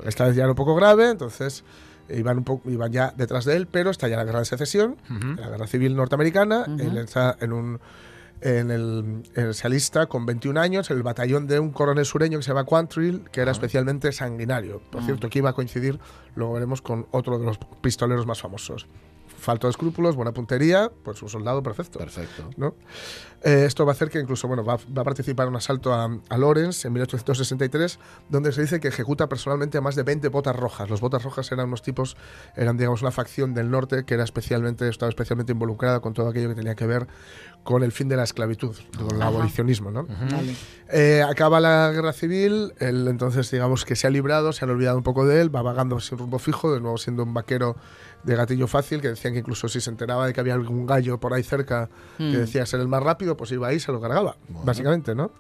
Esta 0.05 0.27
vez 0.27 0.37
ya 0.37 0.43
era 0.43 0.51
un 0.51 0.57
poco 0.57 0.75
grave, 0.75 1.11
entonces 1.11 1.65
iban, 2.09 2.39
un 2.39 2.45
poco, 2.45 2.71
iban 2.71 2.93
ya 2.93 3.13
detrás 3.17 3.45
de 3.45 3.57
él, 3.57 3.67
pero 3.67 3.91
está 3.91 4.09
ya 4.09 4.17
la 4.17 4.25
guerra 4.25 4.41
de 4.41 4.45
secesión, 4.45 4.97
la 5.09 5.49
guerra 5.49 5.67
civil 5.67 5.97
norteamericana, 5.97 6.67
él 6.79 6.97
está 6.99 7.37
en 7.41 7.53
un... 7.53 7.81
En 8.43 8.71
el, 8.71 9.23
en 9.35 9.47
el 9.47 9.55
se 9.55 9.67
alista 9.67 10.09
con 10.09 10.27
21 10.27 10.61
años 10.61 10.91
en 10.91 10.99
el 10.99 11.03
batallón 11.03 11.47
de 11.47 11.59
un 11.59 11.71
coronel 11.71 12.05
sureño 12.05 12.39
que 12.39 12.43
se 12.43 12.51
llama 12.51 12.67
Quantrill, 12.67 13.25
que 13.33 13.41
era 13.41 13.51
especialmente 13.51 14.13
sanguinario. 14.13 14.83
Por 14.93 15.03
cierto, 15.05 15.31
que 15.31 15.39
iba 15.39 15.49
a 15.49 15.53
coincidir, 15.55 15.99
luego 16.35 16.53
veremos, 16.53 16.83
con 16.83 17.07
otro 17.13 17.39
de 17.39 17.47
los 17.47 17.59
pistoleros 17.81 18.27
más 18.27 18.43
famosos. 18.43 18.89
Falto 19.37 19.67
de 19.67 19.73
escrúpulos, 19.73 20.17
buena 20.17 20.33
puntería, 20.33 20.91
pues 21.05 21.23
un 21.23 21.29
soldado 21.29 21.63
perfecto. 21.63 21.99
Perfecto. 21.99 22.51
¿no? 22.57 22.75
Eh, 23.43 23.65
esto 23.67 23.85
va 23.85 23.93
a 23.93 23.95
hacer 23.95 24.09
que 24.11 24.19
incluso 24.19 24.49
bueno, 24.49 24.65
va, 24.65 24.77
va 24.97 25.03
a 25.03 25.05
participar 25.05 25.45
en 25.47 25.51
un 25.51 25.57
asalto 25.57 25.93
a, 25.93 26.05
a 26.29 26.39
Lawrence 26.39 26.87
en 26.89 26.95
1863, 26.95 27.99
donde 28.29 28.53
se 28.53 28.63
dice 28.63 28.81
que 28.81 28.89
ejecuta 28.89 29.29
personalmente 29.29 29.79
a 29.79 29.81
más 29.81 29.95
de 29.95 30.03
20 30.03 30.29
botas 30.29 30.57
rojas. 30.57 30.89
Los 30.91 31.01
botas 31.01 31.23
rojas 31.23 31.51
eran 31.53 31.69
unos 31.69 31.83
tipos, 31.83 32.17
eran 32.57 32.77
digamos 32.77 33.03
una 33.03 33.11
facción 33.11 33.55
del 33.55 33.71
norte 33.71 34.05
que 34.05 34.15
era 34.15 34.25
especialmente, 34.25 34.89
estaba 34.89 35.09
especialmente 35.11 35.53
involucrada 35.53 36.01
con 36.01 36.13
todo 36.15 36.29
aquello 36.29 36.49
que 36.49 36.55
tenía 36.55 36.75
que 36.75 36.87
ver 36.87 37.07
con 37.63 37.83
el 37.83 37.91
fin 37.93 38.09
de 38.09 38.17
la 38.17 38.23
esclavitud, 38.23 38.77
con 38.97 39.17
el 39.17 39.23
Ajá. 39.23 39.27
abolicionismo. 39.27 39.91
¿no? 39.91 40.07
Eh, 40.93 41.23
acaba 41.29 41.59
la 41.61 41.91
guerra 41.93 42.13
civil, 42.13 42.73
él 42.79 43.09
entonces 43.09 43.51
digamos 43.51 43.85
que 43.85 43.97
se 43.97 44.07
ha 44.07 44.11
librado, 44.11 44.53
se 44.53 44.65
han 44.65 44.71
olvidado 44.71 44.97
un 44.97 45.03
poco 45.03 45.27
de 45.27 45.41
él, 45.41 45.55
va 45.55 45.63
vagando 45.63 45.99
sin 45.99 46.17
rumbo 46.19 46.39
fijo, 46.39 46.73
de 46.73 46.81
nuevo 46.81 46.97
siendo 46.97 47.25
un 47.25 47.35
vaquero 47.35 47.77
de 48.23 48.37
gatillo 48.37 48.67
fácil, 48.69 49.01
que 49.01 49.09
decían 49.09 49.33
que 49.35 49.41
incluso 49.41 49.69
si 49.69 49.81
se 49.81 49.91
enteraba 49.91 50.27
de 50.27 50.33
que 50.33 50.41
había 50.41 50.55
algún 50.55 50.87
gallo 50.87 51.19
por 51.19 51.35
ahí 51.35 51.43
cerca 51.43 51.89
Mm. 52.19 52.31
que 52.31 52.39
decía 52.39 52.65
ser 52.67 52.81
el 52.81 52.89
más 52.89 53.03
rápido, 53.03 53.26
pues 53.35 53.51
iba 53.53 53.69
ahí 53.69 53.77
y 53.77 53.81
se 53.81 53.91
lo 53.93 54.01
cargaba, 54.01 54.37
básicamente, 54.63 55.15
¿no? 55.15 55.33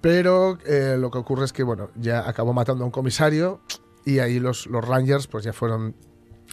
Pero 0.00 0.58
eh, 0.64 0.96
lo 0.96 1.10
que 1.10 1.18
ocurre 1.18 1.44
es 1.44 1.52
que, 1.52 1.64
bueno, 1.64 1.90
ya 1.96 2.28
acabó 2.28 2.52
matando 2.52 2.84
a 2.84 2.86
un 2.86 2.92
comisario 2.92 3.60
y 4.04 4.20
ahí 4.20 4.38
los, 4.38 4.66
los 4.66 4.86
Rangers 4.86 5.26
pues 5.26 5.42
ya 5.44 5.52
fueron 5.52 5.94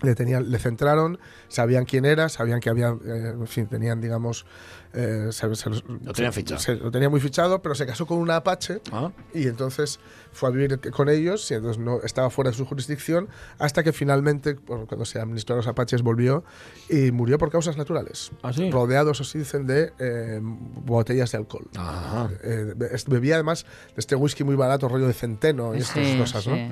le, 0.02 0.16
tenían, 0.16 0.52
le 0.52 0.60
centraron, 0.60 1.20
sabían 1.48 1.86
quién 1.86 2.06
era, 2.06 2.30
sabían 2.30 2.60
que 2.60 2.70
había, 2.70 2.90
eh, 2.90 3.34
en 3.34 3.48
fin, 3.48 3.68
tenían, 3.68 4.02
digamos, 4.02 4.46
eh, 4.96 5.28
se- 5.32 5.56
se- 5.56 5.70
Lo 5.70 6.14
tenían 6.14 6.34
fichado. 6.34 6.60
se- 6.60 6.76
lo 6.76 6.90
tenía 6.92 7.10
muy 7.10 7.20
fichado, 7.20 7.62
pero 7.62 7.76
se 7.76 7.86
casó 7.86 8.06
con 8.08 8.18
una 8.18 8.38
Apache 8.38 8.82
Ah. 8.92 9.12
y 9.34 9.48
entonces 9.48 10.00
fue 10.32 10.50
a 10.50 10.52
vivir 10.52 10.80
con 10.92 11.08
ellos 11.10 11.50
y 11.52 11.54
entonces 11.54 11.82
no 11.82 12.02
estaba 12.04 12.30
fuera 12.30 12.52
de 12.52 12.58
su 12.58 12.66
jurisdicción 12.66 13.28
hasta 13.60 13.84
que 13.84 13.94
finalmente, 13.94 14.54
bueno, 14.66 14.86
cuando 14.88 15.06
se 15.06 15.20
amnistió 15.20 15.54
a 15.54 15.58
los 15.58 15.68
Apaches, 15.68 16.02
volvió 16.02 16.44
y 16.90 17.12
murió 17.12 17.38
por 17.38 17.52
causas 17.52 17.78
naturales. 17.78 18.32
¿Ah, 18.44 18.52
sí? 18.54 18.70
Rodeado, 18.72 19.12
eso 19.12 19.24
sí, 19.24 19.40
dicen, 19.40 19.66
de 19.68 19.94
eh, 20.00 20.40
botellas 20.42 21.32
de 21.32 21.38
alcohol. 21.38 21.68
Ajá. 21.76 22.30
Eh, 22.44 22.74
be- 22.76 22.90
bebía 23.08 23.36
además 23.36 23.64
de 23.64 23.94
este 24.00 24.16
whisky 24.16 24.44
muy 24.44 24.56
barato, 24.56 24.88
rollo 24.88 25.08
de 25.08 25.14
centeno 25.14 25.76
y 25.76 25.80
estas 25.80 26.06
Sí, 26.06 26.18
cosas, 26.18 26.48
¿no? 26.48 26.56
sí. 26.56 26.70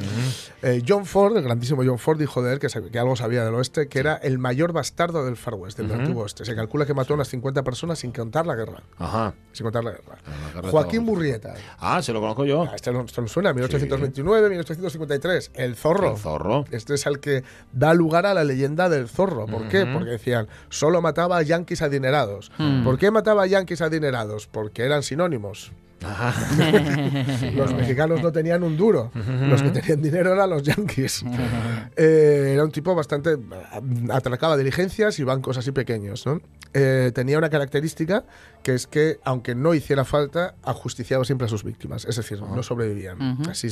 Eh, 0.62 0.84
John 0.88 1.06
Ford, 1.06 1.36
el 1.38 1.44
grandísimo 1.44 1.84
John 1.86 2.00
Ford, 2.00 2.18
dijo 2.20 2.42
de 2.42 2.54
él 2.54 2.60
que, 2.60 2.68
que 2.92 3.00
algo 3.00 3.16
sabía 3.16 3.44
del 3.46 3.54
oeste, 3.56 3.88
que 3.88 4.00
era 4.00 4.16
el 4.16 4.40
mayor 4.40 4.72
bastardo 4.74 5.26
del 5.26 5.36
Far 5.38 5.56
West, 5.56 5.78
del 5.78 5.92
antiguo 5.92 6.24
oeste. 6.24 6.46
Se 6.46 6.56
calcula 6.56 6.86
que 6.86 6.94
mató 6.94 7.14
a 7.14 7.16
unas 7.16 7.28
50 7.30 7.64
personas 7.64 8.00
sin 8.00 8.12
contar 8.14 8.46
la 8.48 8.56
guerra. 8.56 8.84
Ajá. 8.98 9.34
Sin 9.52 9.64
contar 9.66 9.84
la 9.84 9.92
guerra. 9.92 10.18
la 10.26 10.62
guerra 10.62 10.70
Joaquín 10.72 11.04
Murrieta. 11.04 11.54
Ah, 11.80 12.02
se 12.02 12.14
lo 12.14 12.20
conozco 12.22 12.46
yo. 12.46 12.64
Ah, 12.64 12.72
Este 12.76 12.92
no, 12.92 13.02
esto 13.02 13.22
no 13.22 13.28
suena, 13.28 13.54
1829, 13.54 14.50
1853. 14.50 15.52
El 15.56 15.76
zorro. 15.76 16.12
El 16.14 16.18
zorro. 16.18 16.66
Este 16.72 16.94
es 16.96 17.06
el 17.06 17.20
que 17.20 17.44
da 17.72 17.94
lugar 17.94 18.26
a 18.26 18.34
la 18.34 18.44
leyenda 18.44 18.90
del 18.90 19.08
zorro. 19.10 19.46
¿Por 19.46 19.68
qué? 19.68 19.86
Porque 19.86 20.12
decían, 20.12 20.48
solo 20.70 21.02
mataba 21.02 21.38
a 21.38 21.42
yanquis 21.42 21.82
adinerados. 21.82 22.52
¿Por 22.84 22.98
qué 22.98 23.12
mataba 23.12 23.44
a 23.44 23.48
yanquis 23.48 23.82
adinerados? 23.82 24.48
Porque 24.48 24.84
eran 24.84 25.04
sinónimos. 25.04 25.72
los 27.56 27.74
mexicanos 27.74 28.22
no 28.22 28.32
tenían 28.32 28.64
un 28.64 28.78
duro. 28.78 29.12
Los 29.14 29.62
que 29.62 29.70
tenían 29.70 30.02
dinero 30.02 30.34
eran 30.34 30.50
los 30.50 30.64
yanquis. 30.64 31.24
Eh, 31.96 32.54
era 32.54 32.64
un 32.64 32.72
tipo 32.72 32.96
bastante. 32.96 33.38
atracaba 34.12 34.58
diligencias 34.58 35.20
y 35.20 35.24
bancos 35.24 35.58
así 35.58 35.72
pequeños. 35.72 36.26
¿no? 36.26 36.42
Eh, 36.74 37.12
tenía 37.14 37.38
una 37.38 37.50
característica 37.50 38.26
que 38.64 38.74
es 38.74 38.88
que, 38.88 39.20
aunque 39.24 39.54
no 39.54 39.74
hiciera 39.74 40.04
falta, 40.04 40.56
ajusticiaba 40.64 41.24
siempre 41.24 41.46
a 41.46 41.50
sus 41.50 41.64
víctimas. 41.64 42.06
Es 42.06 42.16
decir, 42.16 42.42
no 42.42 42.64
sobrevivían. 42.64 43.38
Así 43.48 43.70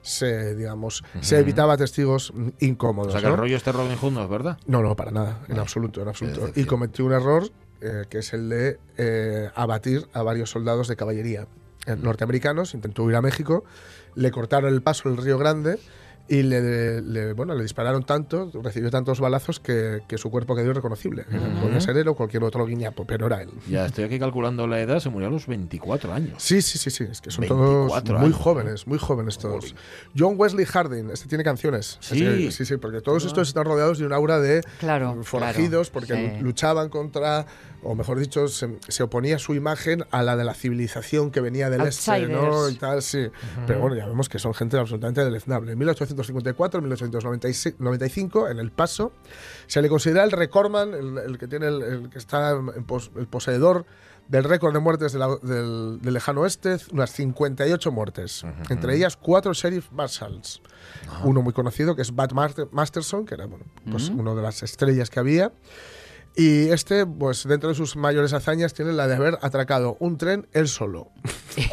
se, 0.00 0.54
digamos, 0.54 1.04
se 1.20 1.38
evitaba 1.38 1.76
testigos 1.76 2.32
incómodos. 2.60 3.08
O 3.08 3.12
sea 3.12 3.20
que 3.20 3.26
el 3.26 3.32
¿no? 3.32 3.42
rollo 3.42 3.56
este 3.56 3.72
Robin 3.72 3.96
Hood 3.96 4.12
no 4.12 4.22
es 4.22 4.30
verdad. 4.30 4.58
No, 4.66 4.82
no, 4.82 4.96
para 4.96 5.10
nada, 5.10 5.40
en 5.48 5.58
absoluto, 5.58 6.00
en 6.00 6.08
absoluto. 6.08 6.50
Y 6.54 6.64
cometió 6.64 7.04
un 7.04 7.12
error 7.12 7.50
eh, 7.80 8.06
que 8.10 8.18
es 8.18 8.32
el 8.32 8.48
de 8.48 8.78
eh, 8.96 9.50
abatir 9.54 10.08
a 10.12 10.22
varios 10.22 10.50
soldados 10.50 10.88
de 10.88 10.96
caballería 10.96 11.46
norteamericanos. 11.96 12.74
Intentó 12.74 13.04
huir 13.04 13.16
a 13.16 13.22
México, 13.22 13.64
le 14.14 14.30
cortaron 14.30 14.72
el 14.72 14.82
paso 14.82 15.08
en 15.08 15.16
el 15.16 15.22
Río 15.22 15.38
Grande 15.38 15.78
y 16.28 16.42
le, 16.42 17.00
le- 17.00 17.32
bueno, 17.32 17.54
le 17.54 17.62
dispararon 17.62 18.04
tanto, 18.04 18.50
recibió 18.62 18.90
tantos 18.90 19.18
balazos 19.18 19.60
que, 19.60 20.02
que 20.06 20.18
su 20.18 20.30
cuerpo 20.30 20.54
quedó 20.54 20.70
irreconocible. 20.70 21.24
Podía 21.62 21.80
ser 21.80 21.96
él 21.96 22.06
o 22.08 22.14
cualquier 22.14 22.44
otro 22.44 22.66
guiñapo, 22.66 23.06
pero 23.06 23.26
era 23.26 23.40
él. 23.42 23.50
Ya 23.68 23.86
estoy 23.86 24.04
aquí 24.04 24.18
calculando 24.18 24.66
la 24.66 24.78
edad, 24.80 25.00
se 25.00 25.08
murió 25.08 25.28
a 25.28 25.30
los 25.30 25.46
24 25.46 26.12
años. 26.12 26.34
Sí, 26.42 26.60
sí, 26.60 26.76
sí, 26.78 26.90
sí, 26.90 27.04
es 27.10 27.20
que 27.22 27.30
son 27.30 27.42
24 27.42 28.02
todos 28.04 28.20
muy 28.20 28.26
años, 28.28 28.36
jóvenes, 28.40 28.86
muy 28.86 28.98
jóvenes 28.98 29.38
todos. 29.38 29.74
John 30.16 30.34
Wesley 30.36 30.66
Harding, 30.66 31.10
este 31.10 31.28
tiene 31.28 31.44
canciones. 31.44 31.96
Sí. 32.00 32.22
Este- 32.24 32.50
sí, 32.52 32.64
sí, 32.66 32.76
porque 32.76 33.00
todos 33.00 33.24
estos 33.24 33.48
están 33.48 33.64
rodeados 33.64 33.98
de 33.98 34.04
un 34.06 34.12
aura 34.12 34.38
de 34.38 34.62
Claro, 34.80 35.22
forajidos, 35.22 35.90
claro, 35.90 36.06
porque 36.06 36.36
sí. 36.36 36.42
luchaban 36.44 36.90
contra, 36.90 37.46
o 37.82 37.94
mejor 37.94 38.18
dicho, 38.18 38.48
se, 38.48 38.76
se 38.88 39.02
oponía 39.02 39.38
su 39.38 39.54
imagen 39.54 40.04
a 40.10 40.22
la 40.22 40.36
de 40.36 40.44
la 40.44 40.52
civilización 40.54 41.30
que 41.30 41.40
venía 41.40 41.70
del 41.70 41.82
este, 41.86 42.26
¿no? 42.28 42.68
Y 42.68 42.74
tal, 42.74 43.00
sí. 43.02 43.28
Pero 43.66 43.80
bueno, 43.80 43.96
ya 43.96 44.06
vemos 44.06 44.28
que 44.28 44.38
son 44.38 44.52
gente 44.52 44.76
absolutamente 44.76 45.24
deleznable. 45.24 45.72
En 45.72 45.78
1854, 45.78 46.17
1895, 47.62 48.48
en 48.48 48.58
El 48.58 48.70
Paso, 48.70 49.12
se 49.66 49.82
le 49.82 49.88
considera 49.88 50.24
el 50.24 50.30
recordman, 50.32 50.94
el, 50.94 51.18
el 51.18 51.38
que 51.38 51.46
tiene 51.48 51.66
el, 51.68 51.82
el 51.82 52.10
que 52.10 52.18
está 52.18 52.50
en 52.52 52.84
pos- 52.84 53.10
el 53.16 53.26
poseedor 53.26 53.84
del 54.28 54.44
récord 54.44 54.74
de 54.74 54.80
muertes 54.80 55.12
de 55.12 55.18
la- 55.18 55.36
del, 55.42 56.00
del 56.02 56.12
lejano 56.14 56.42
oeste, 56.42 56.76
unas 56.92 57.10
58 57.12 57.90
muertes. 57.92 58.44
Entre 58.68 58.94
ellas, 58.94 59.16
cuatro 59.16 59.52
sheriff 59.54 59.90
marshals. 59.90 60.60
Uno 61.24 61.40
muy 61.42 61.52
conocido, 61.54 61.96
que 61.96 62.02
es 62.02 62.14
Bat 62.14 62.32
Master- 62.32 62.68
Masterson, 62.70 63.24
que 63.24 63.34
era 63.34 63.46
bueno, 63.46 63.64
pues, 63.90 64.10
uno 64.10 64.34
de 64.34 64.42
las 64.42 64.62
estrellas 64.62 65.08
que 65.08 65.18
había. 65.20 65.50
Y 66.40 66.70
este, 66.70 67.04
pues 67.04 67.42
dentro 67.48 67.68
de 67.68 67.74
sus 67.74 67.96
mayores 67.96 68.32
hazañas, 68.32 68.72
tiene 68.72 68.92
la 68.92 69.08
de 69.08 69.16
haber 69.16 69.38
atracado 69.42 69.96
un 69.98 70.16
tren 70.18 70.46
él 70.52 70.68
solo. 70.68 71.08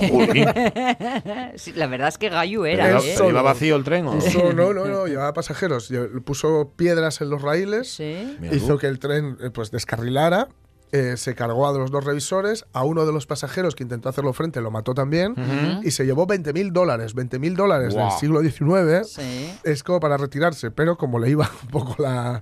Sí, 1.55 1.73
la 1.73 1.87
verdad 1.87 2.07
es 2.09 2.17
que 2.17 2.29
Gallo 2.29 2.65
era, 2.65 2.85
¿Pero 2.85 2.99
¿eh? 2.99 3.13
iba- 3.17 3.29
¿Iba 3.29 3.41
vacío 3.41 3.75
el 3.75 3.83
tren 3.83 4.07
o 4.07 4.15
no? 4.15 4.19
Puso, 4.19 4.53
no, 4.53 4.73
no, 4.73 4.85
no, 4.85 5.07
llevaba 5.07 5.33
pasajeros. 5.33 5.91
Puso 6.25 6.73
piedras 6.75 7.21
en 7.21 7.29
los 7.29 7.41
raíles, 7.41 7.93
Sí. 7.93 8.37
Hizo 8.51 8.77
que 8.77 8.87
el 8.87 8.99
tren 8.99 9.37
eh, 9.41 9.49
pues 9.51 9.71
descarrilara 9.71 10.49
eh, 10.91 11.17
se 11.17 11.35
cargó 11.35 11.67
a 11.67 11.73
los 11.77 11.91
dos 11.91 12.03
revisores, 12.03 12.65
a 12.73 12.83
uno 12.83 13.05
de 13.05 13.11
los 13.13 13.25
pasajeros 13.25 13.75
que 13.75 13.83
intentó 13.83 14.09
hacerlo 14.09 14.33
frente 14.33 14.61
lo 14.61 14.71
mató 14.71 14.93
también 14.93 15.35
y 15.83 15.91
se 15.91 16.05
llevó 16.05 16.25
20 16.25 16.53
mil 16.53 16.71
dólares. 16.73 17.13
20 17.13 17.37
mil 17.39 17.55
dólares 17.55 17.93
Guau. 17.93 18.09
del 18.09 18.19
siglo 18.19 18.41
XIX 18.41 19.07
Sí. 19.07 19.51
es 19.63 19.83
como 19.83 19.99
para 19.99 20.17
retirarse, 20.17 20.71
pero 20.71 20.97
como 20.97 21.19
le 21.19 21.29
iba 21.29 21.49
un 21.63 21.67
poco 21.69 22.01
la, 22.01 22.41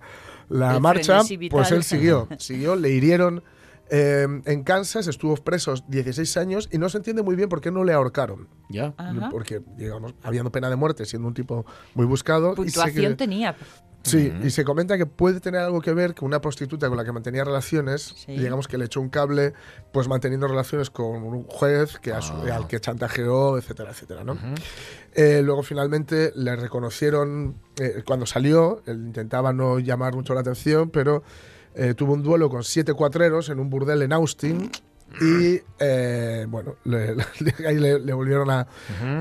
la 0.50 0.76
El 0.76 0.82
marcha, 0.82 1.22
pues 1.50 1.72
él 1.72 1.84
siguió. 1.84 2.28
Siguió, 2.38 2.76
le 2.76 2.90
hirieron 2.90 3.44
eh, 3.90 4.26
en 4.46 4.64
Kansas, 4.64 5.08
estuvo 5.08 5.36
preso 5.36 5.74
16 5.88 6.38
años 6.38 6.70
y 6.72 6.78
no 6.78 6.90
se 6.90 6.98
entiende 6.98 7.22
muy 7.22 7.36
bien 7.36 7.50
por 7.50 7.62
qué 7.62 7.70
no 7.72 7.84
le 7.84 7.94
ahorcaron. 7.94 8.48
Ya. 8.70 8.94
Ajá. 8.98 9.30
Porque, 9.30 9.62
digamos, 9.78 10.16
habiendo 10.24 10.52
pena 10.52 10.70
de 10.70 10.76
muerte, 10.76 11.06
siendo 11.06 11.28
un 11.28 11.34
tipo 11.34 11.66
muy 11.94 12.06
buscado. 12.06 12.54
y 12.54 12.56
Puntuación 12.56 13.12
que- 13.12 13.16
tenía. 13.18 13.56
Sí, 14.04 14.34
y 14.44 14.50
se 14.50 14.66
comenta 14.66 14.98
que 14.98 15.06
puede 15.06 15.40
tener 15.40 15.62
algo 15.62 15.80
que 15.80 15.94
ver 15.94 16.14
con 16.14 16.28
una 16.28 16.42
prostituta 16.42 16.90
con 16.90 16.98
la 16.98 17.06
que 17.06 17.14
mantenía 17.14 17.46
relaciones, 17.46 18.26
y 18.28 18.38
digamos 18.38 18.68
que 18.68 18.78
le 18.78 18.86
echó 18.86 19.00
un 19.00 19.08
cable, 19.10 19.54
pues 19.94 20.10
manteniendo 20.10 20.46
relaciones 20.48 20.90
con 20.90 21.24
un 21.24 21.44
juez 21.46 22.00
que 22.00 22.12
a 22.12 22.22
su- 22.22 22.34
Ah. 22.34 22.56
al 22.58 22.68
que 22.68 22.82
chantajeó, 22.82 23.58
etcétera, 23.58 23.92
etcétera, 23.92 24.24
¿no? 24.26 24.38
Eh, 25.14 25.42
luego 25.42 25.64
finalmente 25.64 26.34
le 26.36 26.56
reconocieron, 26.56 27.56
eh, 27.80 28.04
cuando 28.06 28.26
salió, 28.26 28.82
él 28.86 28.98
intentaba 29.06 29.54
no 29.54 29.80
llamar 29.80 30.14
mucho 30.16 30.34
la 30.34 30.42
atención, 30.42 30.90
pero 30.90 31.24
eh, 31.76 31.94
tuvo 31.96 32.14
un 32.14 32.22
duelo 32.24 32.50
con 32.50 32.64
siete 32.64 32.94
cuatreros 32.94 33.50
en 33.50 33.60
un 33.60 33.70
burdel 33.70 34.02
en 34.04 34.14
Austin. 34.14 34.70
Y 35.22 35.62
eh, 35.80 36.46
bueno, 36.50 36.76
le, 36.86 37.16
le- 37.16 37.24
ahí 37.68 37.78
le, 37.78 38.00
le 38.00 38.14
volvieron 38.14 38.50
a, 38.50 38.68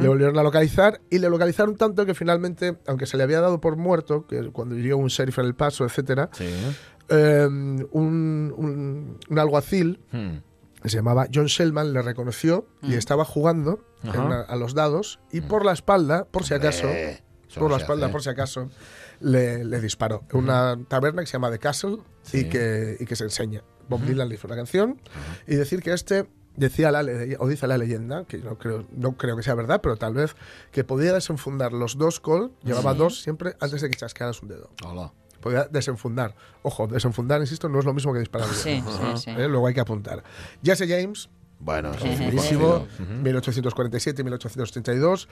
le 0.01 0.09
volvieron 0.09 0.38
a 0.38 0.43
localizar 0.43 1.01
y 1.11 1.18
le 1.18 1.28
localizaron 1.28 1.76
tanto 1.76 2.07
que 2.07 2.14
finalmente, 2.14 2.78
aunque 2.86 3.07
se 3.07 3.16
le 3.16 3.22
había 3.24 3.40
dado 3.40 3.61
por 3.61 3.76
muerto, 3.76 4.26
que 4.26 4.51
cuando 4.51 4.76
hirió 4.76 4.97
un 4.97 5.09
sheriff 5.09 5.38
en 5.38 5.45
el 5.47 5.55
paso, 5.55 5.84
etcétera, 5.84 6.30
eh, 7.09 7.47
un, 7.47 7.86
un- 8.57 9.18
un 9.28 9.38
alguacil 9.38 10.01
Hmm. 10.12 10.38
que 10.82 10.88
se 10.88 10.97
llamaba 10.97 11.26
John 11.32 11.47
Shellman 11.47 11.93
le 11.93 12.03
reconoció 12.03 12.66
y 12.82 12.88
Mm. 12.90 12.93
estaba 12.95 13.24
jugando 13.24 13.84
una- 14.03 14.40
a 14.40 14.57
los 14.57 14.74
dados 14.74 15.20
y 15.30 15.40
por 15.43 15.64
la 15.64 15.72
espalda, 15.72 16.24
por 16.24 16.45
si 16.45 16.55
acaso, 16.55 16.88
por 17.57 17.70
la 17.70 17.76
espalda, 17.76 18.11
por 18.11 18.22
si 18.22 18.30
acaso, 18.30 18.68
le, 19.20 19.64
le 19.64 19.80
disparó. 19.80 20.24
En 20.32 20.38
Una 20.38 20.76
taberna 20.88 21.20
que 21.22 21.26
se 21.26 21.34
llama 21.34 21.51
The 21.51 21.59
Castle 21.61 21.99
Sí. 22.22 22.38
y, 22.40 22.45
que, 22.49 22.97
y 22.99 23.05
que 23.05 23.14
se 23.14 23.24
enseña. 23.24 23.62
Bob 23.93 24.07
Dylan 24.07 24.28
le 24.28 24.34
hizo 24.34 24.49
la 24.49 24.57
canción 24.57 25.01
y 25.47 25.55
decir 25.57 25.82
que 25.82 25.93
este 25.93 26.26
decía 26.57 26.90
la 26.90 27.01
o 27.38 27.49
dice 27.49 27.66
la 27.66 27.78
leyenda, 27.78 28.24
que 28.26 28.38
no 28.38 28.59
creo, 28.59 28.84
no 28.93 29.12
creo 29.16 29.36
que 29.36 29.43
sea 29.43 29.55
verdad, 29.55 29.80
pero 29.82 29.97
tal 29.97 30.14
vez, 30.14 30.34
que 30.70 30.84
podía 30.84 31.12
desenfundar 31.12 31.72
los 31.72 31.97
dos 31.97 32.20
col, 32.20 32.53
llevaba 32.62 32.93
Sí. 32.93 32.99
dos 32.99 33.22
siempre 33.22 33.55
antes 33.61 33.80
de 33.80 33.88
que 33.90 33.97
chasquearas 33.97 34.43
un 34.43 34.49
dedo. 34.49 34.70
Hola. 34.84 35.12
Podía 35.40 35.64
desenfundar. 35.64 36.34
Ojo, 36.62 36.86
desenfundar, 36.86 37.40
insisto, 37.40 37.68
no 37.68 37.78
es 37.80 37.84
lo 37.84 37.93
mismo 37.95 38.12
que 38.12 38.20
disparar. 38.20 38.49
un 38.49 38.55
Sí, 38.55 38.80
dedo. 38.80 39.16
sí, 39.16 39.22
sí. 39.24 39.30
¿Eh? 39.30 39.49
Luego 39.49 39.66
hay 39.66 39.74
que 39.74 39.80
apuntar. 39.80 40.22
Jesse 40.62 40.86
James, 40.86 41.28
Bueno, 41.64 41.92
es 41.92 42.04
muy 42.04 42.16
buenísimo, 42.16 42.68
conocido. 42.88 42.98
Ujú. 42.98 43.22
1847-1832. 43.22 45.28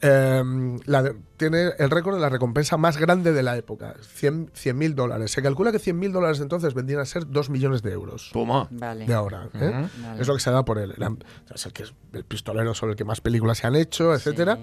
eh, 0.00 0.42
la 0.86 1.12
tiene 1.36 1.70
el 1.78 1.90
récord 1.90 2.14
de 2.16 2.20
la 2.20 2.28
recompensa 2.28 2.76
más 2.76 2.96
grande 2.96 3.32
de 3.32 3.42
la 3.42 3.56
época, 3.56 3.94
100 4.14 4.50
mil 4.74 4.94
dólares. 4.94 5.30
Se 5.30 5.42
calcula 5.42 5.72
que 5.72 5.78
100 5.78 5.98
mil 5.98 6.12
dólares 6.12 6.40
entonces 6.40 6.74
vendrían 6.74 7.00
a 7.00 7.04
ser 7.04 7.26
2 7.28 7.50
millones 7.50 7.82
de 7.82 7.92
euros. 7.92 8.30
Toma. 8.32 8.68
Vale. 8.70 9.06
De 9.06 9.14
ahora. 9.14 9.48
¿eh? 9.54 9.88
Vale. 10.02 10.20
Es 10.20 10.28
lo 10.28 10.34
que 10.34 10.40
se 10.40 10.50
da 10.50 10.64
por 10.64 10.78
él. 10.78 10.92
Era- 10.96 11.12
es 11.54 11.66
el, 11.66 11.72
que 11.72 11.84
es 11.84 11.94
el 12.12 12.24
pistolero 12.24 12.74
sobre 12.74 12.92
el 12.92 12.96
que 12.96 13.04
más 13.04 13.20
películas 13.20 13.58
se 13.58 13.66
han 13.66 13.76
hecho, 13.76 14.14
etcétera. 14.14 14.58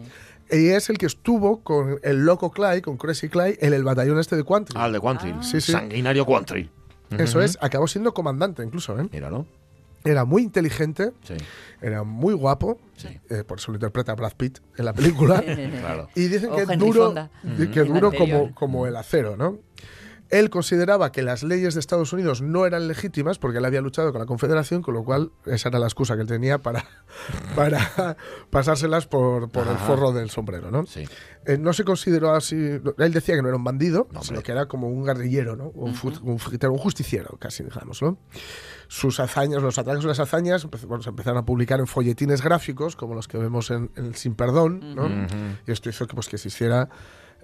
Y 0.51 0.67
es 0.69 0.89
el 0.89 0.97
que 0.97 1.05
estuvo 1.07 1.63
con 1.63 1.99
el 2.03 2.25
loco 2.25 2.51
Clay, 2.51 2.81
con 2.81 2.97
Crazy 2.97 3.29
Clay, 3.29 3.57
en 3.61 3.73
el 3.73 3.83
batallón 3.83 4.19
este 4.19 4.35
de 4.35 4.43
Quantrill. 4.43 4.77
Ah, 4.79 4.87
el 4.87 4.93
de 4.93 4.99
Quantrill. 4.99 5.43
Sí, 5.43 5.59
sí. 5.61 5.71
Sanguinario 5.71 6.25
Quantrill. 6.25 6.69
Eso 7.17 7.41
es, 7.41 7.57
acabó 7.61 7.87
siendo 7.87 8.13
comandante 8.13 8.63
incluso, 8.63 8.99
¿eh? 8.99 9.07
Míralo. 9.11 9.45
Era 10.05 10.23
muy 10.25 10.43
inteligente, 10.43 11.11
Sí. 11.23 11.33
era 11.81 12.03
muy 12.03 12.33
guapo, 12.33 12.77
Sí. 12.95 13.19
eh, 13.29 13.43
por 13.43 13.57
eso 13.59 13.71
lo 13.71 13.75
interpreta 13.77 14.13
Brad 14.15 14.33
Pitt 14.37 14.59
en 14.77 14.85
la 14.85 14.93
película. 14.93 15.43
Claro. 15.81 16.09
Y 16.15 16.27
dicen 16.27 16.51
O 16.51 16.55
que 16.55 16.61
Henry 16.61 16.77
duro, 16.77 17.13
que 17.71 17.79
la 17.81 17.85
duro 17.85 18.11
como, 18.13 18.53
como 18.55 18.87
el 18.87 18.95
acero, 18.95 19.35
¿no? 19.35 19.57
Él 20.29 20.49
consideraba 20.49 21.11
que 21.11 21.21
las 21.21 21.43
leyes 21.43 21.75
de 21.75 21.79
Estados 21.79 22.11
Unidos 22.11 22.41
no 22.41 22.65
eran 22.65 22.87
legítimas 22.87 23.37
porque 23.37 23.59
él 23.59 23.65
había 23.65 23.81
luchado 23.81 24.11
con 24.11 24.19
la 24.19 24.25
Confederación, 24.25 24.81
con 24.81 24.93
lo 24.95 25.03
cual 25.03 25.31
esa 25.45 25.69
era 25.69 25.77
la 25.79 25.85
excusa 25.85 26.15
que 26.15 26.21
él 26.21 26.27
tenía 26.27 26.59
para, 26.59 26.83
para 27.55 28.15
pasárselas 28.49 29.05
por, 29.07 29.49
por 29.49 29.67
el 29.67 29.77
forro 29.77 30.11
del 30.11 30.29
sombrero, 30.29 30.71
¿no? 30.71 30.85
Sí. 30.85 31.05
Eh, 31.45 31.57
no 31.59 31.73
se 31.73 31.83
consideró 31.83 32.33
así. 32.33 32.55
Él 32.55 33.13
decía 33.13 33.35
que 33.35 33.41
no 33.43 33.49
era 33.49 33.57
un 33.57 33.63
bandido, 33.63 34.07
No, 34.11 34.23
sino 34.23 34.41
que 34.41 34.51
era 34.51 34.65
como 34.67 34.87
un 34.89 35.05
guerrillero, 35.05 35.55
¿no? 35.55 35.69
Un, 35.75 35.93
justiciero, 36.77 37.37
casi, 37.39 37.63
digamos, 37.63 38.01
¿no? 38.01 38.17
Sus 38.87 39.19
hazañas, 39.19 39.61
los 39.61 39.77
ataques 39.77 40.03
y 40.03 40.07
las 40.07 40.19
hazañas, 40.19 40.65
empe- 40.67 40.85
bueno, 40.87 41.03
se 41.03 41.09
empezaron 41.09 41.37
a 41.37 41.45
publicar 41.45 41.79
en 41.79 41.87
folletines 41.87 42.41
gráficos, 42.41 42.95
como 42.95 43.13
los 43.15 43.27
que 43.27 43.37
vemos 43.37 43.69
en, 43.71 43.89
Sin 44.15 44.35
Perdón, 44.35 44.95
¿no? 44.95 45.07
Y 45.67 45.71
esto 45.71 45.89
hizo 45.89 46.07
que, 46.07 46.15
pues, 46.15 46.27
que 46.27 46.37
se 46.39 46.47
hiciera 46.47 46.89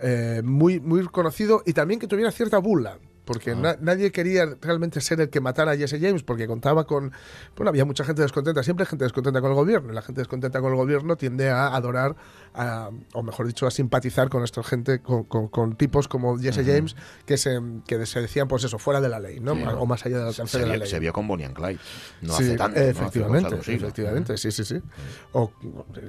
eh, 0.01 0.41
muy, 0.43 0.79
muy 0.79 1.05
conocido 1.07 1.63
y 1.65 1.73
también 1.73 1.99
que 1.99 2.07
tuviera 2.07 2.31
cierta 2.31 2.57
bula. 2.57 2.97
Porque 3.33 3.55
na- 3.55 3.77
nadie 3.79 4.11
quería 4.11 4.45
realmente 4.61 5.01
ser 5.01 5.21
el 5.21 5.29
que 5.29 5.39
matara 5.41 5.71
a 5.71 5.77
Jesse 5.77 5.97
James, 6.01 6.23
porque 6.23 6.47
contaba 6.47 6.85
con. 6.85 7.11
Bueno, 7.55 7.69
había 7.69 7.85
mucha 7.85 8.03
gente 8.03 8.21
descontenta, 8.21 8.63
siempre 8.63 8.83
hay 8.83 8.89
gente 8.89 9.05
descontenta 9.05 9.41
con 9.41 9.49
el 9.51 9.55
gobierno, 9.55 9.91
y 9.91 9.95
la 9.95 10.01
gente 10.01 10.21
descontenta 10.21 10.61
con 10.61 10.71
el 10.71 10.77
gobierno 10.77 11.15
tiende 11.15 11.49
a 11.49 11.67
adorar, 11.75 12.15
a- 12.53 12.89
o 13.13 13.23
mejor 13.23 13.47
dicho, 13.47 13.67
a 13.67 13.71
simpatizar 13.71 14.29
con 14.29 14.43
esta 14.43 14.63
gente, 14.63 14.99
con, 15.01 15.23
con- 15.23 15.47
con 15.47 15.75
tipos 15.75 16.07
como 16.07 16.37
Jesse 16.37 16.65
James, 16.65 16.95
que 17.25 17.37
se, 17.37 17.59
que 17.87 18.05
se 18.05 18.21
decían, 18.21 18.47
pues 18.47 18.63
eso, 18.63 18.77
fuera 18.79 18.99
de 19.01 19.09
la 19.09 19.19
ley, 19.19 19.39
¿no? 19.39 19.55
Sí. 19.55 19.63
O 19.77 19.85
más 19.85 20.05
allá 20.05 20.17
del 20.19 20.27
alcance 20.27 20.51
Se 20.57 20.59
de 20.59 20.65
la 20.67 20.77
ley. 20.77 20.87
se 20.89 20.99
vio 20.99 21.13
con 21.13 21.27
Bonnie 21.27 21.45
and 21.45 21.55
Clyde. 21.55 21.79
No 22.21 22.33
Sí, 22.33 22.43
hace 22.43 22.55
tanto. 22.57 22.77
no 22.79 22.81
hace 22.81 22.89
efectivamente, 22.91 23.55
efectivamente, 23.55 24.37
sí, 24.37 24.51
sí, 24.51 24.63
sí. 24.65 24.81
O- 25.33 25.51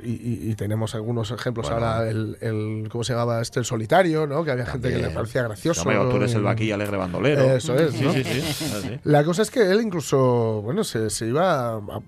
y, 0.03 0.11
y- 0.11 0.51
y 0.51 0.55
tenemos 0.55 0.95
algunos 0.95 1.31
ejemplos 1.31 1.69
Bueno. 1.71 1.87
ahora, 1.87 2.09
el, 2.09 2.37
el- 2.41 2.89
¿cómo 2.91 3.05
se 3.05 3.13
llamaba 3.13 3.41
este? 3.41 3.59
El 3.61 3.65
solitario, 3.65 4.27
¿no? 4.27 4.45
Que 4.45 4.51
había 4.51 4.67
gente 4.67 4.89
que 4.89 4.95
le 4.97 5.01
También. 5.03 5.15
parecía 5.15 5.43
gracioso. 5.43 5.83
Hombre, 5.83 5.99
o 5.99 6.09
tú 6.09 6.17
eres 6.17 6.35
el 6.35 6.43
vaquilla 6.43 6.75
alegre 6.75 6.97
bandolero. 7.13 7.43
Eso 7.57 7.75
es, 7.77 7.93
Sí, 7.93 8.03
¿no? 8.05 8.13
sí, 8.13 8.25
sí. 8.25 8.41
Sí. 8.43 9.01
La 9.05 9.23
cosa 9.25 9.43
es 9.43 9.51
que 9.51 9.61
él 9.71 9.81
incluso, 9.81 10.63
bueno, 10.63 10.83
se, 10.85 11.11
se 11.11 11.27
iba, 11.27 11.75
a- 11.75 11.77
a- 11.77 12.03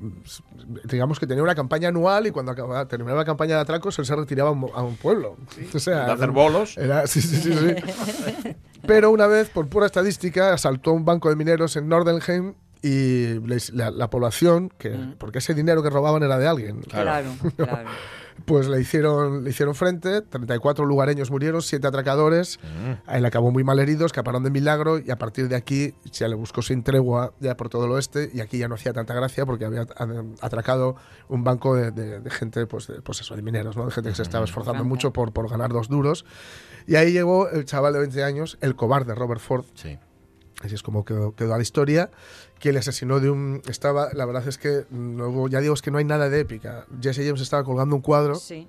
digamos 0.85 1.19
que 1.21 1.27
tenía 1.27 1.43
una 1.43 1.55
campaña 1.55 1.89
anual 1.89 2.27
y 2.27 2.31
cuando 2.31 2.53
acababa, 2.53 2.87
terminaba 2.89 3.19
la 3.21 3.25
campaña 3.25 3.57
de 3.57 3.61
atracos 3.63 3.99
él 3.99 4.07
se 4.07 4.17
retiraba 4.17 4.49
a 4.51 4.53
un, 4.53 4.71
a 4.75 4.83
un 4.83 4.97
pueblo. 4.97 5.37
O 5.75 5.79
sea, 5.79 6.07
De 6.07 6.13
hacer 6.13 6.31
bolos. 6.31 6.77
Era, 6.79 7.07
sí, 7.07 7.21
sí, 7.21 7.37
sí, 7.37 7.53
sí. 7.53 8.55
Pero 8.87 9.11
una 9.11 9.27
vez, 9.27 9.49
por 9.51 9.67
pura 9.69 9.87
estadística, 9.87 10.53
asaltó 10.53 10.93
un 10.93 11.05
banco 11.05 11.29
de 11.31 11.37
mineros 11.37 11.77
en 11.77 11.89
Nordenheim 11.89 12.55
y 12.83 13.39
la, 13.73 13.91
la 13.91 14.11
población, 14.11 14.71
que, 14.77 14.95
porque 15.19 15.39
ese 15.39 15.55
dinero 15.55 15.83
que 15.83 15.89
robaban 15.89 16.23
era 16.23 16.39
de 16.39 16.47
alguien, 16.47 16.81
Claro, 16.83 17.31
claro. 17.57 17.89
pues 18.45 18.69
le 18.69 18.81
hicieron, 18.81 19.45
le 19.45 19.51
hicieron 19.51 19.75
frente, 19.75 20.21
34 20.23 20.85
lugareños 20.85 21.31
murieron, 21.31 21.63
7 21.63 21.87
atracadores, 21.87 22.59
él 23.09 23.25
acabó 23.25 23.51
muy 23.51 23.65
mal 23.65 23.79
herido, 23.79 24.05
escaparon 24.07 24.43
de 24.45 24.51
milagro 24.51 24.99
y 24.99 25.11
a 25.11 25.17
partir 25.17 25.49
de 25.49 25.57
aquí 25.57 25.95
se 26.11 26.29
le 26.29 26.35
buscó 26.35 26.61
sin 26.63 26.83
tregua 26.83 27.33
ya 27.41 27.57
por 27.57 27.69
todo 27.69 27.87
el 27.87 27.93
oeste 27.93 28.31
y 28.35 28.41
aquí 28.41 28.59
ya 28.59 28.69
no 28.69 28.75
hacía 28.75 28.93
tanta 28.93 29.15
gracia 29.15 29.47
porque 29.47 29.65
había 29.65 29.87
atracado 30.41 30.97
un 31.29 31.45
banco 31.45 31.75
de, 31.77 31.91
de- 31.91 32.21
de 32.21 32.31
gente, 32.31 32.67
pues, 32.67 32.87
de, 32.89 33.01
pues 33.03 33.21
eso, 33.21 33.37
de 33.37 33.43
mineros, 33.43 33.77
¿no? 33.77 33.85
de 33.87 33.91
gente 33.93 34.11
que 34.11 34.17
se 34.17 34.23
estaba 34.23 34.45
esforzando 34.45 34.85
mucho 34.85 35.13
por, 35.13 35.33
por 35.33 35.49
ganar 35.49 35.73
dos 35.73 35.89
duros. 35.89 36.25
Y 36.87 36.97
ahí 36.97 37.13
llegó 37.13 37.49
el 37.49 37.65
chaval 37.65 37.95
de 37.95 38.01
20 38.01 38.25
años, 38.25 38.59
el 38.61 38.77
cobarde 38.77 39.15
Robert 39.15 39.41
Ford, 39.41 39.65
Sí. 39.75 39.99
Así 40.63 40.77
es 40.77 40.83
como 40.85 41.05
quedó, 41.05 41.35
quedó 41.35 41.57
la 41.57 41.63
historia, 41.63 42.11
que 42.65 42.73
le 42.73 42.79
asesinó 42.79 43.21
de 43.21 43.29
un... 43.29 43.61
Estaba, 43.69 44.09
la 44.15 44.25
verdad 44.25 44.49
es 44.49 44.57
que, 44.57 44.87
mm, 44.89 45.17
luego 45.19 45.49
ya 45.49 45.61
digo, 45.61 45.75
es 45.75 45.83
que 45.83 45.91
no 45.91 45.99
hay 45.99 46.05
nada 46.07 46.31
de 46.31 46.41
épica. 46.41 46.87
Jesse 46.99 47.19
James 47.19 47.43
estaba 47.43 47.63
colgando 47.63 47.95
un 47.95 48.01
cuadro 48.01 48.37
Sí. 48.37 48.67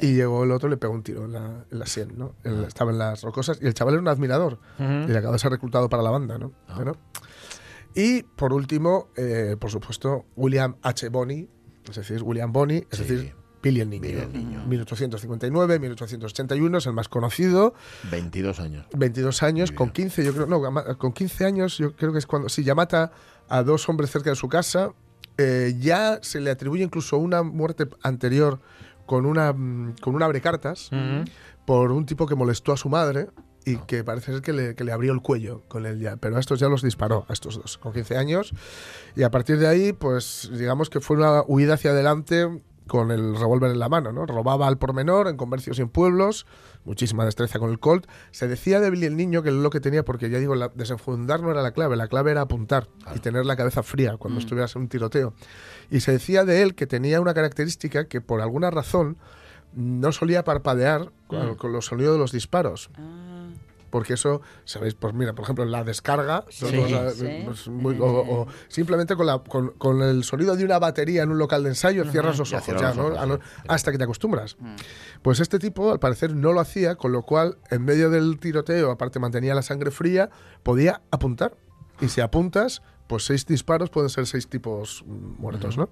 y 0.00 0.14
llegó 0.14 0.44
el 0.44 0.50
otro 0.50 0.68
y 0.68 0.70
le 0.70 0.76
pegó 0.78 0.94
un 0.94 1.02
tiro 1.02 1.26
en 1.26 1.32
la, 1.34 1.66
en 1.70 1.78
la 1.78 1.84
sien, 1.84 2.14
¿no? 2.16 2.36
Él 2.42 2.64
estaba 2.66 2.90
en 2.90 2.96
las 2.96 3.20
rocosas 3.20 3.58
y 3.60 3.66
el 3.66 3.74
chaval 3.74 3.92
era 3.94 4.00
un 4.00 4.08
admirador 4.08 4.58
y 4.78 5.08
le 5.12 5.18
acabó 5.18 5.34
de 5.34 5.38
ser 5.40 5.50
reclutado 5.50 5.90
para 5.90 6.02
la 6.02 6.08
banda, 6.08 6.38
¿no? 6.38 6.52
Bueno. 6.74 6.96
Y, 7.94 8.22
por 8.22 8.54
último, 8.54 9.08
eh, 9.14 9.56
por 9.60 9.70
supuesto, 9.70 10.24
William 10.36 10.76
H. 10.82 11.10
Bonney, 11.10 11.46
es 11.86 11.96
decir, 11.96 12.22
William 12.22 12.50
Bonney, 12.50 12.86
es 12.90 12.96
Sí. 12.98 13.04
decir, 13.04 13.34
Billy 13.62 13.80
el 13.80 13.88
Niño. 13.88 14.02
Billy 14.02 14.18
el 14.20 14.32
Niño. 14.32 14.64
1859, 14.66 15.78
1881, 15.78 16.78
es 16.78 16.86
el 16.86 16.92
más 16.92 17.08
conocido. 17.08 17.72
22 18.10 18.60
años. 18.60 18.86
22 18.94 19.42
años, 19.42 19.72
con 19.72 19.90
15, 19.90 20.22
yo 20.24 20.34
creo, 20.34 20.46
no, 20.46 20.60
con 20.98 21.12
15 21.12 21.44
años, 21.46 21.78
yo 21.78 21.94
creo 21.96 22.12
que 22.12 22.18
es 22.18 22.26
cuando, 22.26 22.48
sí, 22.50 22.62
ya 22.62 22.74
mata 22.74 23.12
a 23.48 23.62
dos 23.62 23.88
hombres 23.88 24.10
cerca 24.10 24.30
de 24.30 24.36
su 24.36 24.48
casa, 24.48 24.92
eh, 25.36 25.74
ya 25.80 26.20
se 26.22 26.40
le 26.40 26.50
atribuye 26.50 26.84
incluso 26.84 27.18
una 27.18 27.42
muerte 27.42 27.88
anterior 28.02 28.60
con 29.06 29.26
una, 29.26 29.52
mm, 29.52 29.96
con 30.00 30.14
un 30.14 30.22
abrecartas 30.22 30.90
por 31.64 31.92
un 31.92 32.06
tipo 32.06 32.26
que 32.26 32.34
molestó 32.34 32.72
a 32.72 32.76
su 32.76 32.88
madre 32.88 33.28
y 33.64 33.76
que 33.78 34.04
parece 34.04 34.32
ser 34.32 34.42
que 34.42 34.52
le, 34.52 34.74
que 34.74 34.84
le 34.84 34.92
abrió 34.92 35.12
el 35.12 35.22
cuello 35.22 35.62
con 35.68 35.86
él 35.86 35.98
ya, 35.98 36.16
pero 36.16 36.36
a 36.36 36.40
estos 36.40 36.60
ya 36.60 36.68
los 36.68 36.82
disparó, 36.82 37.24
a 37.28 37.32
estos 37.32 37.56
dos, 37.56 37.78
con 37.78 37.92
15 37.92 38.16
años, 38.16 38.52
y 39.16 39.22
a 39.22 39.30
partir 39.30 39.58
de 39.58 39.66
ahí, 39.66 39.92
pues 39.92 40.50
digamos 40.52 40.90
que 40.90 41.00
fue 41.00 41.16
una 41.16 41.42
huida 41.46 41.74
hacia 41.74 41.92
adelante 41.92 42.62
con 42.86 43.10
el 43.10 43.34
revólver 43.34 43.70
en 43.70 43.78
la 43.78 43.88
mano, 43.88 44.12
¿no? 44.12 44.26
Robaba 44.26 44.66
al 44.66 44.76
por 44.78 44.92
menor 44.92 45.28
en 45.28 45.36
comercios 45.36 45.78
y 45.78 45.82
en 45.82 45.88
pueblos, 45.88 46.46
muchísima 46.84 47.24
destreza 47.24 47.58
con 47.58 47.70
el 47.70 47.78
Colt. 47.78 48.06
Se 48.30 48.46
decía 48.46 48.80
de 48.80 48.90
Billy 48.90 49.06
el 49.06 49.16
niño 49.16 49.42
que 49.42 49.50
lo 49.50 49.70
que 49.70 49.80
tenía, 49.80 50.04
porque 50.04 50.28
ya 50.28 50.38
digo, 50.38 50.54
la, 50.54 50.68
desenfundar 50.68 51.40
no 51.40 51.50
era 51.50 51.62
la 51.62 51.72
clave, 51.72 51.96
la 51.96 52.08
clave 52.08 52.32
era 52.32 52.42
apuntar 52.42 52.88
y 53.14 53.20
tener 53.20 53.46
la 53.46 53.56
cabeza 53.56 53.82
fría 53.82 54.16
cuando 54.18 54.38
estuvieras 54.38 54.76
en 54.76 54.82
un 54.82 54.88
tiroteo. 54.88 55.32
Y 55.90 56.00
se 56.00 56.12
decía 56.12 56.44
de 56.44 56.62
él 56.62 56.74
que 56.74 56.86
tenía 56.86 57.20
una 57.20 57.32
característica 57.32 58.06
que 58.06 58.20
por 58.20 58.40
alguna 58.42 58.70
razón 58.70 59.16
no 59.74 60.12
solía 60.12 60.44
parpadear 60.44 61.10
con, 61.26 61.52
Mm. 61.52 61.56
con 61.56 61.72
los 61.72 61.86
sonidos 61.86 62.14
de 62.14 62.18
los 62.18 62.32
disparos. 62.32 62.90
Ah. 62.96 63.33
Porque 63.94 64.14
eso, 64.14 64.40
¿sabéis? 64.64 64.94
Pues 64.94 65.14
mira, 65.14 65.34
por 65.34 65.44
ejemplo, 65.44 65.64
la 65.64 65.84
descarga, 65.84 66.44
Sí. 66.48 66.66
Sí. 67.14 67.42
pues 67.44 67.68
muy- 67.68 67.96
o, 68.00 68.06
o 68.06 68.46
simplemente 68.66 69.14
con, 69.14 69.26
la, 69.26 69.38
con, 69.38 69.68
con 69.78 70.02
el 70.02 70.24
sonido 70.24 70.56
de 70.56 70.64
una 70.64 70.80
batería 70.80 71.22
en 71.22 71.30
un 71.30 71.38
local 71.38 71.62
de 71.62 71.68
ensayo, 71.68 72.02
cierras 72.10 72.36
los 72.38 72.52
ojos, 72.52 72.66
hasta 73.68 73.92
que 73.92 73.98
te 73.98 74.02
acostumbras. 74.02 74.56
Pues 75.22 75.38
este 75.38 75.60
tipo, 75.60 75.92
al 75.92 76.00
parecer, 76.00 76.34
no 76.34 76.52
lo 76.52 76.58
hacía, 76.58 76.96
con 76.96 77.12
lo 77.12 77.22
cual, 77.22 77.58
en 77.70 77.84
medio 77.84 78.10
del 78.10 78.40
tiroteo, 78.40 78.90
aparte 78.90 79.20
mantenía 79.20 79.54
la 79.54 79.62
sangre 79.62 79.92
fría, 79.92 80.28
podía 80.64 81.00
apuntar. 81.12 81.56
Y 82.00 82.08
si 82.08 82.20
apuntas, 82.20 82.82
pues 83.06 83.24
seis 83.26 83.46
disparos 83.46 83.90
pueden 83.90 84.10
ser 84.10 84.26
seis 84.26 84.48
tipos 84.48 85.04
mm, 85.06 85.40
muertos, 85.40 85.78
¿no? 85.78 85.88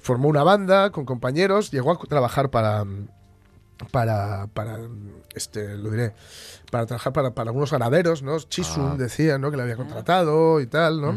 Formó 0.00 0.28
una 0.28 0.42
banda 0.42 0.90
con 0.90 1.06
compañeros, 1.06 1.70
llegó 1.70 1.92
a 1.92 1.96
trabajar 1.96 2.50
para 2.50 2.84
para, 3.90 4.46
para 4.48 4.78
este, 5.34 5.76
lo 5.76 5.90
diré, 5.90 6.12
para 6.70 6.86
trabajar 6.86 7.12
para, 7.12 7.34
para 7.34 7.50
algunos 7.50 7.70
ganaderos, 7.70 8.22
¿no? 8.22 8.38
Chisun 8.38 8.92
Ah. 8.92 8.96
decía, 8.98 9.38
¿no? 9.38 9.50
Que 9.50 9.56
le 9.56 9.62
había 9.64 9.76
contratado 9.76 10.60
y 10.60 10.66
tal, 10.66 11.00
¿no? 11.00 11.16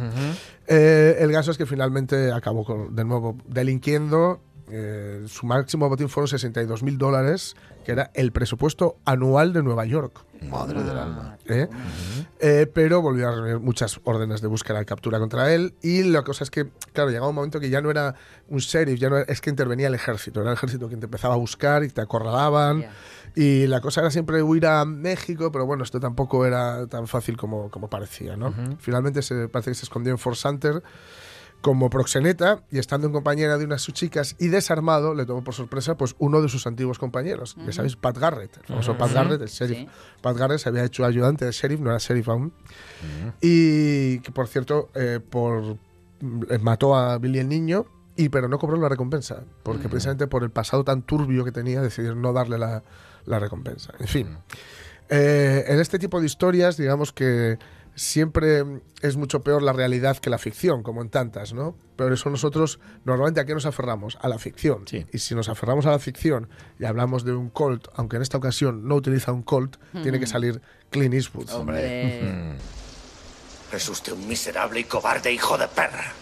Eh, 0.68 1.18
el 1.20 1.32
caso 1.32 1.52
es 1.52 1.58
que 1.58 1.66
finalmente 1.66 2.32
acabó 2.32 2.64
con- 2.66 2.96
de 2.96 3.04
nuevo 3.06 3.38
delinquiendo. 3.48 4.40
Eh, 4.70 5.24
su 5.28 5.46
máximo 5.46 5.88
botín 5.90 6.10
fueron 6.10 6.28
62 6.28 6.84
mil 6.84 6.98
dólares, 6.98 7.56
que 7.84 7.92
era 7.92 8.12
el 8.14 8.32
presupuesto 8.32 8.98
anual 9.06 9.54
de 9.54 9.62
Nueva 9.64 9.86
York. 9.86 10.24
Madre 10.50 10.84
del 10.84 10.98
alma. 10.98 11.38
¿eh? 11.48 11.68
Eh, 12.40 12.70
pero 12.74 13.02
volvió 13.02 13.30
a 13.30 13.32
reunir 13.32 13.60
muchas 13.60 14.00
órdenes 14.04 14.42
de 14.42 14.48
búsqueda 14.48 14.82
y 14.82 14.86
captura 14.86 15.18
contra 15.20 15.54
él. 15.54 15.74
Y 15.82 16.04
la 16.04 16.24
cosa 16.24 16.44
es 16.44 16.52
que, 16.52 16.68
claro, 16.94 17.10
llegaba 17.10 17.30
un 17.30 17.36
momento 17.36 17.60
que 17.60 17.70
ya 17.70 17.82
no 17.82 17.90
era 17.90 18.16
un 18.50 18.58
sheriff, 18.60 19.00
ya 19.00 19.10
no 19.10 19.18
era- 19.18 19.32
es 19.32 19.40
que 19.40 19.50
intervenía 19.50 19.88
el 19.88 19.96
ejército. 19.96 20.42
Era 20.42 20.52
el 20.52 20.58
ejército 20.58 20.88
quien 20.88 21.00
te 21.00 21.06
empezaba 21.06 21.36
a 21.36 21.38
buscar 21.38 21.84
y 21.84 21.90
te 21.90 22.02
acorralaban. 22.02 22.86
Y 23.36 23.68
la 23.68 23.82
cosa 23.82 24.02
era 24.02 24.12
siempre 24.12 24.42
huir 24.44 24.66
a 24.66 24.84
México, 24.86 25.52
pero 25.52 25.66
bueno, 25.66 25.84
esto 25.84 26.00
tampoco 26.00 26.46
era 26.46 26.86
tan 26.88 27.08
fácil 27.08 27.38
como, 27.38 27.70
como 27.70 27.90
parecía, 27.90 28.36
¿no? 28.36 28.54
Finalmente 28.80 29.22
se, 29.22 29.48
parece 29.48 29.72
que 29.72 29.76
se 29.76 29.84
escondió 29.86 30.12
en 30.12 30.18
Fort 30.18 30.38
Sumter 30.38 30.82
como 31.66 31.90
proxeneta 31.90 32.62
y 32.70 32.78
estando 32.78 33.08
en 33.08 33.14
compañía 33.14 33.58
de 33.58 33.66
unas 33.66 33.82
sus 33.82 33.96
chicas 33.96 34.36
y 34.38 34.50
desarmado, 34.50 35.16
le 35.16 35.26
tomó 35.26 35.44
por 35.44 35.56
sorpresa 35.56 35.98
pues 35.98 36.16
uno 36.20 36.40
de 36.44 36.48
sus 36.48 36.68
antiguos 36.68 37.00
compañeros. 37.00 37.56
Ya 37.66 37.72
sabéis, 37.72 37.96
Pat 37.96 38.20
Garrett, 38.20 38.56
el 38.58 38.66
famoso 38.66 38.96
Pat 39.00 39.12
Garrett, 39.12 39.42
el 39.42 39.48
sheriff. 39.48 39.80
Sí. 39.80 39.90
Pat 40.22 40.38
Garrett 40.38 40.60
se 40.60 40.70
había 40.70 40.84
hecho 40.84 41.04
ayudante 41.06 41.44
de 41.44 41.52
sheriff, 41.52 41.80
no 41.80 41.90
era 41.90 41.98
sheriff 41.98 42.30
aún. 42.30 42.54
Y 43.42 44.20
que, 44.20 44.32
por 44.32 44.48
cierto, 44.48 44.90
eh, 44.94 45.20
por, 45.28 45.80
eh, 46.52 46.60
mató 46.62 46.96
a 46.96 47.18
Billy 47.18 47.40
el 47.40 47.50
niño, 47.50 47.88
y, 48.16 48.30
pero 48.30 48.48
no 48.48 48.60
cobró 48.60 48.78
la 48.78 48.88
recompensa, 48.88 49.42
porque 49.64 49.90
precisamente 49.90 50.28
por 50.28 50.44
el 50.44 50.52
pasado 50.52 50.84
tan 50.84 51.02
turbio 51.02 51.44
que 51.44 51.52
tenía, 51.52 51.82
decidieron 51.82 52.22
no 52.22 52.32
darle 52.32 52.60
la, 52.60 52.84
la 53.26 53.40
recompensa. 53.40 53.92
En 53.98 54.08
fin, 54.08 54.38
eh, 55.10 55.66
en 55.68 55.80
este 55.80 55.98
tipo 55.98 56.20
de 56.20 56.28
historias, 56.28 56.78
digamos 56.78 57.12
que 57.12 57.58
siempre 57.96 58.64
es 59.02 59.16
mucho 59.16 59.42
peor 59.42 59.64
la 59.64 59.74
realidad 59.74 60.18
que 60.18 60.30
la 60.30 60.38
ficción, 60.38 60.84
como 60.84 61.02
en 61.02 61.10
tantas, 61.10 61.54
¿no? 61.54 61.76
Pero 61.96 62.14
eso 62.14 62.30
nosotros, 62.30 62.80
normalmente, 63.06 63.40
¿a 63.40 63.46
qué 63.46 63.54
nos 63.54 63.66
aferramos? 63.66 64.18
A 64.22 64.28
la 64.28 64.38
ficción. 64.38 64.86
Sí. 64.88 65.06
Y 65.12 65.20
si 65.20 65.34
nos 65.34 65.50
aferramos 65.50 65.86
a 65.86 65.92
la 65.92 66.00
ficción 66.00 66.50
y 66.78 66.86
hablamos 66.86 67.24
de 67.24 67.34
un 67.34 67.50
Colt, 67.50 67.88
aunque 67.96 68.18
en 68.18 68.22
esta 68.22 68.38
ocasión 68.38 68.88
no 68.88 68.96
utiliza 68.96 69.32
un 69.32 69.44
Colt, 69.44 69.78
tiene 70.04 70.20
que 70.20 70.28
salir 70.28 70.62
Clint 70.90 71.14
Eastwood. 71.14 71.50
Hombre. 71.52 72.58
Es 73.72 73.90
usted 73.90 74.14
un 74.14 74.28
miserable 74.28 74.80
y 74.82 74.84
cobarde 74.84 75.32
hijo 75.32 75.58
de 75.58 75.68
perra. 75.68 76.14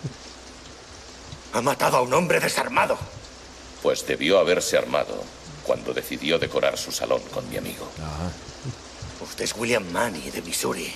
Ha 1.54 1.62
matado 1.62 1.98
a 1.98 2.02
un 2.02 2.14
hombre 2.14 2.40
desarmado. 2.40 2.98
Pues 3.82 4.08
debió 4.08 4.40
haberse 4.40 4.78
armado 4.78 5.24
cuando 5.64 5.94
decidió 5.94 6.40
decorar 6.40 6.78
su 6.78 6.92
salón 6.92 7.22
con 7.32 7.48
mi 7.50 7.58
amigo. 7.58 7.88
Usted 9.22 9.44
es 9.44 9.56
William 9.56 9.84
Manny 9.92 10.32
de 10.32 10.42
Missouri. 10.42 10.92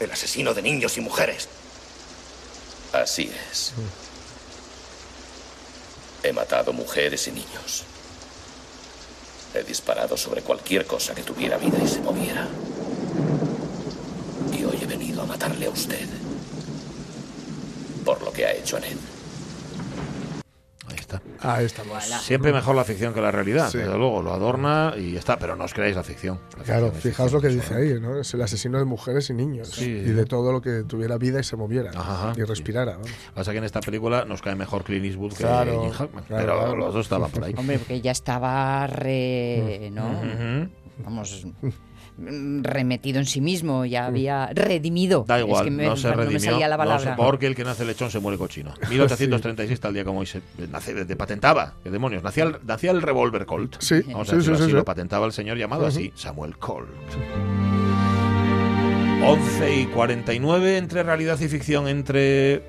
El 0.00 0.10
asesino 0.10 0.54
de 0.54 0.62
niños 0.62 0.96
y 0.98 1.00
mujeres. 1.00 1.48
Así 2.92 3.30
es. 3.50 3.72
He 6.22 6.32
matado 6.32 6.72
mujeres 6.72 7.26
y 7.28 7.32
niños. 7.32 7.84
He 9.54 9.62
disparado 9.62 10.16
sobre 10.16 10.42
cualquier 10.42 10.86
cosa 10.86 11.14
que 11.14 11.22
tuviera 11.22 11.58
vida 11.58 11.78
y 11.82 11.86
se 11.86 12.00
moviera. 12.00 12.48
Y 14.52 14.64
hoy 14.64 14.78
he 14.82 14.86
venido 14.86 15.22
a 15.22 15.26
matarle 15.26 15.66
a 15.66 15.70
usted. 15.70 16.08
Por 18.04 18.22
lo 18.22 18.32
que 18.32 18.46
ha 18.46 18.52
hecho 18.52 18.78
en 18.78 18.84
él. 18.84 18.98
Ahí 21.40 21.64
está. 21.66 21.82
Ahí 21.82 21.88
estamos. 21.98 22.04
Siempre 22.22 22.52
mejor 22.52 22.74
la 22.76 22.84
ficción 22.84 23.12
que 23.14 23.20
la 23.20 23.30
realidad. 23.30 23.68
Sí. 23.70 23.78
Desde 23.78 23.96
luego, 23.96 24.22
lo 24.22 24.32
adorna 24.32 24.94
y 24.96 25.16
está, 25.16 25.38
pero 25.38 25.56
no 25.56 25.64
os 25.64 25.74
creáis 25.74 25.96
la 25.96 26.02
ficción. 26.02 26.38
La 26.58 26.64
Claro, 26.64 26.86
ficción 26.92 27.12
fijaos 27.12 27.32
lo 27.32 27.40
que 27.40 27.48
dice 27.48 27.74
ahí, 27.74 28.00
¿no? 28.00 28.18
Es 28.18 28.32
el 28.34 28.42
asesino 28.42 28.78
de 28.78 28.84
mujeres 28.84 29.30
y 29.30 29.34
niños. 29.34 29.68
Sí. 29.68 29.84
Y 29.90 30.10
de 30.10 30.24
todo 30.26 30.52
lo 30.52 30.60
que 30.60 30.84
tuviera 30.84 31.16
vida 31.18 31.40
y 31.40 31.44
se 31.44 31.56
moviera. 31.56 31.90
Ajá, 31.94 32.32
y 32.36 32.42
respirara. 32.42 32.98
Pasa 33.34 33.52
que 33.52 33.58
en 33.58 33.64
esta 33.64 33.80
película 33.80 34.24
nos 34.24 34.42
cae 34.42 34.54
mejor 34.54 34.84
Clint 34.84 35.04
Eastwood 35.06 35.32
que 35.34 35.44
Jim 35.44 35.90
Hackman, 35.90 36.24
claro, 36.24 36.42
pero 36.44 36.58
claro. 36.58 36.76
los 36.76 36.94
dos 36.94 37.06
estaban 37.06 37.30
por 37.30 37.44
ahí. 37.44 37.54
Hombre, 37.56 37.78
porque 37.78 38.00
ya 38.00 38.10
estaba 38.12 38.86
re, 38.86 39.90
¿no? 39.92 40.06
Ujú. 40.08 40.70
Vamos, 41.04 41.44
mm, 41.44 41.68
remetido 42.16 43.18
en 43.18 43.26
sí 43.26 43.40
mismo, 43.40 43.84
ya 43.84 44.06
había 44.06 44.46
redimido. 44.54 45.24
Da 45.26 45.38
Es 45.38 45.44
igual, 45.46 45.64
que 45.64 45.70
me- 45.70 45.86
no 45.86 45.96
se 45.96 46.08
no 46.10 46.16
me 46.16 46.22
redimió. 46.24 46.40
salía 46.52 46.68
la 46.68 46.76
no 46.76 46.82
palabra. 46.84 47.16
porque 47.16 47.46
el 47.46 47.54
que 47.54 47.64
nace 47.64 47.84
lechón 47.84 48.10
se 48.10 48.20
muere 48.20 48.38
cochino. 48.38 48.72
1836, 48.90 49.80
tal 49.80 49.94
día 49.94 50.04
como 50.04 50.20
hoy 50.20 50.26
se 50.26 50.40
nace, 50.70 50.94
de, 50.94 51.16
patentaba. 51.16 51.74
¿Qué 51.82 51.90
demonios? 51.90 52.22
Nacía 52.22 52.44
el, 52.44 52.56
nacía 52.66 52.90
el 52.92 53.02
revólver 53.02 53.46
Colt. 53.46 53.76
Sí, 53.80 54.00
Vamos 54.06 54.28
a 54.28 54.30
sí, 54.32 54.36
decirlo 54.36 54.56
sí, 54.58 54.62
así, 54.62 54.70
sí, 54.70 54.74
lo 54.74 54.80
sí. 54.80 54.84
patentaba 54.86 55.26
el 55.26 55.32
señor 55.32 55.56
llamado 55.58 55.86
así, 55.86 56.12
Samuel 56.14 56.56
Colt. 56.58 56.88
11 59.26 59.80
y 59.80 59.86
49 59.86 60.76
entre 60.76 61.02
realidad 61.02 61.40
y 61.40 61.48
ficción, 61.48 61.88
entre... 61.88 62.62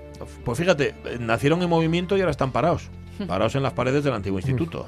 Pues 0.45 0.57
fíjate, 0.57 0.95
nacieron 1.19 1.61
en 1.61 1.69
movimiento 1.69 2.15
y 2.15 2.21
ahora 2.21 2.31
están 2.31 2.51
parados. 2.51 2.89
Parados 3.27 3.55
en 3.55 3.63
las 3.63 3.73
paredes 3.73 4.03
del 4.05 4.13
antiguo 4.13 4.39
instituto. 4.39 4.87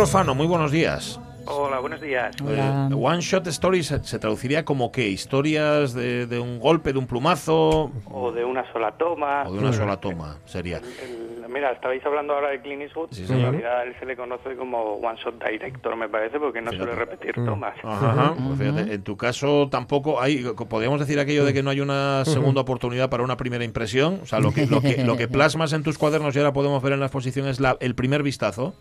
Pedro 0.00 0.12
Fano, 0.12 0.34
muy 0.34 0.46
buenos 0.46 0.72
días. 0.72 1.20
Hola, 1.44 1.78
buenos 1.78 2.00
días. 2.00 2.34
Hola. 2.42 2.88
Eh, 2.90 2.94
one 2.94 3.20
Shot 3.20 3.46
Stories 3.48 3.86
se, 3.88 4.02
se 4.02 4.18
traduciría 4.18 4.64
como 4.64 4.90
qué? 4.90 5.08
¿Historias 5.08 5.92
de, 5.92 6.26
de 6.26 6.38
un 6.40 6.58
golpe, 6.58 6.94
de 6.94 6.98
un 6.98 7.06
plumazo 7.06 7.90
O 8.10 8.32
de 8.32 8.42
una 8.42 8.64
sola 8.72 8.92
toma. 8.96 9.42
o 9.46 9.52
de 9.52 9.58
una 9.58 9.74
sola 9.74 9.98
toma? 9.98 10.38
Sería. 10.46 10.78
El- 10.78 11.19
mira, 11.50 11.72
estabais 11.72 12.04
hablando 12.06 12.32
ahora 12.34 12.50
de 12.50 12.60
Clint 12.60 12.82
Eastwood. 12.82 13.10
Sí, 13.12 13.26
en 13.28 13.42
realidad 13.42 13.86
él 13.86 13.94
se 13.98 14.06
le 14.06 14.16
conoce 14.16 14.54
como 14.56 14.94
One 14.94 15.18
Shot 15.22 15.42
Director, 15.44 15.96
me 15.96 16.08
parece, 16.08 16.38
porque 16.38 16.60
no 16.60 16.70
suele 16.72 16.94
repetir 16.94 17.34
tomas. 17.34 17.74
Ajá, 17.84 18.34
pues 18.46 18.58
fíjate, 18.58 18.94
en 18.94 19.02
tu 19.02 19.16
caso 19.16 19.68
tampoco 19.70 20.20
hay, 20.20 20.44
podríamos 20.68 21.00
decir 21.00 21.18
aquello 21.20 21.44
de 21.44 21.52
que 21.52 21.62
no 21.62 21.70
hay 21.70 21.80
una 21.80 22.24
segunda 22.24 22.60
oportunidad 22.62 23.10
para 23.10 23.22
una 23.22 23.36
primera 23.36 23.64
impresión. 23.64 24.20
O 24.22 24.26
sea, 24.26 24.40
lo 24.40 24.52
que, 24.52 24.66
lo 24.66 24.80
que, 24.80 25.04
lo 25.04 25.16
que 25.16 25.28
plasmas 25.28 25.72
en 25.72 25.82
tus 25.82 25.98
cuadernos 25.98 26.34
y 26.34 26.38
ahora 26.38 26.52
podemos 26.52 26.82
ver 26.82 26.92
en 26.94 27.00
la 27.00 27.06
exposición 27.06 27.46
es 27.48 27.60
la, 27.60 27.76
el 27.80 27.94
primer 27.94 28.22
vistazo. 28.22 28.74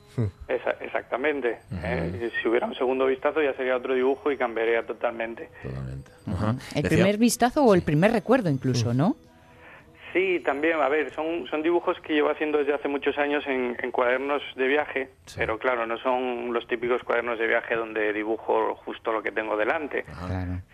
Esa- 0.47 0.71
exactamente. 0.81 1.57
¿eh? 1.83 2.29
Si 2.41 2.47
hubiera 2.47 2.67
un 2.67 2.75
segundo 2.75 3.05
vistazo 3.05 3.41
ya 3.41 3.53
sería 3.53 3.75
otro 3.75 3.93
dibujo 3.93 4.31
y 4.31 4.37
cambiaría 4.37 4.85
totalmente. 4.85 5.49
Totalmente. 5.63 6.11
Ajá. 6.27 6.55
El 6.75 6.83
Decía- 6.83 6.97
primer 6.97 7.17
vistazo 7.17 7.63
o 7.63 7.73
el 7.73 7.81
primer 7.81 8.11
recuerdo 8.11 8.49
incluso, 8.49 8.93
¿no? 8.93 9.15
Sí, 10.13 10.39
también, 10.39 10.79
a 10.81 10.89
ver, 10.89 11.11
son, 11.11 11.45
son 11.47 11.61
dibujos 11.61 11.99
que 12.01 12.13
llevo 12.13 12.29
haciendo 12.29 12.57
desde 12.57 12.73
hace 12.73 12.87
muchos 12.87 13.17
años 13.17 13.45
en, 13.45 13.77
en 13.79 13.91
cuadernos 13.91 14.41
de 14.55 14.67
viaje, 14.67 15.09
pero 15.37 15.59
claro, 15.59 15.85
no 15.85 15.97
son 15.99 16.51
los 16.51 16.67
típicos 16.67 17.03
cuadernos 17.03 17.37
de 17.37 17.45
viaje 17.45 17.75
donde 17.75 18.11
dibujo 18.11 18.75
justo 18.75 19.11
lo 19.11 19.21
que 19.21 19.31
tengo 19.31 19.55
delante, 19.55 20.05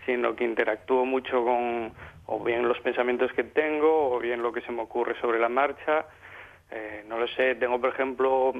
sino 0.06 0.34
que 0.34 0.44
interactúo 0.44 1.04
mucho 1.04 1.44
con 1.44 1.92
o 2.28 2.42
bien 2.42 2.66
los 2.66 2.78
pensamientos 2.80 3.30
que 3.32 3.44
tengo 3.44 4.10
o 4.10 4.18
bien 4.18 4.42
lo 4.42 4.52
que 4.52 4.60
se 4.62 4.72
me 4.72 4.82
ocurre 4.82 5.14
sobre 5.20 5.38
la 5.38 5.48
marcha. 5.48 6.06
Eh, 6.70 7.04
no 7.06 7.18
lo 7.18 7.28
sé, 7.28 7.54
tengo 7.54 7.80
por 7.80 7.90
ejemplo 7.90 8.52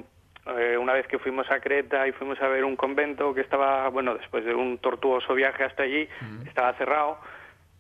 eh, 0.59 0.77
una 0.77 0.93
vez 0.93 1.07
que 1.09 1.18
fuimos 1.18 1.51
a 1.51 1.59
Creta 1.59 2.07
y 2.07 2.12
fuimos 2.12 2.41
a 2.41 2.49
ver 2.49 2.64
un 2.64 2.77
convento 2.77 3.35
que 3.35 3.41
estaba, 3.41 3.89
bueno, 3.89 4.14
después 4.14 4.45
de 4.45 4.55
un 4.55 4.79
tortuoso 4.79 5.35
viaje 5.35 5.64
hasta 5.64 5.83
allí, 5.83 6.09
estaba 6.47 6.72
cerrado 6.74 7.18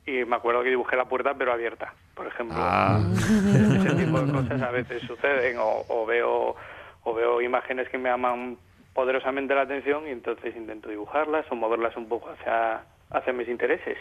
y 0.06 0.24
me 0.24 0.36
acuerdo 0.36 0.62
que 0.62 0.70
dibujé 0.70 0.96
la 0.96 1.04
puerta 1.04 1.34
pero 1.34 1.52
abierta, 1.52 1.92
por 2.14 2.26
ejemplo. 2.26 2.56
Ah. 2.58 3.00
Ese 3.12 3.94
tipo 3.96 4.20
de 4.20 4.32
cosas 4.40 4.62
a 4.62 4.70
veces 4.70 5.02
suceden 5.02 5.58
o, 5.58 5.84
o 5.88 6.06
veo 6.06 6.56
o 7.02 7.14
veo 7.14 7.40
imágenes 7.40 7.88
que 7.88 7.98
me 7.98 8.08
llaman 8.08 8.56
poderosamente 8.94 9.54
la 9.54 9.62
atención 9.62 10.08
y 10.08 10.10
entonces 10.10 10.56
intento 10.56 10.88
dibujarlas 10.88 11.44
o 11.50 11.54
moverlas 11.54 11.96
un 11.96 12.08
poco 12.08 12.30
hacia 12.30 12.82
hacia 13.10 13.32
mis 13.32 13.48
intereses. 13.48 13.96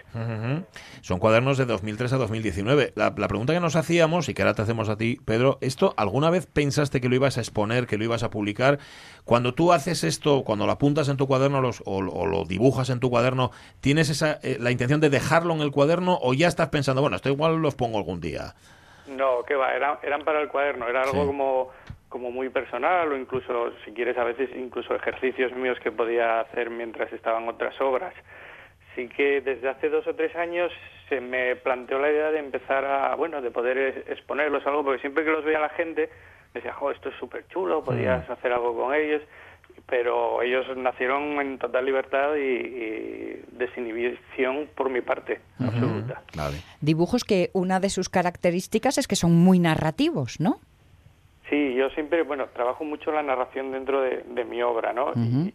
Son 1.01 1.20
cuadernos 1.20 1.58
de 1.58 1.66
2003 1.66 2.14
a 2.14 2.18
2019. 2.18 2.93
La, 2.95 3.14
la 3.16 3.28
pregunta 3.28 3.53
que 3.53 3.60
nos 3.60 3.76
hacíamos, 3.76 4.30
y 4.30 4.34
que 4.34 4.41
ahora 4.41 4.53
te 4.56 4.62
hacemos 4.64 4.89
a 4.89 4.97
ti, 4.97 5.20
Pedro, 5.26 5.58
¿esto 5.62 5.93
alguna 5.97 6.30
vez 6.30 6.47
pensaste 6.47 6.99
que 7.01 7.10
lo 7.10 7.16
ibas 7.16 7.38
a 7.38 7.41
exponer, 7.41 7.86
que 7.88 7.97
lo 7.97 8.03
ibas 8.03 8.24
a 8.24 8.30
publicar? 8.30 8.80
Cuando 9.24 9.53
tú 9.53 9.74
haces 9.74 10.03
esto, 10.03 10.43
cuando 10.43 10.66
lo 10.66 10.72
apuntas 10.72 11.08
en 11.10 11.18
tu 11.18 11.28
cuaderno 11.28 11.62
los- 11.62 11.82
o, 11.86 11.97
o 11.97 12.26
lo 12.26 12.45
dibujas 12.45 12.89
en 12.89 12.99
tu 12.99 13.10
cuaderno, 13.10 13.51
¿tienes 13.82 14.10
esa, 14.10 14.39
eh, 14.43 14.58
la 14.60 14.72
intención 14.72 14.99
de 15.01 15.10
dejarlo 15.10 15.53
en 15.53 15.62
el 15.62 15.72
cuaderno 15.72 16.18
o 16.22 16.34
ya 16.34 16.47
estás 16.47 16.70
pensando, 16.70 17.01
bueno, 17.01 17.16
esto 17.16 17.30
igual 17.30 17.58
los 17.62 17.76
pongo 17.76 17.97
algún 17.97 18.22
día? 18.22 18.56
No, 19.08 19.43
que 19.47 19.53
va, 19.56 19.74
eran, 19.76 19.97
eran 20.01 20.24
para 20.24 20.41
el 20.41 20.47
cuaderno, 20.49 20.88
era 20.88 21.03
algo 21.03 21.22
Sí. 21.22 21.28
como, 21.28 21.70
como 22.10 22.32
muy 22.32 22.49
personal 22.49 23.12
o 23.12 23.16
incluso, 23.18 23.72
si 23.86 23.91
quieres, 23.91 24.18
a 24.18 24.24
veces 24.24 24.49
incluso 24.56 24.95
ejercicios 24.95 25.51
míos 25.53 25.78
que 25.84 25.91
podía 25.91 26.39
hacer 26.39 26.72
mientras 26.72 27.14
estaban 27.14 27.47
otras 27.47 27.80
obras. 27.82 28.14
Sí 28.96 29.08
que 29.10 29.41
desde 29.41 29.70
hace 29.70 29.89
dos 29.89 30.08
o 30.08 30.16
tres 30.16 30.36
años 30.36 30.72
se 31.10 31.22
me 31.22 31.56
planteó 31.56 32.00
la 32.00 32.10
idea 32.10 32.32
de 32.32 32.39
empezar 32.39 32.86
a, 32.86 33.16
bueno, 33.16 33.41
de 33.41 33.52
poder 33.52 34.06
exponerlos 34.08 34.66
algo, 34.66 34.84
porque 34.84 35.02
siempre 35.02 35.24
que 35.24 35.32
los 35.32 35.43
veía 35.43 35.60
la 35.60 35.70
gente, 35.70 36.10
decía, 36.54 36.74
jo, 36.74 36.91
esto 36.91 37.10
es 37.10 37.16
súper 37.16 37.48
chulo, 37.50 37.84
podías 37.84 38.28
hacer 38.30 38.52
algo 38.52 38.76
con 38.76 38.93
ellos, 38.93 39.22
pero 39.88 40.41
ellos 40.41 40.66
nacieron 40.78 41.39
en 41.41 41.60
total 41.60 41.86
libertad 41.86 42.36
y, 42.36 42.39
y 42.39 43.43
desinhibición 43.52 44.70
por 44.76 44.89
mi 44.89 45.02
parte, 45.02 45.41
absoluta. 45.60 46.22
Vale. 46.36 46.58
Dibujos 46.82 47.24
que 47.24 47.52
una 47.54 47.80
de 47.80 47.89
sus 47.89 48.10
características 48.10 48.98
es 48.98 49.08
que 49.08 49.16
son 49.16 49.36
muy 49.36 49.60
narrativos, 49.60 50.39
¿no? 50.39 50.60
Sí, 51.50 51.76
yo 51.76 51.89
siempre, 51.91 52.24
bueno, 52.24 52.48
trabajo 52.54 52.84
mucho 52.84 53.12
la 53.12 53.22
narración 53.22 53.72
dentro 53.72 54.02
de, 54.02 54.24
de 54.28 54.46
mi 54.46 54.62
obra, 54.64 54.93
¿no? 54.93 55.12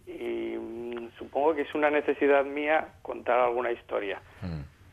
Y, 0.06 0.10
y, 0.12 0.56
mm, 0.56 1.10
supongo 1.18 1.54
que 1.54 1.62
es 1.62 1.74
una 1.74 1.90
necesidad 1.90 2.44
mía 2.44 2.88
contar 3.02 3.40
alguna 3.40 3.72
historia. 3.72 4.20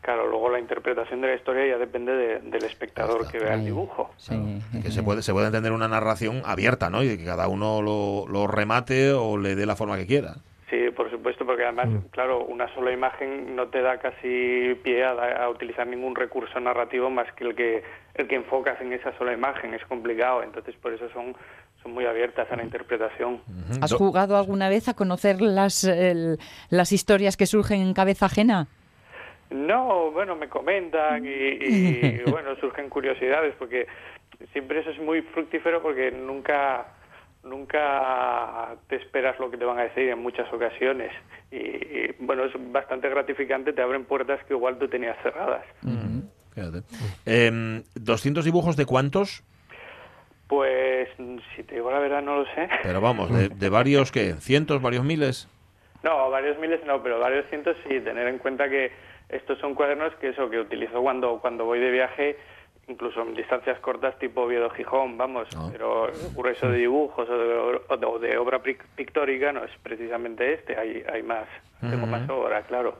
Claro, 0.02 0.28
luego 0.28 0.50
la 0.50 0.60
interpretación 0.60 1.20
de 1.22 1.28
la 1.28 1.36
historia 1.36 1.68
ya 1.68 1.78
depende 1.78 2.14
de- 2.14 2.40
del 2.40 2.64
espectador 2.64 3.30
que 3.30 3.40
vea 3.40 3.54
el 3.56 3.60
dibujo. 3.66 4.10
Que 4.82 4.90
se 4.92 5.04
puede, 5.04 5.22
se 5.22 5.34
puede 5.34 5.48
entender 5.48 5.72
una 5.74 5.88
narración 5.90 6.42
abierta, 6.46 6.90
¿no? 6.90 7.04
Y 7.04 7.18
que 7.18 7.26
cada 7.26 7.48
uno 7.50 7.82
lo, 7.82 8.26
lo 8.28 8.48
remate 8.48 9.12
o 9.12 9.38
le 9.38 9.56
dé 9.56 9.66
la 9.66 9.76
forma 9.76 9.98
que 9.98 10.08
quiera. 10.08 10.36
Sí, 10.70 10.92
por 10.92 11.10
supuesto, 11.10 11.46
porque 11.46 11.64
además, 11.64 11.88
claro, 12.12 12.44
una 12.44 12.68
sola 12.74 12.92
imagen 12.92 13.56
no 13.56 13.68
te 13.70 13.82
da 13.82 14.00
casi 14.00 14.78
pie 14.84 15.06
a, 15.06 15.12
a 15.44 15.50
utilizar 15.50 15.88
ningún 15.88 16.14
recurso 16.14 16.60
narrativo 16.60 17.10
más 17.10 17.32
que 17.34 17.46
el 17.46 17.56
que 17.56 17.84
el 18.16 18.28
que 18.28 18.36
enfocas 18.36 18.82
en 18.82 18.92
esa 18.92 19.18
sola 19.18 19.32
imagen. 19.32 19.74
Es 19.74 19.86
complicado, 19.86 20.44
entonces 20.44 20.76
por 20.76 20.92
eso 20.94 21.08
son 21.14 21.36
son 21.82 21.94
muy 21.94 22.06
abiertas 22.06 22.52
a 22.52 22.56
la 22.58 22.64
interpretación. 22.64 23.42
¿Has 23.82 23.94
jugado 23.94 24.36
alguna 24.36 24.68
vez 24.68 24.90
a 24.90 24.94
conocer 24.94 25.40
las, 25.42 25.84
el- 25.86 26.38
las 26.70 26.92
historias 26.92 27.38
que 27.38 27.46
surgen 27.46 27.80
en 27.82 27.94
cabeza 27.94 28.26
ajena? 28.26 28.68
No, 29.50 30.12
bueno, 30.12 30.36
me 30.36 30.50
comentan 30.50 31.26
y, 31.26 31.30
y, 31.30 32.22
bueno, 32.30 32.56
surgen 32.58 32.90
curiosidades 32.90 33.56
porque 33.58 33.88
siempre 34.52 34.80
eso 34.82 34.90
es 34.90 35.00
muy 35.00 35.22
fructífero 35.22 35.82
porque 35.82 36.12
nunca 36.12 36.88
nunca 37.50 38.76
te 38.88 38.98
esperas 38.98 39.40
lo 39.40 39.50
que 39.50 39.58
te 39.58 39.66
van 39.66 39.80
a 39.80 39.84
decir 39.84 40.10
en 40.10 40.20
muchas 40.20 40.52
ocasiones 40.52 41.12
y, 41.52 41.58
y, 41.58 42.16
bueno, 42.20 42.46
es 42.46 42.54
bastante 42.72 43.10
gratificante, 43.10 43.74
te 43.74 43.82
abren 43.82 44.06
puertas 44.06 44.44
que 44.46 44.54
igual 44.54 44.78
tú 44.78 44.88
tenías 44.88 45.18
cerradas. 45.24 45.66
Fíjate. 46.54 46.80
Em, 47.26 47.84
¿200 47.96 48.44
dibujos 48.44 48.76
de 48.76 48.86
cuántos? 48.86 49.44
Pues 50.48 51.10
si 51.56 51.64
te 51.64 51.76
digo 51.76 51.92
la 51.92 52.00
verdad 52.00 52.22
no 52.22 52.38
lo 52.38 52.46
sé. 52.56 52.70
Pero 52.84 53.02
vamos, 53.02 53.32
de, 53.32 53.50
de 53.50 53.70
varios, 53.70 54.12
¿qué? 54.12 54.34
¿Cientos, 54.36 54.82
varios 54.82 55.04
miles? 55.04 55.50
No, 56.04 56.30
varios 56.30 56.58
miles 56.60 56.80
no, 56.86 57.04
pero 57.04 57.20
varios 57.20 57.46
cientos 57.50 57.76
sí. 57.88 58.00
Tener 58.00 58.28
en 58.28 58.38
cuenta 58.38 58.70
que 58.70 58.92
estos 59.30 59.60
son 59.60 59.76
cuadernos 59.76 60.14
que 60.16 60.30
eso 60.30 60.50
que 60.50 60.60
utilizo 60.60 61.02
cuando 61.02 61.40
cuando 61.42 61.66
voy 61.66 61.80
de 61.80 61.92
viaje, 61.92 62.38
incluso 62.88 63.22
en 63.22 63.36
distancias 63.36 63.80
cortas 63.80 64.18
tipo 64.20 64.42
Oviedo 64.44 64.70
Gijón, 64.70 65.18
vamos. 65.18 65.48
Pero 65.72 66.10
grueso 66.36 66.70
de 66.70 66.78
dibujos 66.80 67.30
o 67.30 67.38
de, 67.38 68.06
o 68.06 68.20
de- 68.20 68.38
obra 68.38 68.62
pic- 68.64 68.84
pictórica 68.96 69.52
no 69.52 69.64
es 69.64 69.72
precisamente 69.84 70.54
este. 70.54 70.78
Hay 70.78 71.04
hay 71.12 71.22
más, 71.24 71.46
tengo 71.82 71.98
Ujú. 72.04 72.08
más 72.08 72.30
obra, 72.30 72.62
claro. 72.64 72.98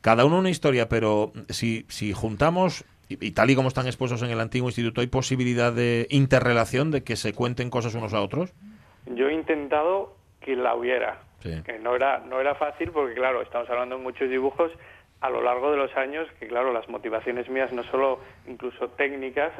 Cada 0.00 0.24
uno 0.24 0.38
una 0.38 0.50
historia, 0.50 0.88
pero 0.88 1.32
si, 1.48 1.84
si 1.88 2.12
juntamos, 2.12 2.84
y, 3.08 3.26
y 3.26 3.30
tal 3.32 3.50
y 3.50 3.56
como 3.56 3.68
están 3.68 3.86
expuestos 3.86 4.22
en 4.22 4.30
el 4.30 4.40
antiguo 4.40 4.68
instituto, 4.68 5.00
¿hay 5.00 5.06
posibilidad 5.08 5.72
de 5.72 6.06
interrelación, 6.10 6.90
de 6.90 7.02
que 7.04 7.16
se 7.16 7.32
cuenten 7.34 7.70
cosas 7.70 7.94
unos 7.94 8.14
a 8.14 8.20
otros? 8.20 8.52
Yo 9.06 9.28
he 9.28 9.34
intentado 9.34 10.14
que 10.40 10.54
la 10.56 10.74
hubiera, 10.74 11.20
Sí. 11.40 11.60
que 11.64 11.78
no 11.80 11.96
era 11.96 12.18
no 12.20 12.40
era 12.40 12.54
fácil 12.54 12.92
porque 12.92 13.14
claro 13.14 13.42
estamos 13.42 13.68
hablando 13.68 13.96
de 13.96 14.02
muchos 14.02 14.30
dibujos 14.30 14.70
a 15.22 15.30
lo 15.30 15.40
largo 15.42 15.70
de 15.70 15.76
los 15.78 15.96
años 15.96 16.28
que 16.38 16.46
claro 16.48 16.72
las 16.72 16.88
motivaciones 16.88 17.48
mías 17.48 17.72
no 17.72 17.82
solo 17.84 18.18
incluso 18.46 18.88
técnicas 18.90 19.52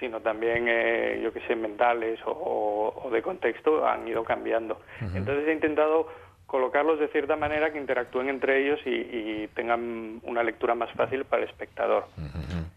sino 0.00 0.20
también 0.20 0.66
eh, 0.68 1.20
yo 1.22 1.32
que 1.32 1.40
sé 1.46 1.56
mentales 1.56 2.20
o, 2.26 2.30
o- 2.30 3.06
o 3.06 3.10
de 3.10 3.22
contexto 3.22 3.86
han 3.86 4.06
ido 4.06 4.24
cambiando. 4.24 4.78
Entonces 5.00 5.48
he 5.48 5.52
intentado 5.54 6.06
colocarlos 6.46 7.00
de 7.00 7.08
cierta 7.08 7.34
manera 7.34 7.72
que 7.72 7.78
interactúen 7.80 8.28
entre 8.28 8.62
ellos 8.62 8.78
y, 8.84 8.90
y 8.90 9.48
tengan 9.54 10.20
una 10.22 10.42
lectura 10.42 10.74
más 10.74 10.92
fácil 10.92 11.24
para 11.24 11.42
el 11.44 11.48
espectador. 11.48 12.04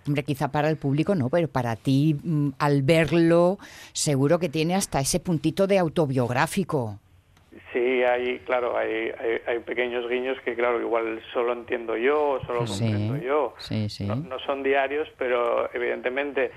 Hombre, 0.08 0.24
quizá 0.24 0.48
para 0.48 0.70
el 0.70 0.78
público 0.78 1.14
no, 1.14 1.30
pero 1.30 1.48
para 1.50 1.76
ti, 1.76 2.16
mm, 2.24 2.52
al 2.58 2.82
verlo, 2.84 3.58
seguro 3.92 4.40
que 4.40 4.48
tiene 4.50 4.74
hasta 4.76 5.00
ese 5.02 5.20
puntito 5.20 5.68
de 5.68 5.78
autobiográfico. 5.78 6.98
Sí, 7.72 8.04
hay, 8.04 8.40
claro, 8.40 8.76
hay, 8.78 9.12
hay, 9.20 9.42
hay 9.46 9.60
pequeños 9.60 10.10
guiños 10.10 10.38
que, 10.44 10.56
claro, 10.56 10.82
igual 10.82 11.22
solo 11.34 11.54
entiendo 11.54 11.96
yo 11.96 12.30
o 12.32 12.46
solo 12.46 12.66
Sí, 12.66 12.80
comprendo 12.84 13.18
yo. 13.18 13.54
sí, 13.60 13.90
sí. 13.90 14.06
No, 14.06 14.16
no 14.16 14.40
son 14.40 14.64
diarios, 14.64 15.08
pero 15.20 15.70
evidentemente 15.74 16.52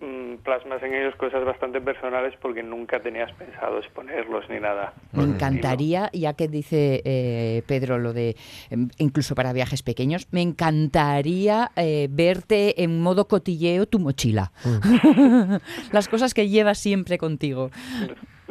mm, 0.00 0.36
plasmas 0.42 0.82
en 0.82 0.94
ellos 0.94 1.14
cosas 1.16 1.44
bastante 1.44 1.80
personales 1.82 2.32
porque 2.40 2.62
nunca 2.62 2.98
tenías 3.00 3.30
pensado 3.32 3.78
exponerlos 3.78 4.48
ni 4.48 4.58
nada. 4.58 4.94
Me 5.12 5.24
encantaría, 5.24 6.08
ya 6.14 6.32
que 6.32 6.48
dice 6.48 7.02
eh, 7.04 7.62
Pedro 7.66 7.98
lo 7.98 8.14
de 8.14 8.34
em, 8.70 8.88
incluso 8.96 9.34
para 9.34 9.52
viajes 9.52 9.82
pequeños, 9.82 10.28
me 10.30 10.40
encantaría 10.40 11.70
eh, 11.76 12.08
verte 12.10 12.82
en 12.82 13.00
modo 13.02 13.28
cotilleo 13.28 13.84
tu 13.86 13.98
mochila. 13.98 14.50
Las 15.92 16.08
cosas 16.08 16.32
que 16.32 16.48
llevas 16.48 16.78
siempre 16.78 17.18
contigo. 17.18 17.70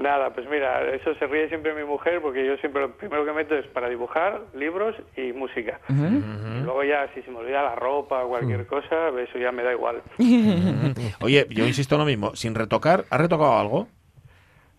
Nada, 0.02 0.32
pues 0.34 0.49
mira, 0.49 0.93
eso 0.93 1.14
se 1.16 1.28
ríe 1.28 1.47
siempre 1.47 1.74
mi 1.74 1.84
mujer 1.84 2.22
porque 2.22 2.45
yo 2.45 2.58
siempre 2.58 2.82
lo 2.82 2.91
primero 2.91 3.26
que 3.26 3.34
meto 3.34 3.56
es 3.56 3.68
para 3.68 3.89
dibujar, 3.89 4.41
libros 4.54 4.95
y 5.16 5.32
música. 5.34 5.80
Y 5.89 6.64
luego 6.64 6.84
ya, 6.84 7.08
si 7.14 7.22
se 7.22 7.32
me 7.32 7.38
olvida 7.38 7.62
la 7.62 7.76
ropa 7.76 8.24
o 8.24 8.30
cualquier 8.30 8.66
cosa, 8.66 9.10
eso 9.10 9.38
ya 9.38 9.52
me 9.52 9.64
da 9.64 9.74
igual. 9.74 10.02
Oye, 11.22 11.45
yo 11.49 11.66
insisto 11.66 11.95
en 11.95 11.99
lo 11.99 12.06
mismo, 12.06 12.36
sin 12.36 12.56
retocar, 12.56 13.06
¿has 13.10 13.22
retocado 13.22 13.58
algo? 13.58 13.88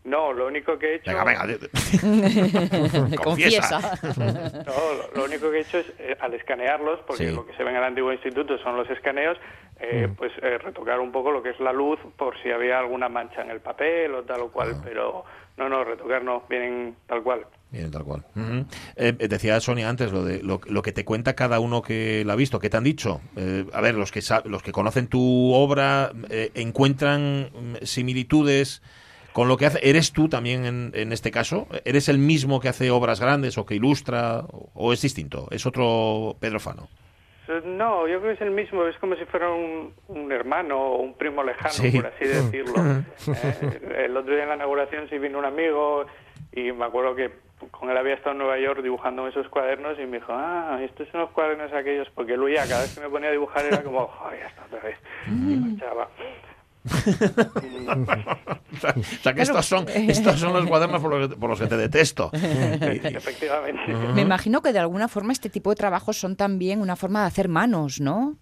No, 0.04 0.32
lo 0.32 0.48
único 0.48 0.78
que 0.78 0.92
he 0.92 0.94
hecho... 0.96 1.10
Venga, 1.12 1.44
venga, 1.46 3.16
Confiesa. 3.22 3.98
No, 4.02 4.94
lo, 4.94 5.10
lo 5.14 5.24
único 5.26 5.50
que 5.50 5.58
he 5.58 5.60
hecho 5.60 5.78
es, 5.78 5.86
eh, 5.98 6.16
al 6.20 6.34
escanearlos, 6.34 7.00
porque 7.06 7.28
Sí. 7.28 7.34
lo 7.34 7.46
que 7.46 7.54
se 7.56 7.62
ve 7.62 7.70
en 7.70 7.76
el 7.76 7.84
antiguo 7.84 8.12
instituto 8.12 8.58
son 8.58 8.76
los 8.76 8.88
escaneos, 8.90 9.38
eh, 9.80 10.08
pues 10.16 10.32
eh, 10.42 10.58
retocar 10.58 10.98
un 11.00 11.12
poco 11.12 11.30
lo 11.30 11.42
que 11.42 11.50
es 11.50 11.60
la 11.60 11.72
luz 11.72 11.98
por 12.16 12.34
si 12.42 12.50
había 12.50 12.78
alguna 12.78 13.08
mancha 13.08 13.42
en 13.42 13.50
el 13.50 13.60
papel 13.60 14.14
o 14.14 14.22
tal 14.24 14.40
o 14.42 14.48
cual, 14.50 14.80
pero 14.84 15.24
no, 15.56 15.68
no, 15.68 15.84
retocar 15.84 16.22
no, 16.24 16.42
vienen 16.48 16.96
tal 17.06 17.22
cual. 17.22 17.46
Bien, 17.70 17.90
tal 17.90 18.04
cual. 18.04 18.22
Eh, 18.36 18.64
eh, 19.18 19.28
decía 19.28 19.58
Sonia 19.60 19.88
antes 19.88 20.12
lo 20.12 20.24
de 20.24 20.42
lo, 20.42 20.60
lo 20.66 20.82
que 20.82 20.92
te 20.92 21.04
cuenta 21.06 21.34
cada 21.34 21.58
uno 21.58 21.80
que 21.80 22.22
la 22.26 22.34
ha 22.34 22.36
visto. 22.36 22.58
¿Qué 22.60 22.68
te 22.68 22.76
han 22.76 22.84
dicho? 22.84 23.20
Eh, 23.36 23.64
a 23.72 23.80
ver, 23.80 23.94
los 23.94 24.12
que 24.12 24.20
los 24.44 24.62
que 24.62 24.72
conocen 24.72 25.06
tu 25.06 25.52
obra 25.54 26.12
eh, 26.28 26.50
encuentran 26.54 27.50
mm, 27.54 27.76
similitudes 27.84 28.82
con 29.32 29.48
lo 29.48 29.56
que 29.56 29.66
hace. 29.66 29.78
¿Eres 29.82 30.12
tú 30.12 30.28
también 30.28 30.64
en, 30.64 30.92
en 30.94 31.12
este 31.12 31.30
caso? 31.30 31.66
¿Eres 31.84 32.08
el 32.08 32.18
mismo 32.18 32.60
que 32.60 32.68
hace 32.68 32.90
obras 32.90 33.20
grandes 33.20 33.56
o 33.58 33.66
que 33.66 33.74
ilustra 33.74 34.40
o, 34.50 34.70
o 34.74 34.92
es 34.92 35.00
distinto? 35.02 35.48
¿Es 35.50 35.66
otro 35.66 36.36
Pedro 36.40 36.60
Fano? 36.60 36.88
Eh, 37.48 37.60
No, 37.64 38.06
yo 38.06 38.20
creo 38.20 38.30
que 38.30 38.36
es 38.36 38.40
el 38.42 38.50
mismo, 38.52 38.86
es 38.86 38.96
como 38.98 39.16
si 39.16 39.24
fuera 39.24 39.50
un, 39.50 39.92
un 40.08 40.30
hermano 40.32 40.78
o 40.78 40.96
un 41.02 41.14
primo 41.14 41.42
lejano, 41.42 41.72
Sí. 41.72 41.90
por 41.92 42.06
así 42.06 42.24
decirlo. 42.26 42.74
Eh, 43.26 44.04
el 44.06 44.16
otro 44.16 44.32
día 44.34 44.42
en 44.44 44.48
la 44.50 44.54
inauguración 44.56 45.08
sí 45.08 45.18
vino 45.18 45.38
un 45.38 45.44
amigo 45.44 46.04
y 46.52 46.72
me 46.72 46.84
acuerdo 46.84 47.14
que 47.14 47.30
con 47.70 47.88
él 47.90 47.96
había 47.96 48.14
estado 48.14 48.32
en 48.32 48.38
Nueva 48.38 48.58
York 48.58 48.82
dibujando 48.82 49.26
esos 49.28 49.48
cuadernos 49.48 49.96
y 49.98 50.06
me 50.06 50.18
dijo, 50.18 50.32
ah, 50.32 50.80
estos 50.82 51.08
son 51.10 51.20
los 51.20 51.30
cuadernos 51.30 51.72
aquellos, 51.72 52.08
porque 52.14 52.36
Luis 52.36 52.56
ya 52.56 52.66
cada 52.66 52.82
vez 52.82 52.92
que 52.94 53.00
me 53.00 53.08
ponía 53.08 53.28
a 53.28 53.32
dibujar 53.32 53.64
era 53.64 53.82
como, 53.84 54.06
"Joder, 54.08 54.40
ya 54.40 54.46
está 54.48 54.64
otra 54.64 54.80
vez, 54.80 54.98
y 55.28 55.30
marchaba. 55.56 56.08
O 56.84 56.90
sea, 59.22 59.34
que 59.34 59.42
estos 59.42 59.66
son, 59.66 59.86
estos 59.88 60.38
son 60.40 60.52
los 60.52 60.66
cuadernos 60.66 61.00
por 61.00 61.10
los, 61.14 61.28
que, 61.28 61.36
por 61.36 61.50
los 61.50 61.60
que 61.60 61.66
te 61.66 61.76
detesto. 61.76 62.30
Efectivamente. 62.32 63.92
Me 64.14 64.22
imagino 64.22 64.62
que 64.62 64.72
de 64.72 64.78
alguna 64.78 65.08
forma 65.08 65.32
este 65.32 65.50
tipo 65.50 65.70
de 65.70 65.76
trabajos 65.76 66.16
son 66.16 66.36
también 66.36 66.80
una 66.80 66.96
forma 66.96 67.20
de 67.22 67.26
hacer 67.26 67.48
manos, 67.48 68.00
¿no? 68.00 68.36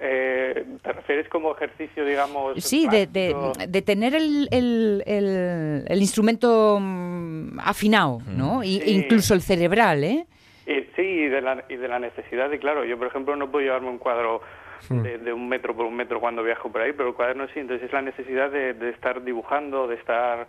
Eh, 0.00 0.64
¿Te 0.82 0.92
refieres 0.92 1.28
como 1.28 1.52
ejercicio, 1.56 2.04
digamos? 2.04 2.62
Sí, 2.62 2.86
de, 2.88 3.06
de, 3.08 3.30
práctico? 3.30 3.66
de 3.66 3.82
tener 3.82 4.14
el, 4.14 4.46
el- 4.52 5.02
el- 5.06 5.84
el 5.88 5.98
instrumento 6.00 6.78
mm, 6.80 7.58
afinado, 7.58 8.20
¿no? 8.28 8.62
Y- 8.62 8.78
Sí. 8.80 8.90
Incluso 8.94 9.34
el 9.34 9.42
cerebral, 9.42 10.04
¿eh? 10.04 10.26
Y, 10.68 10.82
sí, 10.94 11.02
y 11.02 11.28
de, 11.28 11.40
la, 11.40 11.64
y 11.68 11.74
de 11.76 11.88
la 11.88 11.98
necesidad 11.98 12.48
de, 12.50 12.58
claro, 12.60 12.84
yo 12.84 12.96
por 12.98 13.06
ejemplo 13.08 13.34
no 13.34 13.50
puedo 13.50 13.64
llevarme 13.64 13.88
un 13.88 13.98
cuadro 13.98 14.40
de, 14.88 15.18
de 15.18 15.32
un 15.32 15.48
metro 15.48 15.74
por 15.74 15.86
un 15.86 15.96
metro 15.96 16.20
cuando 16.20 16.42
viajo 16.42 16.70
por 16.70 16.80
ahí, 16.80 16.92
pero 16.92 17.08
el 17.10 17.14
cuaderno 17.14 17.46
sí, 17.54 17.60
entonces 17.60 17.86
es 17.86 17.92
la 17.92 18.02
necesidad 18.02 18.50
de, 18.50 18.74
de 18.74 18.90
estar 18.90 19.22
dibujando, 19.22 19.86
de 19.86 19.96
estar 19.96 20.46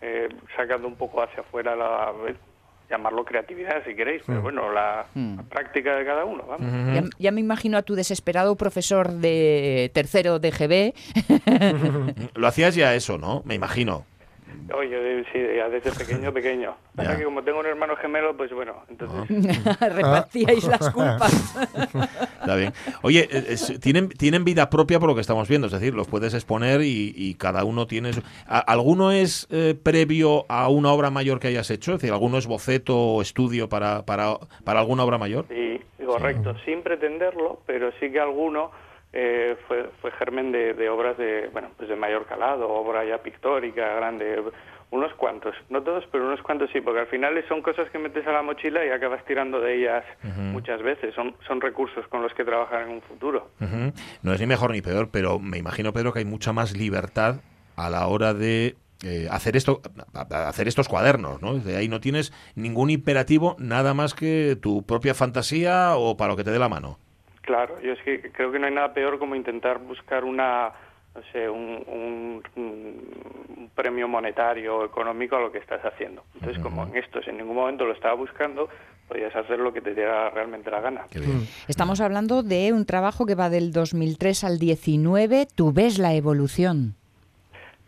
eh, 0.00 0.28
sacando 0.56 0.88
un 0.88 0.96
poco 0.96 1.22
hacia 1.22 1.40
afuera 1.40 1.76
la 1.76 2.12
llamarlo 2.92 3.24
creatividad 3.24 3.82
si 3.86 3.94
queréis, 3.94 4.22
pero 4.26 4.42
bueno, 4.42 4.70
la, 4.70 5.06
la 5.14 5.42
práctica 5.44 5.96
de 5.96 6.04
cada 6.04 6.26
uno, 6.26 6.44
vamos. 6.46 6.94
Ya, 6.94 7.02
ya 7.18 7.30
me 7.30 7.40
imagino 7.40 7.78
a 7.78 7.82
tu 7.82 7.94
desesperado 7.94 8.54
profesor 8.56 9.10
de 9.10 9.90
tercero 9.94 10.38
de 10.38 10.50
GB. 10.50 10.92
Lo 12.34 12.46
hacías 12.46 12.74
ya 12.74 12.94
eso, 12.94 13.16
¿no? 13.16 13.42
Me 13.46 13.54
imagino. 13.54 14.04
Oye, 14.74 15.24
sí, 15.32 15.38
ya 15.56 15.68
desde 15.68 15.92
pequeño, 15.92 16.32
pequeño. 16.34 16.74
Pasa 16.94 17.16
que 17.16 17.24
como 17.24 17.42
tengo 17.42 17.60
un 17.60 17.66
hermano 17.66 17.96
gemelo, 17.96 18.36
pues 18.36 18.52
bueno, 18.52 18.76
entonces... 18.88 19.28
Repartíais 19.80 20.64
las 20.64 20.90
culpas. 20.90 21.54
Está 22.40 22.56
bien. 22.56 22.72
Oye, 23.02 23.28
eh, 23.30 23.44
es- 23.48 23.78
tienen, 23.80 24.08
tienen 24.08 24.44
vida 24.44 24.68
propia 24.70 24.98
por 25.00 25.08
lo 25.08 25.14
que 25.14 25.20
estamos 25.20 25.48
viendo, 25.48 25.66
es 25.66 25.72
decir, 25.72 25.94
los 25.94 26.08
puedes 26.08 26.34
exponer 26.34 26.82
y, 26.82 27.12
y 27.16 27.34
cada 27.34 27.64
uno 27.64 27.86
tiene... 27.86 28.12
su- 28.12 28.22
¿A- 28.46 28.58
¿Alguno 28.60 29.12
es 29.12 29.46
eh, 29.50 29.74
previo 29.80 30.44
a 30.48 30.68
una 30.68 30.92
obra 30.92 31.10
mayor 31.10 31.38
que 31.40 31.48
hayas 31.48 31.70
hecho? 31.70 31.92
Es 31.94 32.00
decir, 32.00 32.12
¿alguno 32.12 32.38
es 32.38 32.46
boceto 32.46 32.96
o 32.98 33.22
estudio 33.22 33.68
para, 33.68 34.04
para, 34.04 34.36
para 34.64 34.80
alguna 34.80 35.04
obra 35.04 35.18
mayor? 35.18 35.46
Sí, 35.48 35.80
correcto, 36.04 36.54
sin 36.64 36.82
pretenderlo, 36.82 37.60
pero 37.66 37.90
sí 38.00 38.10
que 38.10 38.20
alguno 38.20 38.70
eh, 39.12 39.56
fue, 39.68 39.90
fue 40.00 40.10
germen 40.12 40.52
de, 40.52 40.74
de 40.74 40.88
obras 40.88 41.16
de, 41.18 41.48
bueno, 41.52 41.68
pues 41.76 41.88
de 41.88 41.96
mayor 41.96 42.26
calado, 42.26 42.68
obra 42.68 43.04
ya 43.04 43.18
pictórica, 43.18 43.94
grande, 43.96 44.42
unos 44.90 45.12
cuantos, 45.14 45.54
no 45.70 45.82
todos, 45.82 46.04
pero 46.12 46.26
unos 46.26 46.42
cuantos 46.42 46.70
sí, 46.72 46.80
porque 46.80 47.00
al 47.00 47.06
final 47.06 47.42
son 47.48 47.62
cosas 47.62 47.90
que 47.90 47.98
metes 47.98 48.26
a 48.26 48.32
la 48.32 48.42
mochila 48.42 48.84
y 48.84 48.90
acabas 48.90 49.24
tirando 49.24 49.60
de 49.60 49.76
ellas 49.76 50.04
muchas 50.36 50.82
veces, 50.82 51.14
son, 51.14 51.34
son 51.46 51.60
recursos 51.60 52.06
con 52.08 52.22
los 52.22 52.32
que 52.34 52.44
trabajar 52.44 52.82
en 52.82 52.90
un 52.90 53.02
futuro. 53.02 53.50
No 54.22 54.32
es 54.32 54.40
ni 54.40 54.46
mejor 54.46 54.70
ni 54.70 54.82
peor, 54.82 55.08
pero 55.10 55.38
me 55.38 55.58
imagino, 55.58 55.92
Pedro, 55.92 56.12
que 56.12 56.20
hay 56.20 56.24
mucha 56.24 56.52
más 56.52 56.76
libertad 56.76 57.36
a 57.76 57.88
la 57.88 58.06
hora 58.06 58.34
de 58.34 58.76
eh, 59.04 59.28
hacer 59.30 59.56
esto, 59.56 59.80
hacer 60.30 60.68
estos 60.68 60.88
cuadernos, 60.88 61.40
¿no? 61.42 61.54
De 61.54 61.76
ahí 61.76 61.88
no 61.88 62.00
tienes 62.00 62.32
ningún 62.54 62.90
imperativo, 62.90 63.56
nada 63.58 63.94
más 63.94 64.14
que 64.14 64.56
tu 64.60 64.84
propia 64.84 65.14
fantasía 65.14 65.96
o 65.96 66.16
para 66.16 66.32
lo 66.32 66.36
que 66.36 66.44
te 66.44 66.50
dé 66.50 66.58
la 66.58 66.68
mano. 66.68 66.98
Claro, 67.42 67.80
yo 67.80 67.92
es 67.92 68.00
que 68.02 68.30
creo 68.32 68.50
que 68.52 68.58
no 68.58 68.66
hay 68.66 68.74
nada 68.74 68.94
peor 68.94 69.18
como 69.18 69.34
intentar 69.34 69.78
buscar 69.78 70.24
una, 70.24 70.70
no 71.14 71.22
sé, 71.32 71.48
un, 71.48 71.82
un- 71.86 72.42
un 72.56 73.70
premio 73.74 74.06
monetario 74.08 74.78
o 74.78 74.84
económico 74.84 75.36
a 75.36 75.40
lo 75.40 75.50
que 75.52 75.58
estás 75.58 75.80
haciendo. 75.84 76.22
Entonces, 76.34 76.62
como 76.62 76.84
en 76.86 76.96
estos 76.96 77.26
en 77.28 77.38
ningún 77.38 77.56
momento 77.56 77.84
lo 77.84 77.92
estaba 77.92 78.14
buscando, 78.14 78.68
podías 79.08 79.34
hacer 79.34 79.58
lo 79.58 79.72
que 79.72 79.80
te 79.80 79.94
diera 79.94 80.30
realmente 80.30 80.70
la 80.70 80.80
gana. 80.80 81.06
Estamos 81.68 82.00
hablando 82.00 82.42
de 82.42 82.72
un 82.72 82.86
trabajo 82.86 83.26
que 83.26 83.34
va 83.34 83.50
del 83.50 83.72
2003 83.72 84.44
al 84.44 84.58
19. 84.58 85.46
Tú 85.54 85.72
ves 85.72 85.98
la 85.98 86.14
evolución. 86.14 86.94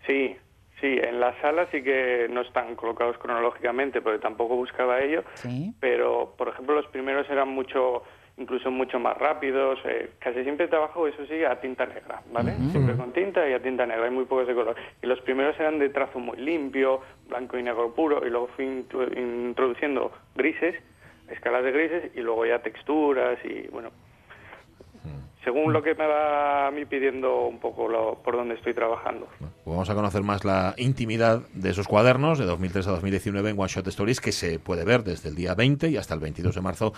Sí, 0.06 0.36
sí, 0.80 0.98
en 1.00 1.20
la 1.20 1.40
sala 1.40 1.66
sí 1.70 1.82
que 1.82 2.26
no 2.30 2.40
están 2.42 2.74
colocados 2.76 3.16
cronológicamente, 3.18 4.00
porque 4.02 4.18
tampoco 4.18 4.56
buscaba 4.56 5.00
ello, 5.00 5.22
Sí. 5.34 5.72
pero 5.80 6.34
por 6.36 6.48
ejemplo 6.48 6.74
los 6.74 6.86
primeros 6.88 7.28
eran 7.30 7.48
mucho 7.48 8.02
incluso 8.36 8.70
mucho 8.70 8.98
más 8.98 9.16
rápidos, 9.16 9.78
eh, 9.84 10.10
casi 10.18 10.42
siempre 10.42 10.66
trabajo 10.68 11.06
eso 11.06 11.24
sí 11.26 11.44
a 11.44 11.60
tinta 11.60 11.86
negra, 11.86 12.20
¿vale? 12.32 12.56
Siempre 12.72 12.96
con 12.96 13.12
tinta 13.12 13.48
y 13.48 13.52
a 13.52 13.62
tinta 13.62 13.86
negra, 13.86 14.04
hay 14.06 14.10
muy 14.10 14.24
pocos 14.24 14.46
de 14.48 14.54
color. 14.54 14.74
Y 15.02 15.06
los 15.06 15.20
primeros 15.20 15.58
eran 15.60 15.78
de 15.78 15.88
trazo 15.90 16.18
muy 16.18 16.36
limpio, 16.38 17.00
blanco 17.28 17.56
y 17.58 17.62
negro 17.62 17.94
puro, 17.94 18.26
y 18.26 18.30
luego 18.30 18.48
fui 18.48 18.64
intro- 18.64 19.08
introduciendo 19.16 20.12
grises, 20.34 20.74
escalas 21.28 21.62
de 21.62 21.72
grises, 21.72 22.10
y 22.16 22.20
luego 22.22 22.44
ya 22.44 22.58
texturas 22.60 23.38
y 23.44 23.68
bueno, 23.68 23.90
según 25.44 25.72
lo 25.72 25.82
que 25.82 25.94
me 25.94 26.06
va 26.06 26.66
a 26.68 26.70
mí 26.70 26.84
pidiendo 26.86 27.46
un 27.46 27.58
poco 27.58 27.86
lo, 27.88 28.14
por 28.22 28.34
donde 28.36 28.54
estoy 28.54 28.74
trabajando. 28.74 29.28
Pues 29.38 29.50
vamos 29.66 29.88
a 29.90 29.94
conocer 29.94 30.22
más 30.22 30.44
la 30.44 30.74
intimidad 30.78 31.42
de 31.52 31.70
esos 31.70 31.86
cuadernos 31.86 32.38
de 32.38 32.46
2003 32.46 32.86
a 32.88 32.90
2019 32.92 33.50
en 33.50 33.58
One 33.58 33.68
Shot 33.68 33.86
Stories 33.88 34.20
que 34.20 34.32
se 34.32 34.58
puede 34.58 34.84
ver 34.84 35.04
desde 35.04 35.28
el 35.28 35.34
día 35.34 35.54
20 35.54 35.90
y 35.90 35.96
hasta 35.96 36.14
el 36.14 36.20
22 36.20 36.54
de 36.54 36.60
marzo 36.60 36.92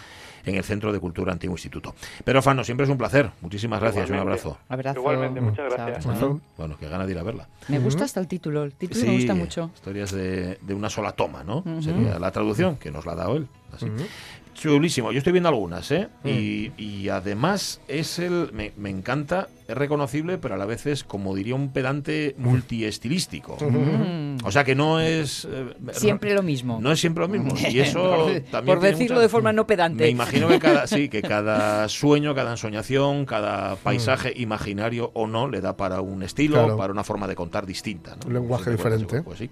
en 0.45 0.55
el 0.55 0.65
Centro 0.65 0.93
de 0.93 1.01
Cultura 1.01 1.33
Antiguo 1.33 1.55
Instituto. 1.55 1.95
Pero 2.25 2.41
Fano, 2.43 2.63
siempre 2.65 2.85
es 2.85 2.91
un 2.91 2.99
placer. 2.99 3.31
Muchísimas 3.41 3.81
gracias. 3.81 4.09
Un 4.09 4.17
Igualmente. 4.17 4.41
abrazo. 4.43 4.59
Abrazo. 4.69 5.01
Igualmente, 5.01 5.41
muchas 5.41 5.73
gracias. 5.75 6.05
Chao, 6.05 6.15
chao. 6.19 6.41
Bueno, 6.57 6.77
que 6.79 6.89
gana 6.89 7.05
de 7.07 7.13
ir 7.13 7.19
a 7.19 7.23
verla. 7.23 7.49
Me 7.69 7.79
gusta 7.81 8.05
hasta 8.05 8.21
el 8.21 8.29
título. 8.29 8.63
El 8.63 8.75
título 8.75 9.07
me 9.07 9.15
gusta 9.17 9.35
mucho. 9.35 9.71
Historias 9.75 10.13
de, 10.13 10.59
de 10.61 10.75
una 10.75 10.89
sola 10.89 11.13
toma, 11.13 11.43
¿no? 11.43 11.59
Ujú. 11.59 11.83
Sería 11.83 12.19
la 12.19 12.31
traducción, 12.31 12.77
que 12.77 12.91
nos 12.91 13.05
la 13.07 13.13
ha 13.13 13.17
dado 13.17 13.37
él. 13.37 13.49
Así. 13.73 13.87
Chulísimo. 14.57 15.13
Yo 15.13 15.19
estoy 15.19 15.33
viendo 15.33 15.49
algunas, 15.51 15.91
¿eh? 15.91 16.09
Y, 16.25 16.73
y 16.79 17.09
además 17.11 17.81
es 17.89 18.19
el. 18.19 18.51
Me, 18.53 18.73
me 18.79 18.89
encanta, 18.91 19.49
es 19.69 19.77
reconocible, 19.77 20.39
pero 20.39 20.55
a 20.55 20.57
la 20.59 20.65
vez 20.65 20.87
es, 20.87 21.05
como 21.05 21.35
diría 21.35 21.55
un 21.55 21.73
pedante, 21.73 22.35
multiestilístico. 22.39 23.57
Mm. 23.67 24.45
O 24.45 24.53
sea 24.53 24.65
que 24.65 24.75
no 24.75 25.01
es. 25.01 25.47
eh, 25.51 25.75
Siempre 25.93 26.35
lo 26.35 26.43
mismo. 26.43 26.79
No 26.81 26.93
es 26.93 27.01
siempre 27.01 27.23
lo 27.23 27.29
mismo. 27.29 27.55
Y 27.71 27.81
eso 27.81 28.01
Por- 28.03 28.41
también. 28.51 28.65
por 28.79 28.81
decirlo 28.81 29.15
mucha- 29.17 29.23
de 29.23 29.29
forma 29.29 29.53
no 29.53 29.67
pedante. 29.67 30.05
Me 30.05 30.11
imagino 30.11 30.47
que 30.49 30.59
cada, 30.59 30.87
sí, 30.87 31.09
que 31.09 31.23
cada 31.23 31.89
sueño, 31.89 32.35
cada 32.35 32.51
ensoñación, 32.53 33.25
cada 33.27 33.77
paisaje 33.77 34.33
imaginario 34.37 35.11
o 35.15 35.27
no 35.27 35.49
le 35.49 35.61
da 35.61 35.77
para 35.77 36.01
un 36.03 36.23
estilo, 36.23 36.57
Claro. 36.59 36.77
para 36.77 36.93
una 36.93 37.03
forma 37.05 37.27
de 37.27 37.35
contar 37.35 37.67
distinta. 37.67 38.17
¿no? 38.17 38.27
Un 38.29 38.35
lenguaje 38.35 38.71
diferente. 38.71 39.23
pues 39.23 39.39
sí. 39.39 39.51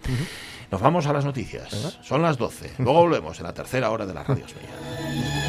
Nos 0.71 0.81
vamos 0.81 1.07
a 1.07 1.12
las 1.12 1.25
noticias. 1.25 1.99
Son 2.03 2.23
las 2.23 2.37
12. 2.39 2.73
Luego 2.79 3.01
volvemos 3.01 3.39
en 3.39 3.45
la 3.45 3.55
tercera 3.55 3.91
hora 3.91 4.07
de 4.07 4.15
la 4.15 4.23
radio. 4.25 4.45
Sevilla. 4.49 5.43